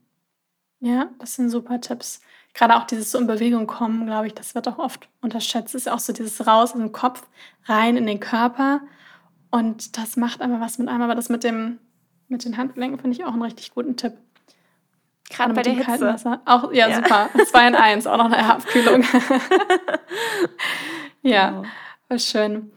Ja, 0.80 1.10
das 1.18 1.34
sind 1.34 1.50
super 1.50 1.80
Tipps. 1.82 2.22
Gerade 2.54 2.76
auch 2.76 2.84
dieses 2.84 3.10
so 3.12 3.18
in 3.18 3.26
Bewegung 3.26 3.66
kommen, 3.66 4.06
glaube 4.06 4.28
ich, 4.28 4.34
das 4.34 4.54
wird 4.54 4.66
auch 4.66 4.78
oft 4.78 5.10
unterschätzt. 5.20 5.74
Ist 5.74 5.90
auch 5.90 5.98
so 5.98 6.14
dieses 6.14 6.46
raus 6.46 6.72
aus 6.72 6.72
dem 6.72 6.92
Kopf, 6.92 7.22
rein 7.66 7.98
in 7.98 8.06
den 8.06 8.18
Körper. 8.18 8.80
Und 9.50 9.98
das 9.98 10.16
macht 10.16 10.40
einfach 10.40 10.60
was 10.60 10.78
mit 10.78 10.88
einem. 10.88 11.02
Aber 11.02 11.14
das 11.14 11.28
mit 11.28 11.44
dem 11.44 11.78
mit 12.32 12.44
den 12.44 12.56
Handgelenken 12.56 12.98
finde 12.98 13.16
ich 13.16 13.24
auch 13.24 13.32
einen 13.32 13.42
richtig 13.42 13.72
guten 13.72 13.96
Tipp. 13.96 14.14
Gerade 15.30 15.54
bei 15.54 15.62
der 15.62 15.74
Hitze. 15.74 16.00
Wasser. 16.00 16.42
Auch, 16.44 16.72
ja, 16.72 16.88
ja, 16.88 16.96
super. 16.96 17.30
Zwei 17.46 17.68
in 17.68 17.74
eins, 17.74 18.06
auch 18.06 18.16
noch 18.16 18.26
eine 18.26 18.54
Abkühlung. 18.54 19.02
ja, 21.22 21.50
genau. 21.50 21.64
war 22.08 22.18
schön. 22.18 22.72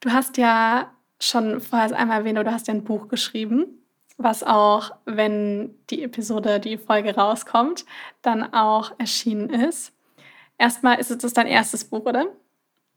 Du 0.00 0.12
hast 0.12 0.36
ja 0.36 0.90
schon 1.20 1.60
vorher 1.60 1.96
einmal 1.96 2.18
erwähnt, 2.18 2.38
du 2.38 2.52
hast 2.52 2.68
ja 2.68 2.74
ein 2.74 2.84
Buch 2.84 3.08
geschrieben. 3.08 3.80
was 4.16 4.44
auch, 4.44 4.92
wenn 5.06 5.74
die 5.90 6.04
Episode, 6.04 6.60
die 6.60 6.78
Folge 6.78 7.16
rauskommt, 7.16 7.84
dann 8.22 8.54
auch 8.54 8.92
erschienen 8.98 9.50
ist. 9.50 9.92
Erstmal 10.56 11.00
ist 11.00 11.10
es 11.10 11.32
dein 11.32 11.46
erstes 11.46 11.84
Buch, 11.84 12.04
oder? 12.04 12.26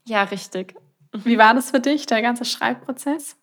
Ja, 0.04 0.24
richtig. 0.24 0.74
Wie 1.12 1.38
war 1.38 1.54
das 1.54 1.70
für 1.70 1.80
dich, 1.80 2.06
der 2.06 2.22
ganze 2.22 2.44
Schreibprozess? 2.44 3.36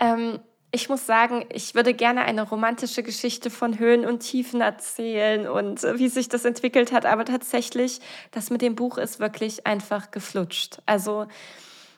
Ähm, 0.00 0.40
ich 0.70 0.88
muss 0.88 1.06
sagen, 1.06 1.46
ich 1.50 1.74
würde 1.74 1.94
gerne 1.94 2.22
eine 2.22 2.42
romantische 2.42 3.02
Geschichte 3.02 3.50
von 3.50 3.78
Höhen 3.78 4.04
und 4.04 4.20
Tiefen 4.20 4.60
erzählen 4.60 5.48
und 5.48 5.82
äh, 5.82 5.98
wie 5.98 6.08
sich 6.08 6.28
das 6.28 6.44
entwickelt 6.44 6.92
hat. 6.92 7.06
Aber 7.06 7.24
tatsächlich, 7.24 8.00
das 8.32 8.50
mit 8.50 8.60
dem 8.60 8.74
Buch 8.74 8.98
ist 8.98 9.18
wirklich 9.18 9.66
einfach 9.66 10.10
geflutscht. 10.10 10.82
Also 10.84 11.26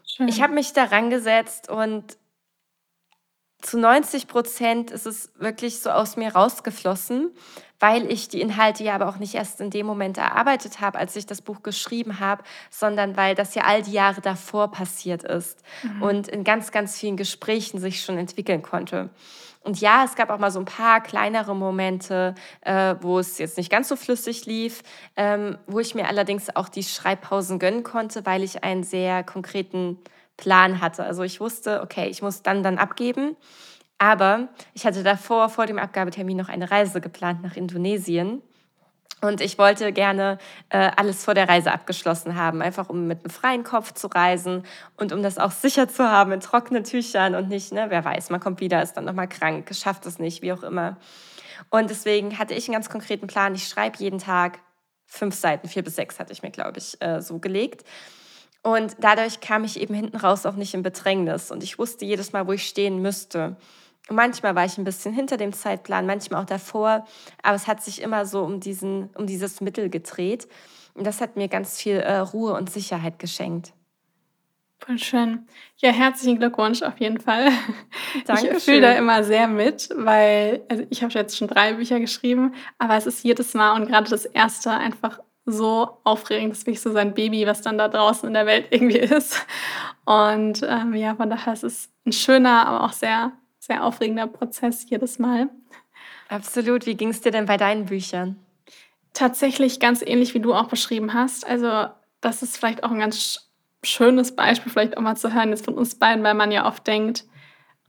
Schön. 0.07 0.29
ich 0.29 0.41
habe 0.41 0.55
mich 0.55 0.73
daran 0.73 1.11
gesetzt 1.11 1.69
und 1.69 2.17
zu 3.61 3.79
90 3.79 4.29
Prozent 4.29 4.91
ist 4.91 5.07
es 5.07 5.33
wirklich 5.37 5.81
so 5.81 5.91
aus 5.91 6.17
mir 6.17 6.33
rausgeflossen, 6.33 7.31
weil 7.81 8.11
ich 8.11 8.29
die 8.29 8.41
Inhalte 8.41 8.85
ja 8.85 8.95
aber 8.95 9.09
auch 9.09 9.17
nicht 9.17 9.35
erst 9.35 9.61
in 9.61 9.71
dem 9.71 9.87
Moment 9.87 10.19
erarbeitet 10.19 10.81
habe, 10.81 10.99
als 10.99 11.17
ich 11.17 11.27
das 11.27 11.43
Buch 11.43 11.63
geschrieben 11.63 12.21
habe, 12.21 12.45
sondern 12.71 13.17
weil 13.17 13.35
das 13.35 13.55
ja 13.55 13.65
all 13.65 13.83
die 13.83 13.93
Jahre 13.93 14.21
davor 14.21 14.71
passiert 14.71 15.25
ist 15.25 15.63
mhm. 15.83 16.03
und 16.03 16.29
in 16.29 16.45
ganz, 16.45 16.71
ganz 16.71 16.99
vielen 16.99 17.17
Gesprächen 17.17 17.81
sich 17.81 18.03
schon 18.03 18.19
entwickeln 18.19 18.63
konnte. 18.63 19.11
Und 19.63 19.81
ja, 19.81 20.05
es 20.05 20.15
gab 20.15 20.31
auch 20.31 20.39
mal 20.39 20.51
so 20.51 20.59
ein 20.59 20.65
paar 20.65 21.03
kleinere 21.03 21.55
Momente, 21.55 22.35
äh, 22.63 22.95
wo 23.01 23.19
es 23.19 23.37
jetzt 23.39 23.59
nicht 23.59 23.71
ganz 23.71 23.89
so 23.89 23.97
flüssig 23.97 24.47
lief, 24.47 24.83
ähm, 25.17 25.59
wo 25.67 25.81
ich 25.81 25.95
mir 25.95 26.09
allerdings 26.09 26.55
auch 26.57 26.69
die 26.69 26.83
Schreibpausen 26.83 27.59
gönnen 27.59 27.83
konnte, 27.83 28.25
weil 28.25 28.43
ich 28.43 28.65
einen 28.65 28.85
sehr 28.85 29.23
konkreten 29.23 29.99
Plan 30.39 30.81
hatte. 30.81 31.05
Also 31.05 31.23
ich 31.23 31.41
wusste, 31.41 31.83
okay, 31.83 32.09
ich 32.09 32.23
muss 32.23 32.43
dann 32.43 32.63
dann 32.63 32.79
abgeben. 32.79 33.37
Aber 34.03 34.49
ich 34.73 34.87
hatte 34.87 35.03
davor, 35.03 35.51
vor 35.51 35.67
dem 35.67 35.79
Abgabetermin, 35.79 36.39
noch 36.39 36.49
eine 36.49 36.71
Reise 36.71 37.03
geplant 37.03 37.43
nach 37.43 37.55
Indonesien. 37.55 38.41
Und 39.21 39.43
ich 39.43 39.59
wollte 39.59 39.93
gerne 39.93 40.39
äh, 40.71 40.91
alles 40.97 41.23
vor 41.23 41.35
der 41.35 41.51
Reise 41.51 41.71
abgeschlossen 41.71 42.35
haben, 42.35 42.63
einfach 42.63 42.89
um 42.89 43.07
mit 43.07 43.19
einem 43.19 43.31
freien 43.31 43.63
Kopf 43.63 43.93
zu 43.93 44.07
reisen 44.07 44.65
und 44.97 45.13
um 45.13 45.23
das 45.23 45.37
auch 45.37 45.51
sicher 45.51 45.87
zu 45.87 46.11
haben 46.11 46.33
in 46.33 46.41
trockenen 46.41 46.85
Tüchern 46.85 47.35
und 47.35 47.51
nicht, 47.51 47.73
ne, 47.73 47.87
wer 47.91 48.03
weiß, 48.03 48.31
man 48.31 48.41
kommt 48.41 48.61
wieder, 48.61 48.83
ist 48.83 48.95
dann 48.95 49.05
nochmal 49.05 49.29
krank, 49.29 49.69
schafft 49.75 50.07
es 50.07 50.19
nicht, 50.19 50.41
wie 50.41 50.55
auch 50.55 50.63
immer. 50.63 50.97
Und 51.69 51.91
deswegen 51.91 52.39
hatte 52.39 52.55
ich 52.55 52.69
einen 52.69 52.77
ganz 52.77 52.89
konkreten 52.89 53.27
Plan. 53.27 53.55
Ich 53.55 53.69
schreibe 53.69 53.99
jeden 53.99 54.19
Tag 54.19 54.61
fünf 55.05 55.35
Seiten, 55.35 55.69
vier 55.69 55.85
bis 55.85 55.97
sechs 55.97 56.19
hatte 56.19 56.33
ich 56.33 56.43
mir, 56.43 56.51
glaube 56.51 56.79
ich, 56.79 56.97
äh, 57.03 57.21
so 57.21 57.39
gelegt. 57.39 57.85
Und 58.63 58.97
dadurch 59.01 59.41
kam 59.41 59.65
ich 59.65 59.79
eben 59.79 59.93
hinten 59.93 60.17
raus 60.17 60.47
auch 60.47 60.57
nicht 60.57 60.73
in 60.73 60.83
Bedrängnis. 60.83 61.51
Und 61.51 61.63
ich 61.63 61.79
wusste 61.79 62.07
jedes 62.07 62.33
Mal, 62.33 62.47
wo 62.47 62.53
ich 62.53 62.67
stehen 62.67 63.03
müsste. 63.03 63.57
Manchmal 64.09 64.55
war 64.55 64.65
ich 64.65 64.77
ein 64.79 64.85
bisschen 64.85 65.15
hinter 65.15 65.37
dem 65.37 65.53
Zeitplan, 65.53 66.07
manchmal 66.07 66.43
auch 66.43 66.47
davor. 66.47 67.07
Aber 67.43 67.55
es 67.55 67.67
hat 67.67 67.83
sich 67.83 68.03
immer 68.03 68.27
so 68.27 68.43
um, 68.43 68.61
diesen, 68.61 69.11
um 69.15 69.27
dieses 69.27 69.61
Mittel 69.61 69.89
gedreht. 69.89 70.49
Und 70.95 71.07
das 71.07 71.21
hat 71.21 71.37
mir 71.37 71.49
ganz 71.49 71.79
viel 71.81 71.97
äh, 71.97 72.19
Ruhe 72.19 72.55
und 72.55 72.71
Sicherheit 72.71 73.19
geschenkt. 73.19 73.73
Voll 74.81 74.99
schön. 74.99 75.47
Ja, 75.77 75.91
herzlichen 75.91 76.39
Glückwunsch 76.39 76.83
auf 76.83 76.99
jeden 77.01 77.21
Fall. 77.21 77.51
Danke. 78.27 78.57
Ich 78.57 78.65
fühle 78.65 78.81
da 78.81 78.93
immer 78.93 79.23
sehr 79.25 79.47
mit, 79.47 79.91
weil 79.95 80.63
also 80.71 80.85
ich 80.89 81.03
habe 81.03 81.13
jetzt 81.13 81.37
schon 81.37 81.49
drei 81.49 81.75
Bücher 81.75 82.01
geschrieben, 82.01 82.55
aber 82.79 82.97
es 82.97 83.07
ist 83.07 83.23
jedes 83.23 83.53
Mal 83.53 83.75
und 83.75 83.89
gerade 83.89 84.09
das 84.09 84.25
erste 84.25 84.71
einfach 84.71 85.21
so 85.45 85.99
aufregend. 86.05 86.53
Das 86.53 86.61
ist 86.61 86.67
wirklich 86.67 86.81
so 86.81 86.93
sein 86.93 87.13
Baby, 87.13 87.47
was 87.47 87.61
dann 87.61 87.77
da 87.77 87.89
draußen 87.89 88.27
in 88.27 88.35
der 88.35 88.47
Welt 88.47 88.69
irgendwie 88.71 88.99
ist. 88.99 89.47
Und 90.07 90.63
ähm, 90.67 90.95
ja, 90.95 91.15
von 91.15 91.29
daher 91.29 91.53
ist 91.53 91.65
es 91.65 91.91
ein 92.07 92.13
schöner, 92.13 92.67
aber 92.67 92.85
auch 92.85 92.93
sehr, 92.93 93.33
sehr 93.61 93.85
aufregender 93.85 94.27
Prozess 94.27 94.89
jedes 94.89 95.21
Mal. 95.21 95.49
Absolut. 96.29 96.87
Wie 96.87 96.97
ging 96.97 97.11
es 97.11 97.21
dir 97.21 97.31
denn 97.31 97.47
bei 97.47 97.57
deinen 97.57 97.87
Büchern? 97.87 98.37
Tatsächlich 99.13 99.79
ganz 99.79 100.03
ähnlich, 100.03 100.35
wie 100.35 100.41
du 100.41 100.55
auch 100.55 100.69
beschrieben 100.69 101.15
hast. 101.15 101.47
Also, 101.47 101.87
das 102.21 102.43
ist 102.43 102.57
vielleicht 102.57 102.83
auch 102.83 102.91
ein 102.91 102.99
ganz 102.99 103.51
schönes 103.83 104.35
Beispiel, 104.35 104.73
vielleicht 104.73 104.97
auch 104.97 105.03
mal 105.03 105.17
zu 105.17 105.33
hören 105.33 105.51
jetzt 105.51 105.65
von 105.65 105.75
uns 105.75 105.95
beiden, 105.95 106.25
weil 106.25 106.35
man 106.35 106.51
ja 106.51 106.67
oft 106.67 106.87
denkt, 106.87 107.25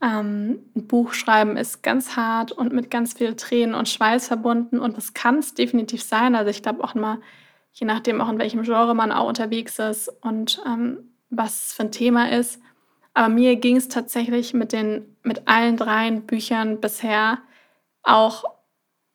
ähm, 0.01 0.63
ein 0.75 0.87
Buch 0.87 1.13
schreiben 1.13 1.57
ist 1.57 1.83
ganz 1.83 2.15
hart 2.15 2.51
und 2.51 2.73
mit 2.73 2.89
ganz 2.89 3.13
viel 3.13 3.35
Tränen 3.35 3.75
und 3.75 3.87
Schweiß 3.87 4.27
verbunden 4.27 4.79
und 4.79 4.97
das 4.97 5.13
kann 5.13 5.37
es 5.37 5.53
definitiv 5.53 6.01
sein. 6.01 6.33
Also 6.35 6.49
ich 6.49 6.63
glaube 6.63 6.83
auch 6.83 6.95
immer, 6.95 7.19
je 7.73 7.85
nachdem 7.85 8.19
auch 8.19 8.29
in 8.29 8.39
welchem 8.39 8.63
Genre 8.63 8.95
man 8.95 9.11
auch 9.11 9.27
unterwegs 9.27 9.79
ist 9.79 10.09
und 10.21 10.61
ähm, 10.65 11.11
was 11.29 11.73
für 11.73 11.83
ein 11.83 11.91
Thema 11.91 12.31
ist. 12.31 12.59
Aber 13.13 13.29
mir 13.29 13.55
ging 13.57 13.75
es 13.75 13.89
tatsächlich 13.89 14.53
mit 14.53 14.71
den, 14.71 15.17
mit 15.23 15.47
allen 15.47 15.77
dreien 15.77 16.25
Büchern 16.25 16.79
bisher 16.79 17.39
auch, 18.03 18.43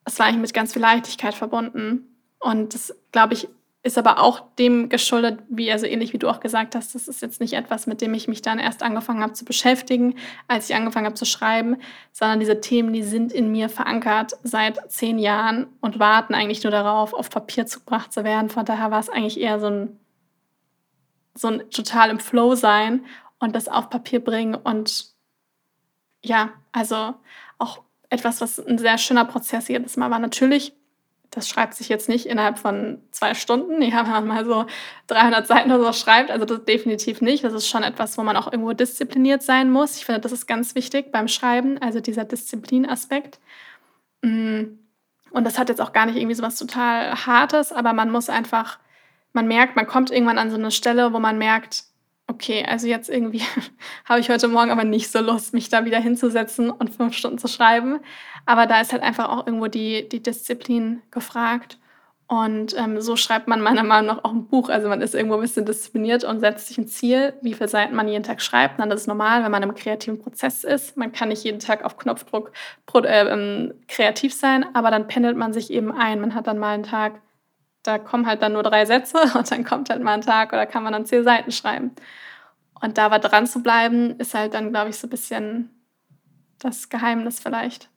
es 0.05 0.19
war 0.19 0.27
eigentlich 0.27 0.41
mit 0.41 0.55
ganz 0.55 0.73
viel 0.73 0.83
Leichtigkeit 0.83 1.35
verbunden. 1.35 2.17
Und 2.39 2.75
das, 2.75 2.95
glaube 3.11 3.35
ich, 3.35 3.49
ist 3.87 3.97
aber 3.97 4.19
auch 4.21 4.43
dem 4.59 4.89
geschuldet, 4.89 5.39
wie 5.49 5.71
also 5.71 5.87
ähnlich 5.87 6.13
wie 6.13 6.19
du 6.19 6.29
auch 6.29 6.41
gesagt 6.41 6.75
hast, 6.75 6.95
das 6.95 7.07
ist 7.07 7.23
jetzt 7.23 7.41
nicht 7.41 7.53
etwas, 7.53 7.87
mit 7.87 8.01
dem 8.01 8.15
ich 8.15 8.27
mich 8.27 8.43
dann 8.43 8.59
erst 8.59 8.83
angefangen 8.83 9.23
habe 9.23 9.33
zu 9.33 9.45
beschäftigen, 9.45 10.17
als 10.49 10.69
ich 10.69 10.75
angefangen 10.75 11.07
habe 11.07 11.15
zu 11.15 11.25
schreiben, 11.25 11.77
sondern 12.13 12.41
diese 12.41 12.61
Themen, 12.61 12.93
die 12.93 13.05
sind 13.05 13.33
in 13.33 13.51
mir 13.53 13.69
verankert 13.69 14.33
seit 14.43 14.91
zehn 14.91 15.21
Jahren 15.21 15.69
und 15.81 16.01
warten 16.01 16.35
eigentlich 16.35 16.65
nur 16.65 16.73
darauf, 16.73 17.15
auf 17.15 17.31
Papier 17.31 17.65
gebracht 17.65 18.13
zu 18.13 18.25
werden. 18.25 18.51
Von 18.51 18.65
daher 18.65 18.91
war 18.91 18.99
es 18.99 19.09
eigentlich 19.09 19.41
eher 19.41 19.61
so 19.61 19.69
ein, 19.69 20.01
so 21.35 21.49
ein 21.49 21.71
total 21.71 22.11
im 22.11 22.19
Flow 22.19 22.57
sein 22.57 23.05
und 23.39 23.55
das 23.55 23.69
auf 23.69 23.91
Papier 23.91 24.21
bringen 24.21 24.55
und 24.55 25.07
ja, 26.23 26.51
also 26.73 27.15
auch 27.59 27.83
etwas, 28.09 28.41
was 28.41 28.59
ein 28.59 28.79
sehr 28.79 28.99
schöner 28.99 29.25
Prozess 29.25 29.69
jedes 29.69 29.97
Mal 29.97 30.11
war. 30.11 30.19
Natürlich 30.19 30.73
das 31.37 31.49
schreibt 31.49 31.75
sich 31.75 31.91
jetzt 31.91 32.09
nicht 32.09 32.27
innerhalb 32.27 32.59
von 32.59 33.03
zwei 33.11 33.35
Stunden. 33.35 33.83
Ja, 33.83 34.05
wenn 34.05 34.13
man 34.13 34.27
mal 34.27 34.45
so 34.47 34.65
300 35.09 35.47
Seiten 35.47 35.71
oder 35.71 35.85
so 35.85 35.93
schreibt, 35.93 36.31
also 36.31 36.47
das 36.47 36.65
definitiv 36.65 37.21
nicht. 37.21 37.45
Das 37.45 37.53
ist 37.53 37.69
schon 37.69 37.83
etwas, 37.83 38.17
wo 38.17 38.23
man 38.23 38.37
auch 38.37 38.51
irgendwo 38.51 38.73
diszipliniert 38.73 39.43
sein 39.43 39.71
muss. 39.71 39.99
Ich 39.99 40.07
finde, 40.07 40.23
das 40.23 40.33
ist 40.33 40.47
ganz 40.47 40.75
wichtig 40.75 41.13
beim 41.13 41.29
Schreiben, 41.29 41.79
also 41.79 42.01
dieser 42.01 42.25
Disziplinaspekt. 42.25 43.39
Mm. 44.23 44.79
Und 45.31 45.45
das 45.45 45.59
hat 45.59 45.69
jetzt 45.69 45.83
auch 45.83 45.93
gar 45.93 46.07
nicht 46.07 46.17
irgendwie 46.17 46.35
so 46.35 46.43
was 46.43 46.57
total 46.57 47.27
Hartes, 47.27 47.71
aber 47.71 47.93
man 47.93 48.11
muss 48.11 48.31
einfach, 48.31 48.79
man 49.35 49.47
merkt, 49.47 49.77
man 49.77 49.87
kommt 49.87 50.11
irgendwann 50.11 50.39
an 50.39 50.51
so 50.51 50.57
eine 50.57 50.71
Stelle, 50.71 51.13
wo 51.13 51.19
man 51.19 51.37
merkt, 51.37 51.85
okay, 52.27 52.65
also 52.67 52.87
jetzt 52.87 53.09
irgendwie 53.09 53.43
habe 54.05 54.21
ich 54.21 54.29
heute 54.29 54.49
Morgen 54.49 54.71
aber 54.71 54.85
nicht 54.85 55.11
so 55.11 55.21
Lust, 55.21 55.55
mich 55.55 55.69
da 55.69 55.85
wieder 55.85 56.01
hinzusetzen 56.01 56.71
und 56.71 56.95
fünf 56.95 57.15
Stunden 57.15 57.39
zu 57.39 57.49
schreiben. 57.49 58.01
Aber 58.47 58.67
da 58.67 58.81
ist 58.81 58.93
halt 58.93 59.03
einfach 59.03 59.29
auch 59.29 59.47
irgendwo 59.47 59.67
die, 59.69 60.09
die 60.09 60.23
Disziplin 60.23 61.03
gefragt. 61.11 61.79
Und 62.29 62.77
ähm, 62.77 63.01
so 63.01 63.15
schreibt 63.15 63.47
man 63.47 63.61
meiner 63.61 63.85
Meinung 63.85 64.17
nach 64.17 64.25
auch 64.25 64.33
ein 64.33 64.49
Buch. 64.49 64.69
Also 64.69 64.89
man 64.89 65.01
ist 65.01 65.15
irgendwo 65.15 65.37
ein 65.37 65.41
bisschen 65.41 65.65
diszipliniert 65.65 66.25
und 66.25 66.41
setzt 66.41 66.67
sich 66.67 66.77
ein 66.77 66.89
Ziel, 66.89 67.35
wie 67.41 67.55
viele 67.55 67.69
Seiten 67.69 67.95
man 67.95 68.09
jeden 68.09 68.25
Tag 68.25 68.43
schreibt. 68.43 68.81
dann 68.81 68.91
ist 68.91 69.03
es 69.03 69.07
normal, 69.07 69.45
wenn 69.45 69.53
man 69.53 69.63
im 69.63 69.77
kreativen 69.77 70.19
Prozess 70.19 70.65
ist. 70.65 70.97
Man 70.97 71.13
kann 71.13 71.29
nicht 71.29 71.45
jeden 71.45 71.61
Tag 71.61 71.85
auf 71.85 71.97
Knopfdruck 71.99 72.51
äh, 72.95 73.29
ähm, 73.29 73.75
kreativ 73.87 74.35
sein, 74.35 74.67
aber 74.75 74.91
dann 74.91 75.07
pendelt 75.07 75.37
man 75.37 75.53
sich 75.53 75.71
eben 75.71 75.93
ein. 75.93 76.21
Man 76.21 76.35
hat 76.35 76.49
dann 76.49 76.59
mal 76.59 76.75
einen 76.75 76.83
Tag, 76.83 77.21
da 77.87 77.99
kommen 77.99 78.27
halt 78.27 78.43
dann 78.43 78.53
nur 78.53 78.63
drei 78.63 78.85
Sätze 78.85 79.19
und 79.35 79.51
dann 79.51 79.65
kommt 79.65 79.91
halt 79.91 80.03
mal 80.03 80.15
ein 80.15 80.21
Tag 80.21 80.53
oder 80.53 80.67
kann 80.67 80.83
man 80.83 80.93
dann 80.93 81.07
zehn 81.07 81.25
Seiten 81.25 81.53
schreiben. 81.53 81.93
Und 82.81 82.99
da 82.99 83.07
aber 83.07 83.19
dran 83.19 83.47
zu 83.47 83.63
bleiben, 83.63 84.19
ist 84.19 84.35
halt 84.35 84.55
dann, 84.55 84.71
glaube 84.71 84.91
ich, 84.91 84.99
so 84.99 85.07
ein 85.07 85.11
bisschen 85.11 85.71
das 86.59 86.89
Geheimnis 86.89 87.41
vielleicht. 87.41 87.89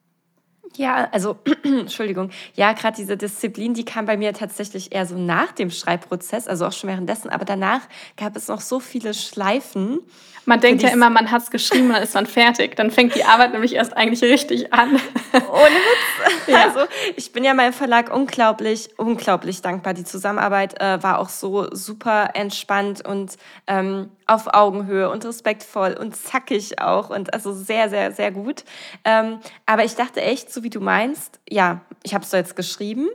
Ja, 0.75 1.09
also, 1.11 1.37
Entschuldigung. 1.63 2.29
Ja, 2.55 2.73
gerade 2.73 2.95
diese 2.95 3.17
Disziplin, 3.17 3.73
die 3.73 3.85
kam 3.85 4.05
bei 4.05 4.17
mir 4.17 4.33
tatsächlich 4.33 4.93
eher 4.93 5.05
so 5.05 5.17
nach 5.17 5.51
dem 5.51 5.71
Schreibprozess, 5.71 6.47
also 6.47 6.65
auch 6.65 6.71
schon 6.71 6.89
währenddessen. 6.89 7.29
Aber 7.29 7.45
danach 7.45 7.81
gab 8.17 8.35
es 8.35 8.47
noch 8.47 8.61
so 8.61 8.79
viele 8.79 9.13
Schleifen. 9.13 9.99
Man 10.45 10.61
denkt 10.61 10.81
ja 10.81 10.89
immer, 10.89 11.11
man 11.11 11.29
hat 11.29 11.43
es 11.43 11.51
geschrieben 11.51 11.89
dann 11.89 12.01
ist 12.01 12.15
man 12.15 12.25
fertig. 12.25 12.75
Dann 12.75 12.89
fängt 12.89 13.13
die 13.13 13.23
Arbeit 13.23 13.51
nämlich 13.51 13.75
erst 13.75 13.95
eigentlich 13.95 14.23
richtig 14.23 14.73
an. 14.73 14.89
Ohne 15.33 15.75
Witz. 15.75 16.47
Ja. 16.47 16.63
Also, 16.63 16.79
ich 17.15 17.31
bin 17.31 17.43
ja 17.43 17.53
meinem 17.53 17.73
Verlag 17.73 18.11
unglaublich, 18.11 18.89
unglaublich 18.97 19.61
dankbar. 19.61 19.93
Die 19.93 20.05
Zusammenarbeit 20.05 20.81
äh, 20.81 21.03
war 21.03 21.19
auch 21.19 21.29
so 21.29 21.67
super 21.71 22.31
entspannt 22.33 23.05
und 23.05 23.35
ähm, 23.67 24.09
auf 24.29 24.53
Augenhöhe 24.53 25.09
und 25.09 25.25
respektvoll 25.25 25.97
und 25.99 26.15
zackig 26.15 26.79
auch 26.79 27.09
und 27.09 27.33
also 27.33 27.53
sehr, 27.53 27.89
sehr, 27.89 28.11
sehr 28.11 28.31
gut. 28.31 28.63
Ähm, 29.03 29.39
aber 29.65 29.83
ich 29.83 29.95
dachte 29.95 30.21
echt, 30.21 30.53
so 30.53 30.58
wie 30.63 30.69
du 30.69 30.79
meinst, 30.79 31.39
ja, 31.49 31.81
ich 32.03 32.13
habe 32.13 32.23
es 32.23 32.31
so 32.31 32.37
jetzt 32.37 32.55
geschrieben. 32.55 33.07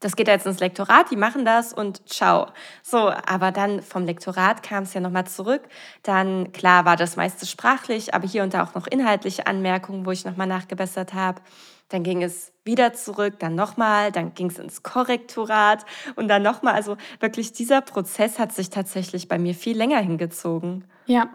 Das 0.00 0.14
geht 0.14 0.28
jetzt 0.28 0.46
ins 0.46 0.60
Lektorat, 0.60 1.10
die 1.10 1.16
machen 1.16 1.44
das 1.44 1.72
und 1.72 2.06
ciao. 2.08 2.48
So, 2.82 3.10
aber 3.26 3.50
dann 3.50 3.82
vom 3.82 4.04
Lektorat 4.04 4.62
kam 4.62 4.82
es 4.82 4.92
ja 4.92 5.00
nochmal 5.00 5.26
zurück. 5.26 5.62
Dann, 6.02 6.52
klar, 6.52 6.84
war 6.84 6.96
das 6.96 7.16
meiste 7.16 7.46
sprachlich, 7.46 8.12
aber 8.12 8.28
hier 8.28 8.42
und 8.42 8.52
da 8.52 8.62
auch 8.62 8.74
noch 8.74 8.86
inhaltliche 8.86 9.46
Anmerkungen, 9.46 10.04
wo 10.04 10.10
ich 10.10 10.24
nochmal 10.26 10.46
nachgebessert 10.46 11.14
habe. 11.14 11.40
Dann 11.88 12.02
ging 12.02 12.22
es 12.22 12.52
wieder 12.64 12.92
zurück, 12.92 13.38
dann 13.38 13.54
nochmal, 13.54 14.12
dann 14.12 14.34
ging 14.34 14.50
es 14.50 14.58
ins 14.58 14.82
Korrektorat 14.82 15.86
und 16.16 16.28
dann 16.28 16.42
nochmal. 16.42 16.74
Also 16.74 16.96
wirklich 17.20 17.52
dieser 17.52 17.80
Prozess 17.80 18.38
hat 18.38 18.52
sich 18.52 18.70
tatsächlich 18.70 19.28
bei 19.28 19.38
mir 19.38 19.54
viel 19.54 19.76
länger 19.76 20.00
hingezogen. 20.00 20.84
Ja, 21.06 21.30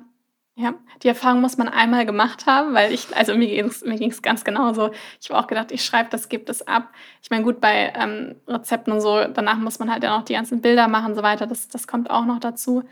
Ja, 0.58 0.74
die 1.02 1.08
Erfahrung 1.08 1.40
muss 1.40 1.58
man 1.58 1.70
einmal 1.70 2.06
gemacht 2.06 2.46
haben, 2.46 2.74
weil 2.74 2.92
ich 2.92 3.16
also 3.16 3.34
mir 3.36 3.48
ging's 3.48 3.84
mir 3.86 3.98
ging's 3.98 4.22
ganz 4.22 4.44
genauso. 4.44 4.92
Ich 5.22 5.30
habe 5.30 5.40
auch 5.40 5.48
gedacht, 5.48 5.72
ich 5.72 5.84
schreibe 5.86 6.10
das, 6.10 6.28
gebe 6.28 6.44
das 6.44 6.62
ab. 6.68 6.90
Ich 7.24 7.30
meine, 7.30 7.44
gut, 7.44 7.62
bei, 7.62 7.94
ähm, 7.96 8.36
Rezepten 8.48 8.92
und 8.92 9.00
so, 9.02 9.24
danach 9.34 9.58
muss 9.58 9.80
man 9.80 9.90
halt 9.90 10.04
ja 10.04 10.16
noch 10.18 10.26
die 10.26 10.34
ganzen 10.34 10.60
Bilder 10.62 10.88
machen 10.90 11.12
und 11.12 11.16
so 11.16 11.24
weiter. 11.24 11.48
Das 11.48 11.70
das 11.70 11.88
kommt 11.88 12.10
auch 12.10 12.26
noch 12.26 12.40
dazu. 12.40 12.84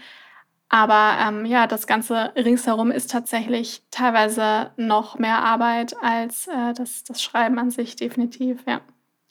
Aber, 0.70 1.18
ähm, 1.22 1.46
ja, 1.46 1.68
das 1.68 1.88
Ganze 1.88 2.34
ringsherum 2.36 2.92
ist 2.92 3.12
tatsächlich 3.12 3.84
teilweise 3.92 4.72
noch 4.78 5.20
mehr 5.20 5.40
Arbeit 5.44 5.96
als, 6.02 6.48
äh, 6.48 6.74
das 6.76 7.04
das 7.06 7.22
Schreiben 7.24 7.60
an 7.60 7.72
sich, 7.72 7.96
definitiv, 7.98 8.64
ja. 8.68 8.82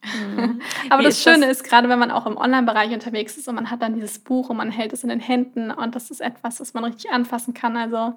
Mhm. 0.05 0.61
Aber 0.91 1.03
das 1.03 1.23
das 1.23 1.23
Schöne 1.23 1.47
ist, 1.51 1.65
grade 1.65 1.89
wenn 1.89 1.99
man 1.99 2.11
auch 2.11 2.27
im 2.27 2.37
Onlinebereich 2.37 2.93
unterwegs 2.93 3.37
ist 3.37 3.49
und 3.49 3.57
man 3.57 3.71
hat 3.71 3.83
dann 3.83 3.95
dieses 3.95 4.19
Buch 4.19 4.49
und 4.49 4.57
man 4.57 4.71
hält 4.71 4.93
es 4.93 5.03
in 5.03 5.09
den 5.11 5.21
Händen 5.21 5.71
und 5.71 5.95
das 5.95 6.11
ist 6.11 6.21
etwas, 6.21 6.57
das 6.59 6.73
man 6.75 6.85
richtig 6.85 7.11
anfassen 7.11 7.53
kann, 7.55 7.77
also 7.77 8.17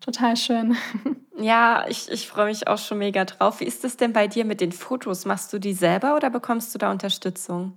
total 0.00 0.36
schön. 0.36 0.76
Ja, 1.36 1.84
ich 1.88 2.08
ich 2.10 2.28
freue 2.28 2.46
mich 2.46 2.68
auch 2.68 2.78
schon 2.78 2.98
mega 2.98 3.24
drauf. 3.24 3.58
Wie 3.60 3.64
ist 3.64 3.84
es 3.84 3.96
denn 3.96 4.12
bei 4.12 4.28
dir 4.28 4.44
mit 4.44 4.60
den 4.60 4.70
Fotos? 4.72 5.24
Machst 5.24 5.52
du 5.52 5.58
die 5.58 5.72
selber 5.74 6.14
oder 6.16 6.30
bekommst 6.30 6.72
du 6.74 6.78
da 6.78 6.90
Unterstützung? 6.92 7.76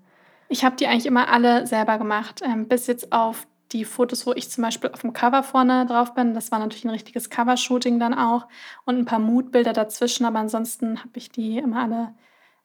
Ich 0.51 0.63
habe 0.63 0.75
die 0.78 0.88
eigentlich 0.88 1.05
immer 1.05 1.28
alle 1.30 1.67
selber 1.67 1.97
gemacht, 1.97 2.41
ähm, 2.43 2.67
bis 2.67 2.88
jetzt 2.88 3.11
auf 3.11 3.45
die 3.73 3.84
Fotos, 3.84 4.25
wo 4.25 4.32
ich 4.34 4.49
zum 4.49 4.61
Beispiel 4.63 4.89
auf'm 4.91 5.11
Cover 5.11 5.43
vorne 5.43 5.86
drauf 5.86 6.13
bin. 6.13 6.34
Das 6.34 6.51
war 6.51 6.59
natürlich 6.59 6.86
'n 6.86 6.89
richtiges 6.89 7.30
Covershooting 7.30 7.99
dann 7.99 8.13
auch 8.13 8.47
und 8.86 8.95
'n 8.97 9.05
paar 9.05 9.19
Moodbilder 9.19 9.73
dazwischen, 9.73 10.25
aber 10.25 10.39
ansonsten 10.39 10.99
habe 10.99 11.11
ich 11.17 11.30
die 11.32 11.57
immer 11.57 11.82
alle, 11.84 12.13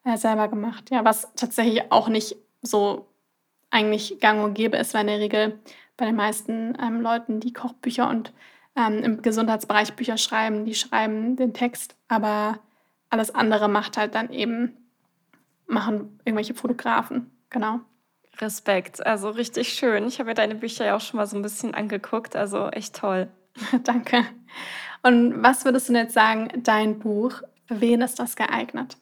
äh, 0.05 0.17
selber 0.17 0.49
gemacht. 0.49 0.91
Ja, 0.91 1.05
was 1.05 1.29
tatsächlich 1.37 1.91
auch 1.93 2.09
nicht 2.09 2.37
so 2.63 3.07
eigentlich 3.71 4.21
gang 4.21 4.45
und 4.45 4.55
gäbe 4.55 4.77
ist, 4.79 4.95
weil 4.95 5.03
in 5.03 5.07
der 5.09 5.21
Regel 5.21 5.61
bei 5.97 6.07
den 6.07 6.17
meisten, 6.17 6.77
ähm, 6.83 7.01
Leuten, 7.03 7.41
die 7.41 7.53
Kochbücher 7.53 8.09
und, 8.11 8.33
ähm, 8.77 9.01
im 9.05 9.23
Gesundheitsbereich 9.23 9.95
Bücher 9.95 10.19
schreiben, 10.19 10.65
die 10.65 10.75
schreiben 10.75 11.37
den 11.37 11.55
Text, 11.55 11.97
aber 12.09 12.59
alles 13.11 13.35
andere 13.35 13.69
macht 13.69 13.97
halt 13.99 14.15
dann 14.15 14.31
eben 14.33 14.77
machen 15.67 16.21
irgendwelche 16.25 16.55
Fotografen, 16.55 17.31
genau. 17.51 17.81
Respekt, 18.41 19.05
also 19.07 19.31
richtig 19.31 19.71
schön. 19.75 20.07
Ich 20.09 20.19
habe 20.21 20.31
mir 20.31 20.35
deine 20.35 20.55
Bücher 20.57 20.87
ja 20.87 20.97
auch 20.97 21.01
schon 21.01 21.19
mal 21.19 21.27
so 21.27 21.37
'n 21.37 21.43
bisschen 21.43 21.75
angeguckt, 21.75 22.37
also 22.37 22.69
echt 22.71 22.97
toll. 22.97 23.29
Danke. 23.85 24.25
Und 25.03 25.43
was 25.43 25.65
würdest 25.65 25.89
du 25.89 25.95
denn 25.95 26.05
jetzt 26.05 26.15
sagen, 26.15 26.49
dein 26.65 26.99
Buch, 27.01 27.43
für 27.67 27.81
wen 27.81 28.03
ist 28.03 28.19
das 28.21 28.37
geeignet? 28.37 28.97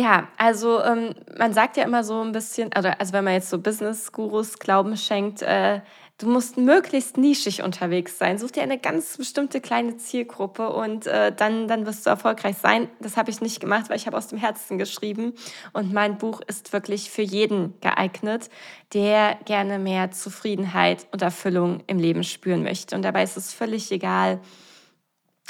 Ja, 0.00 0.28
also, 0.36 0.80
ähm, 0.84 1.12
man 1.36 1.52
sagt 1.52 1.76
ja 1.76 1.82
immer 1.82 2.04
so 2.04 2.20
'n 2.22 2.30
bisschen 2.30 2.68
oder 2.68 3.00
also, 3.00 3.12
wenn 3.14 3.24
man 3.24 3.32
jetzt 3.34 3.50
so 3.50 3.58
Business-Gurus 3.58 4.60
Glauben 4.60 4.96
schenkt, 4.96 5.42
äh, 5.42 5.80
du 6.18 6.28
musst 6.28 6.56
möglichst 6.56 7.16
nischig 7.16 7.64
unterwegs 7.64 8.16
sein. 8.16 8.38
Such 8.38 8.52
dir 8.52 8.62
eine 8.62 8.78
ganz 8.78 9.16
bestimmte 9.16 9.60
kleine 9.60 9.96
Zielgruppe 9.96 10.70
und, 10.70 11.08
äh, 11.08 11.32
dann 11.34 11.66
dann 11.66 11.84
wirst 11.84 12.06
du 12.06 12.10
erfolgreich 12.10 12.56
sein. 12.58 12.88
Das 13.00 13.16
habe 13.16 13.30
ich 13.32 13.40
nicht 13.40 13.58
gemacht, 13.58 13.90
weil 13.90 13.96
ich 13.96 14.06
habe 14.06 14.16
aus 14.16 14.28
dem 14.28 14.38
Herzen 14.38 14.78
geschrieben 14.78 15.32
und 15.72 15.92
mein 15.92 16.16
Buch 16.16 16.42
ist 16.46 16.72
wirklich 16.72 17.10
für 17.10 17.22
jeden 17.22 17.74
geeignet, 17.80 18.50
der 18.94 19.36
gerne 19.46 19.80
mehr 19.80 20.12
Zufriedenheit 20.12 21.08
und 21.10 21.22
Erfüllung 21.22 21.82
im 21.88 21.98
Leben 21.98 22.22
spüren 22.22 22.62
möchte. 22.62 22.94
Und 22.94 23.02
dabei 23.02 23.24
ist 23.24 23.36
es 23.36 23.52
völlig 23.52 23.90
egal, 23.90 24.38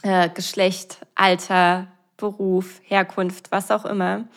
äh, 0.02 0.28
Geschlecht, 0.30 0.98
Alter, 1.16 1.88
Beruf, 2.18 2.82
Herkunft, 2.84 3.50
was 3.50 3.70
auch 3.70 3.86
immer. 3.86 4.28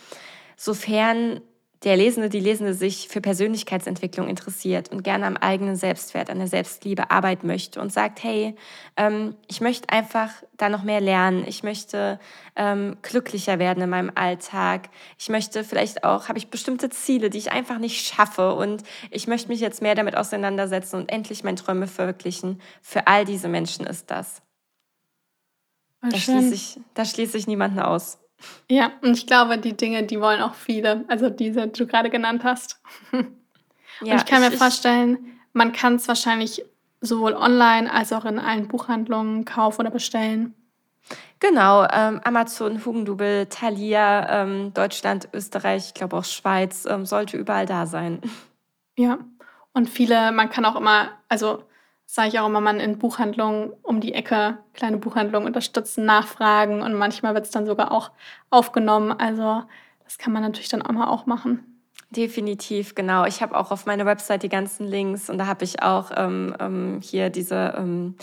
Sofern 0.56 1.42
der 1.84 1.98
Lesende, 1.98 2.30
die 2.30 2.40
Lesende 2.40 2.76
sich 2.76 3.08
für 3.08 3.22
Persönlichkeitsentwicklung 3.22 4.28
interessiert 4.28 4.92
und 4.92 5.04
gerne 5.04 5.26
am 5.26 5.36
eigenen 5.36 5.76
Selbstwert, 5.76 6.30
an 6.30 6.38
der 6.38 6.48
Selbstliebe 6.48 7.10
arbeiten 7.10 7.48
möchte 7.48 7.82
und 7.82 7.92
sagt, 7.92 8.24
hey, 8.24 8.56
ähm, 8.98 9.36
ich 9.48 9.62
möchte 9.62 9.90
einfach 9.90 10.30
da 10.58 10.70
noch 10.70 10.84
mehr 10.84 11.02
lernen, 11.02 11.44
ich 11.48 11.64
möchte 11.64 12.20
ähm, 12.56 12.98
glücklicher 13.02 13.58
werden 13.58 13.82
in 13.82 13.90
meinem 13.90 14.12
Alltag, 14.14 14.90
ich 15.18 15.30
möchte 15.30 15.64
vielleicht 15.64 16.04
auch, 16.04 16.28
habe 16.28 16.38
ich 16.38 16.50
bestimmte 16.50 16.92
Ziele, 16.92 17.32
die 17.32 17.40
ich 17.40 17.52
einfach 17.52 17.80
nicht 17.80 18.06
schaffe 18.06 18.54
und 18.54 18.84
ich 19.10 19.26
möchte 19.26 19.48
mich 19.48 19.60
jetzt 19.60 19.82
mehr 19.82 19.96
damit 19.96 20.16
auseinandersetzen 20.16 20.98
und 20.98 21.12
endlich 21.12 21.44
meine 21.44 21.58
Träume 21.58 21.88
verwirklichen. 21.88 22.62
Für 22.84 23.08
all 23.08 23.26
diese 23.26 23.48
Menschen 23.48 23.88
ist 23.88 24.12
das. 24.12 24.44
Voll 26.02 26.10
Da 26.10 26.18
schließe 26.18 26.54
ich 26.54 26.80
da 26.94 27.06
schließe 27.06 27.38
ich 27.38 27.48
niemanden 27.48 27.80
aus. 27.80 28.20
Ja, 28.70 28.92
und 29.02 29.16
ich 29.16 29.28
glaube, 29.28 29.58
die 29.58 29.78
Dinge, 29.78 30.04
die 30.04 30.20
wollen 30.20 30.42
auch 30.42 30.56
viele, 30.56 31.06
also 31.08 31.30
diese, 31.30 31.68
die 31.68 31.80
du 31.80 31.88
grade 31.88 32.10
genannt 32.10 32.44
hast. 32.44 32.82
Und 33.12 34.08
Ja, 34.08 34.16
ich 34.16 34.26
kann 34.26 34.42
ich 34.42 34.50
mir 34.50 34.58
vorstellen, 34.58 35.40
man 35.54 35.74
kann's 35.74 36.08
wahrscheinlich 36.08 36.66
sowohl 37.02 37.34
online 37.34 37.92
als 37.92 38.12
auch 38.14 38.26
in 38.26 38.40
allen 38.40 38.68
Buchhandlungen 38.68 39.46
kaufen 39.46 39.82
oder 39.82 39.92
bestellen. 39.92 40.56
Genau, 41.40 41.86
ähm, 41.92 42.20
Amazon, 42.24 42.84
Hugendubel, 42.84 43.46
Thalia, 43.48 44.42
ähm, 44.42 44.74
Deutschland, 44.74 45.30
Österreich, 45.34 45.88
ich 45.88 45.94
glaube 45.94 46.18
auch 46.18 46.24
Schweiz, 46.24 46.86
ähm, 46.90 47.06
sollte 47.06 47.38
überall 47.38 47.68
da 47.68 47.86
sein. 47.86 48.22
Ja, 48.98 49.20
und 49.74 49.90
viele 49.90 50.32
man 50.32 50.50
kann 50.50 50.66
auch 50.66 50.76
immer 50.76 51.10
also, 51.30 51.64
sage 52.14 52.28
ich 52.28 52.40
auch 52.40 52.48
immer, 52.48 52.60
man 52.60 52.82
in 52.82 52.98
Buchhandlungen 52.98 53.72
um 53.84 54.02
die 54.02 54.14
Ecke 54.14 54.58
kleine 54.74 54.98
Buchhandlungen 54.98 55.48
unterstützen, 55.48 56.04
nachfragen 56.04 56.82
und 56.82 56.94
manchmal 56.94 57.34
wird's 57.36 57.52
dann 57.52 57.66
sogar 57.66 57.94
auch 57.94 58.12
aufgenommen. 58.50 59.14
Also, 59.18 59.64
das 60.04 60.18
kann 60.18 60.34
man 60.34 60.44
natürlich 60.44 60.68
dann 60.68 60.82
immer 60.82 61.10
auch 61.10 61.26
machen. 61.26 61.82
Definitiv, 62.10 62.96
genau. 62.96 63.24
Ich 63.24 63.42
habe 63.42 63.56
auch 63.56 63.72
auf 63.72 63.86
meiner 63.86 64.06
Website 64.06 64.44
die 64.44 64.50
ganzen 64.50 64.86
Links 64.86 65.30
und 65.30 65.38
da 65.38 65.46
habe 65.48 65.64
ich 65.64 65.82
auch, 65.84 66.12
ähm, 66.14 66.54
ähm, 66.60 67.00
hier 67.02 67.30
diese, 67.30 67.76
ähm 67.78 68.16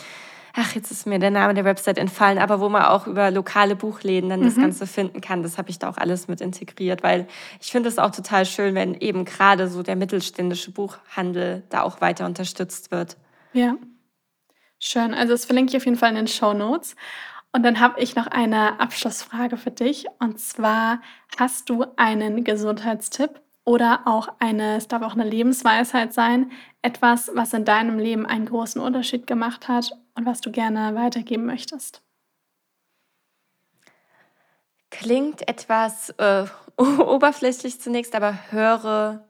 ach, 0.54 0.74
jetzt 0.74 0.90
ist 0.90 1.06
mir 1.06 1.18
der 1.18 1.30
Name 1.30 1.54
der 1.54 1.64
Website 1.64 1.96
entfallen, 1.96 2.36
aber 2.38 2.60
wo 2.60 2.68
man 2.68 2.82
auch 2.82 3.06
über 3.06 3.30
lokale 3.30 3.74
Buchläden 3.74 4.28
dann 4.28 4.42
das 4.42 4.56
Mhm. 4.56 4.62
Ganze 4.62 4.86
finden 4.86 5.22
kann. 5.22 5.42
Das 5.42 5.56
habe 5.56 5.70
ich 5.70 5.78
da 5.78 5.88
auch 5.88 5.96
alles 5.96 6.28
mit 6.28 6.42
integriert, 6.42 7.02
weil 7.02 7.26
ich 7.60 7.70
finde 7.70 7.88
es 7.88 7.98
auch 7.98 8.10
total 8.10 8.44
schön, 8.44 8.74
wenn 8.74 8.94
eben 8.94 9.24
grade 9.24 9.68
so 9.68 9.82
der 9.82 9.96
mittelständische 9.96 10.72
Buchhandel 10.72 11.62
da 11.70 11.82
auch 11.82 12.02
weiter 12.02 12.26
unterstützt 12.26 12.90
wird. 12.90 13.16
Ja. 13.58 13.76
Schön. 14.80 15.14
Also, 15.14 15.34
das 15.34 15.46
verlinke 15.46 15.70
ich 15.72 15.76
auf 15.78 15.86
jeden 15.86 15.98
Fall 15.98 16.10
in 16.10 16.16
den 16.16 16.28
Shownotes. 16.28 16.96
Und 17.52 17.64
dann 17.64 17.80
habe 17.80 18.00
ich 18.00 18.16
noch 18.16 18.26
eine 18.28 18.80
Abschlussfrage 18.80 19.56
für 19.58 19.70
dich. 19.72 20.06
Und 20.20 20.40
zwar, 20.40 21.00
hast 21.38 21.70
du 21.70 21.86
einen 21.96 22.44
Gesundheitstipp 22.44 23.40
oder 23.64 24.02
auch 24.06 24.28
eine 24.40 24.76
es 24.78 24.88
darf 24.88 25.02
auch 25.02 25.16
'ne 25.16 25.24
Lebensweisheit 25.28 26.14
sein, 26.14 26.52
etwas, 26.82 27.30
was 27.34 27.54
in 27.54 27.64
deinem 27.66 27.98
Leben 27.98 28.26
einen 28.26 28.46
großen 28.46 28.80
Unterschied 28.82 29.26
gemacht 29.26 29.68
hat 29.68 29.92
und 30.16 30.26
was 30.26 30.40
du 30.42 30.52
gerne 30.52 30.94
weitergeben 30.96 31.46
möchtest? 31.46 32.02
Klingt 34.92 35.46
etwas, 35.48 36.10
äh, 36.18 36.46
oberflächlich 36.78 37.80
zunächst, 37.80 38.14
aber 38.14 38.38
höre 38.50 39.27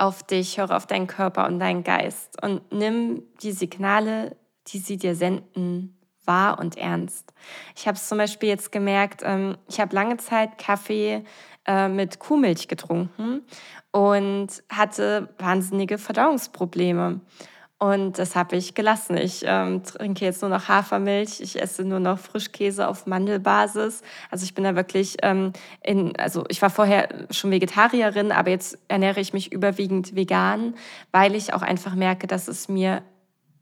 auf 0.00 0.22
dich, 0.22 0.58
höre 0.58 0.74
auf 0.74 0.86
deinen 0.86 1.06
Körper 1.06 1.46
und 1.46 1.58
deinen 1.58 1.84
Geist 1.84 2.42
und 2.42 2.72
nimm 2.72 3.22
die 3.42 3.52
Signale, 3.52 4.36
die 4.68 4.78
sie 4.78 4.96
dir 4.96 5.14
senden, 5.14 5.98
wahr 6.24 6.58
und 6.58 6.78
ernst. 6.78 7.32
Ich 7.76 7.86
habe 7.86 7.96
es 7.96 8.08
zum 8.08 8.18
Beispiel 8.18 8.48
jetzt 8.48 8.72
gemerkt, 8.72 9.22
ähm, 9.24 9.56
ich 9.68 9.78
habe 9.78 9.94
lange 9.94 10.16
Zeit 10.16 10.58
Kaffee, 10.58 11.24
äh, 11.66 11.88
mit 11.88 12.18
Kuhmilch 12.18 12.68
getrunken 12.68 13.42
und 13.92 14.48
hatte 14.70 15.34
wahnsinnige 15.38 15.98
Verdauungsprobleme. 15.98 17.20
Und 17.82 18.18
das 18.18 18.36
habe 18.36 18.56
ich 18.56 18.74
gelassen. 18.74 19.16
Ich, 19.16 19.42
ähm, 19.46 19.82
trinke 19.82 20.26
jetzt 20.26 20.42
nur 20.42 20.50
noch 20.50 20.68
Hafermilch, 20.68 21.40
ich 21.40 21.60
esse 21.60 21.82
nur 21.82 21.98
noch 21.98 22.18
Frischkäse 22.18 22.86
auf 22.86 23.06
Mandelbasis. 23.06 24.02
Also, 24.30 24.44
ich 24.44 24.54
bin 24.54 24.64
da 24.64 24.76
wirklich, 24.76 25.16
ähm, 25.22 25.54
in 25.82 26.14
also, 26.18 26.44
ich 26.48 26.60
war 26.60 26.68
vorher 26.68 27.08
schon 27.30 27.50
Vegetarierin, 27.50 28.32
aber 28.32 28.50
jetzt 28.50 28.78
ernähre 28.88 29.20
ich 29.20 29.32
mich 29.32 29.50
überwiegend 29.50 30.14
vegan, 30.14 30.74
weil 31.10 31.34
ich 31.34 31.54
auch 31.54 31.62
einfach 31.62 31.94
merke, 31.94 32.26
dass 32.26 32.48
es 32.48 32.68
mir 32.68 33.02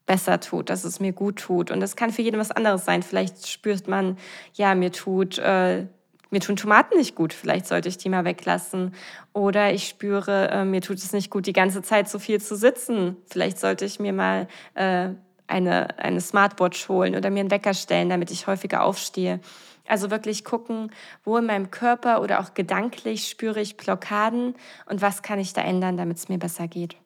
besser 0.04 0.40
tut, 0.40 0.68
dass 0.68 0.82
es 0.82 0.98
mir 0.98 1.12
gut 1.12 1.36
tut. 1.38 1.70
Und 1.70 1.78
das 1.78 1.94
kann 1.94 2.10
für 2.10 2.22
jeden 2.22 2.40
was 2.40 2.50
anderes 2.50 2.84
sein. 2.84 3.04
Vielleicht 3.04 3.46
spürt 3.46 3.86
man, 3.86 4.18
ja, 4.54 4.74
mir 4.74 4.90
tut 4.90 5.38
äh, 5.38 5.86
mir 6.30 6.40
tun 6.40 6.56
Tomaten 6.56 6.96
nicht 6.98 7.14
gut, 7.14 7.32
vielleicht 7.32 7.66
sollte 7.66 7.88
ich 7.88 7.98
die 7.98 8.08
mal 8.08 8.24
weglassen. 8.24 8.94
Oder 9.32 9.72
ich 9.72 9.88
spüre, 9.88 10.48
äh, 10.50 10.64
mir 10.64 10.80
tut 10.80 10.98
es 10.98 11.12
nicht 11.12 11.30
gut, 11.30 11.46
die 11.46 11.52
ganze 11.52 11.82
Zeit 11.82 12.08
so 12.08 12.18
viel 12.18 12.40
zu 12.40 12.56
sitzen. 12.56 13.16
Vielleicht 13.26 13.58
sollte 13.58 13.84
ich 13.84 13.98
mir 14.00 14.12
mal, 14.12 14.48
äh, 14.74 15.10
eine 15.46 15.98
eine 15.98 16.20
Smartwatch 16.20 16.88
holen 16.90 17.16
oder 17.16 17.30
mir 17.30 17.40
'n 17.42 17.50
Wecker 17.50 17.72
stellen, 17.74 18.10
damit 18.10 18.30
ich 18.30 18.46
häufiger 18.46 18.82
aufstehe. 18.84 19.40
Also, 19.86 20.10
wirklich 20.10 20.44
gucken, 20.44 20.90
wo 21.24 21.38
in 21.38 21.46
meinem 21.46 21.70
Körper 21.70 22.20
oder 22.20 22.40
auch 22.40 22.52
gedanklich 22.52 23.28
spüre 23.28 23.60
ich 23.60 23.78
Blockaden 23.78 24.54
und 24.86 25.00
was 25.00 25.22
kann 25.22 25.38
ich 25.38 25.54
da 25.54 25.62
ändern, 25.62 25.96
damit's 25.96 26.28
mir 26.28 26.38
besser 26.38 26.68
geht. 26.68 26.98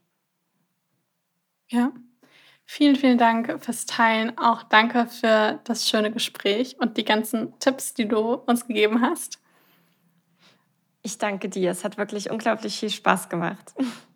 Ja. 1.70 1.92
Vielen, 2.74 2.96
vielen 2.96 3.18
Dank 3.18 3.62
fürs 3.62 3.84
Teilen. 3.84 4.38
Auch 4.38 4.62
danke 4.62 5.06
für 5.06 5.60
das 5.64 5.86
schöne 5.86 6.10
Gespräch 6.10 6.74
und 6.80 6.96
die 6.96 7.04
ganzen 7.04 7.52
Tipps, 7.58 7.92
die 7.92 8.08
du 8.08 8.32
uns 8.32 8.66
gegeben 8.66 9.02
hast. 9.02 9.38
Ich 11.02 11.18
danke 11.18 11.50
dir. 11.50 11.70
Es 11.70 11.84
hat 11.84 11.98
wirklich 11.98 12.30
unglaublich 12.30 12.80
viel 12.80 12.88
Spaß 12.88 13.28
gemacht. 13.28 13.74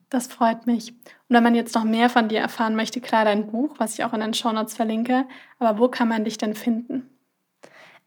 Das 0.09 0.29
freut 0.29 0.67
mich. 0.67 0.93
Und 0.93 1.37
wenn 1.37 1.43
man 1.43 1.55
jetzt 1.55 1.75
noch 1.75 1.85
mehr 1.85 2.09
von 2.09 2.29
dir 2.29 2.41
erfahren 2.41 2.77
möchte, 2.77 3.03
klar 3.03 3.27
dein 3.27 3.49
Buch, 3.49 3.75
was 3.77 3.93
ich 3.93 4.05
auch 4.05 4.15
in 4.15 4.21
den 4.21 4.33
Shownotes 4.33 4.75
verlinke, 4.75 5.27
aber 5.59 5.79
wo 5.79 5.89
kann 5.89 6.09
man 6.09 6.25
dich 6.25 6.39
denn 6.39 6.55
finden? 6.55 7.11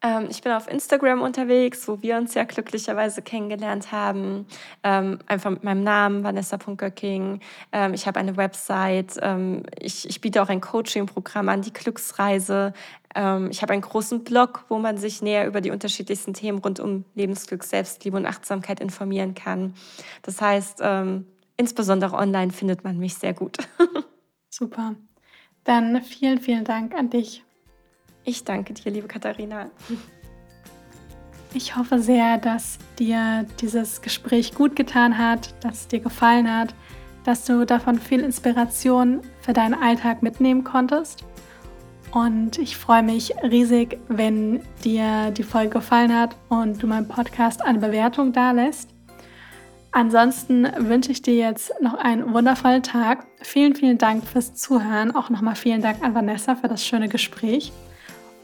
Ähm, 0.02 0.28
ich 0.30 0.42
bin 0.42 0.52
auf 0.54 0.70
Instagram 0.70 1.22
unterwegs, 1.22 1.88
wo 1.88 2.02
wir 2.02 2.18
uns 2.18 2.34
ja 2.34 2.46
glücklicherweise 2.46 3.22
kennengelernt 3.22 3.92
haben. 3.92 4.46
Ähm, 4.84 5.20
einfach 5.28 5.50
mit 5.50 5.64
meinem 5.64 5.84
Namen, 5.84 6.24
vanessa.göcking. 6.24 7.42
Ähm, 7.72 7.94
ich 7.94 8.08
habe 8.08 8.20
eine 8.20 8.38
Website. 8.38 9.18
Ähm, 9.22 9.64
ich, 9.78 10.08
ich 10.08 10.22
biete 10.22 10.42
auch 10.42 10.50
ein 10.50 10.62
Coaching-Programm 10.62 11.50
an, 11.50 11.62
die 11.62 11.74
Glücksreise. 11.74 12.74
Ähm, 13.14 13.50
ich 13.52 13.62
habe 13.62 13.74
einen 13.74 13.82
großen 13.82 14.24
Blog, 14.24 14.64
wo 14.70 14.78
man 14.78 14.98
sich 14.98 15.22
näher 15.22 15.46
über 15.48 15.60
die 15.60 15.72
unterschiedlichsten 15.72 16.34
Themen 16.34 16.60
rund 16.60 16.80
um 16.80 17.04
Lebensglück, 17.16 17.64
Selbstliebe 17.64 18.16
und 18.16 18.26
Achtsamkeit 18.26 18.80
informieren 18.80 19.34
kann. 19.34 19.74
Das 20.22 20.40
heißt, 20.40 20.80
ähm, 20.82 21.26
insbesondere 21.58 22.16
online 22.16 22.52
findet 22.52 22.86
man 22.86 22.98
mich 22.98 23.16
sehr 23.16 23.34
gut. 23.34 23.58
Super. 24.50 24.96
Dann 25.66 26.02
vielen, 26.04 26.40
vielen 26.40 26.64
Dank 26.64 26.96
an 26.96 27.10
dich. 27.10 27.44
Ich 28.30 28.44
danke 28.44 28.76
dir, 28.76 28.92
liebe 28.92 29.08
Katharina. 29.08 29.72
Ich 31.56 31.76
hoffe 31.76 31.98
sehr, 31.98 32.38
dass 32.38 32.78
dir 33.00 33.48
dieses 33.60 34.04
Gespräch 34.04 34.54
gut 34.54 34.76
getan 34.76 35.18
hat, 35.18 35.56
dass 35.64 35.82
es 35.82 35.88
dir 35.88 36.00
gefallen 36.00 36.48
hat, 36.48 36.76
dass 37.24 37.44
du 37.46 37.66
davon 37.66 37.98
viel 37.98 38.20
Inspiration 38.20 39.22
für 39.42 39.54
deinen 39.54 39.74
Alltag 39.74 40.22
mitnehmen 40.22 40.64
konntest. 40.64 41.26
Und 42.12 42.60
ich 42.60 42.78
freue 42.78 43.02
mich 43.02 43.34
riesig, 43.42 43.98
wenn 44.10 44.62
dir 44.84 45.32
die 45.32 45.42
Folge 45.42 45.80
gefallen 45.80 46.16
hat 46.16 46.36
und 46.50 46.84
du 46.84 46.86
meinem 46.86 47.08
Podcast 47.08 47.64
eine 47.64 47.80
Bewertung 47.80 48.32
da 48.32 48.52
lässt. 48.52 48.92
Ansonsten 49.92 50.68
wünsche 50.78 51.12
ich 51.12 51.24
dir 51.24 51.34
jetzt 51.34 51.74
noch 51.82 51.96
einen 51.96 52.32
wundervollen 52.32 52.84
Tag. 52.84 53.26
Vielen, 53.42 53.76
vielen 53.76 53.98
Dank 53.98 54.24
fürs 54.24 54.54
Zuhören. 54.54 55.16
Auch 55.16 55.32
nochmal 55.32 55.56
vielen 55.56 55.82
Dank 55.82 56.04
an 56.04 56.14
Vanessa 56.14 56.56
für 56.56 56.68
das 56.68 56.86
schöne 56.86 57.10
Gespräch. 57.10 57.74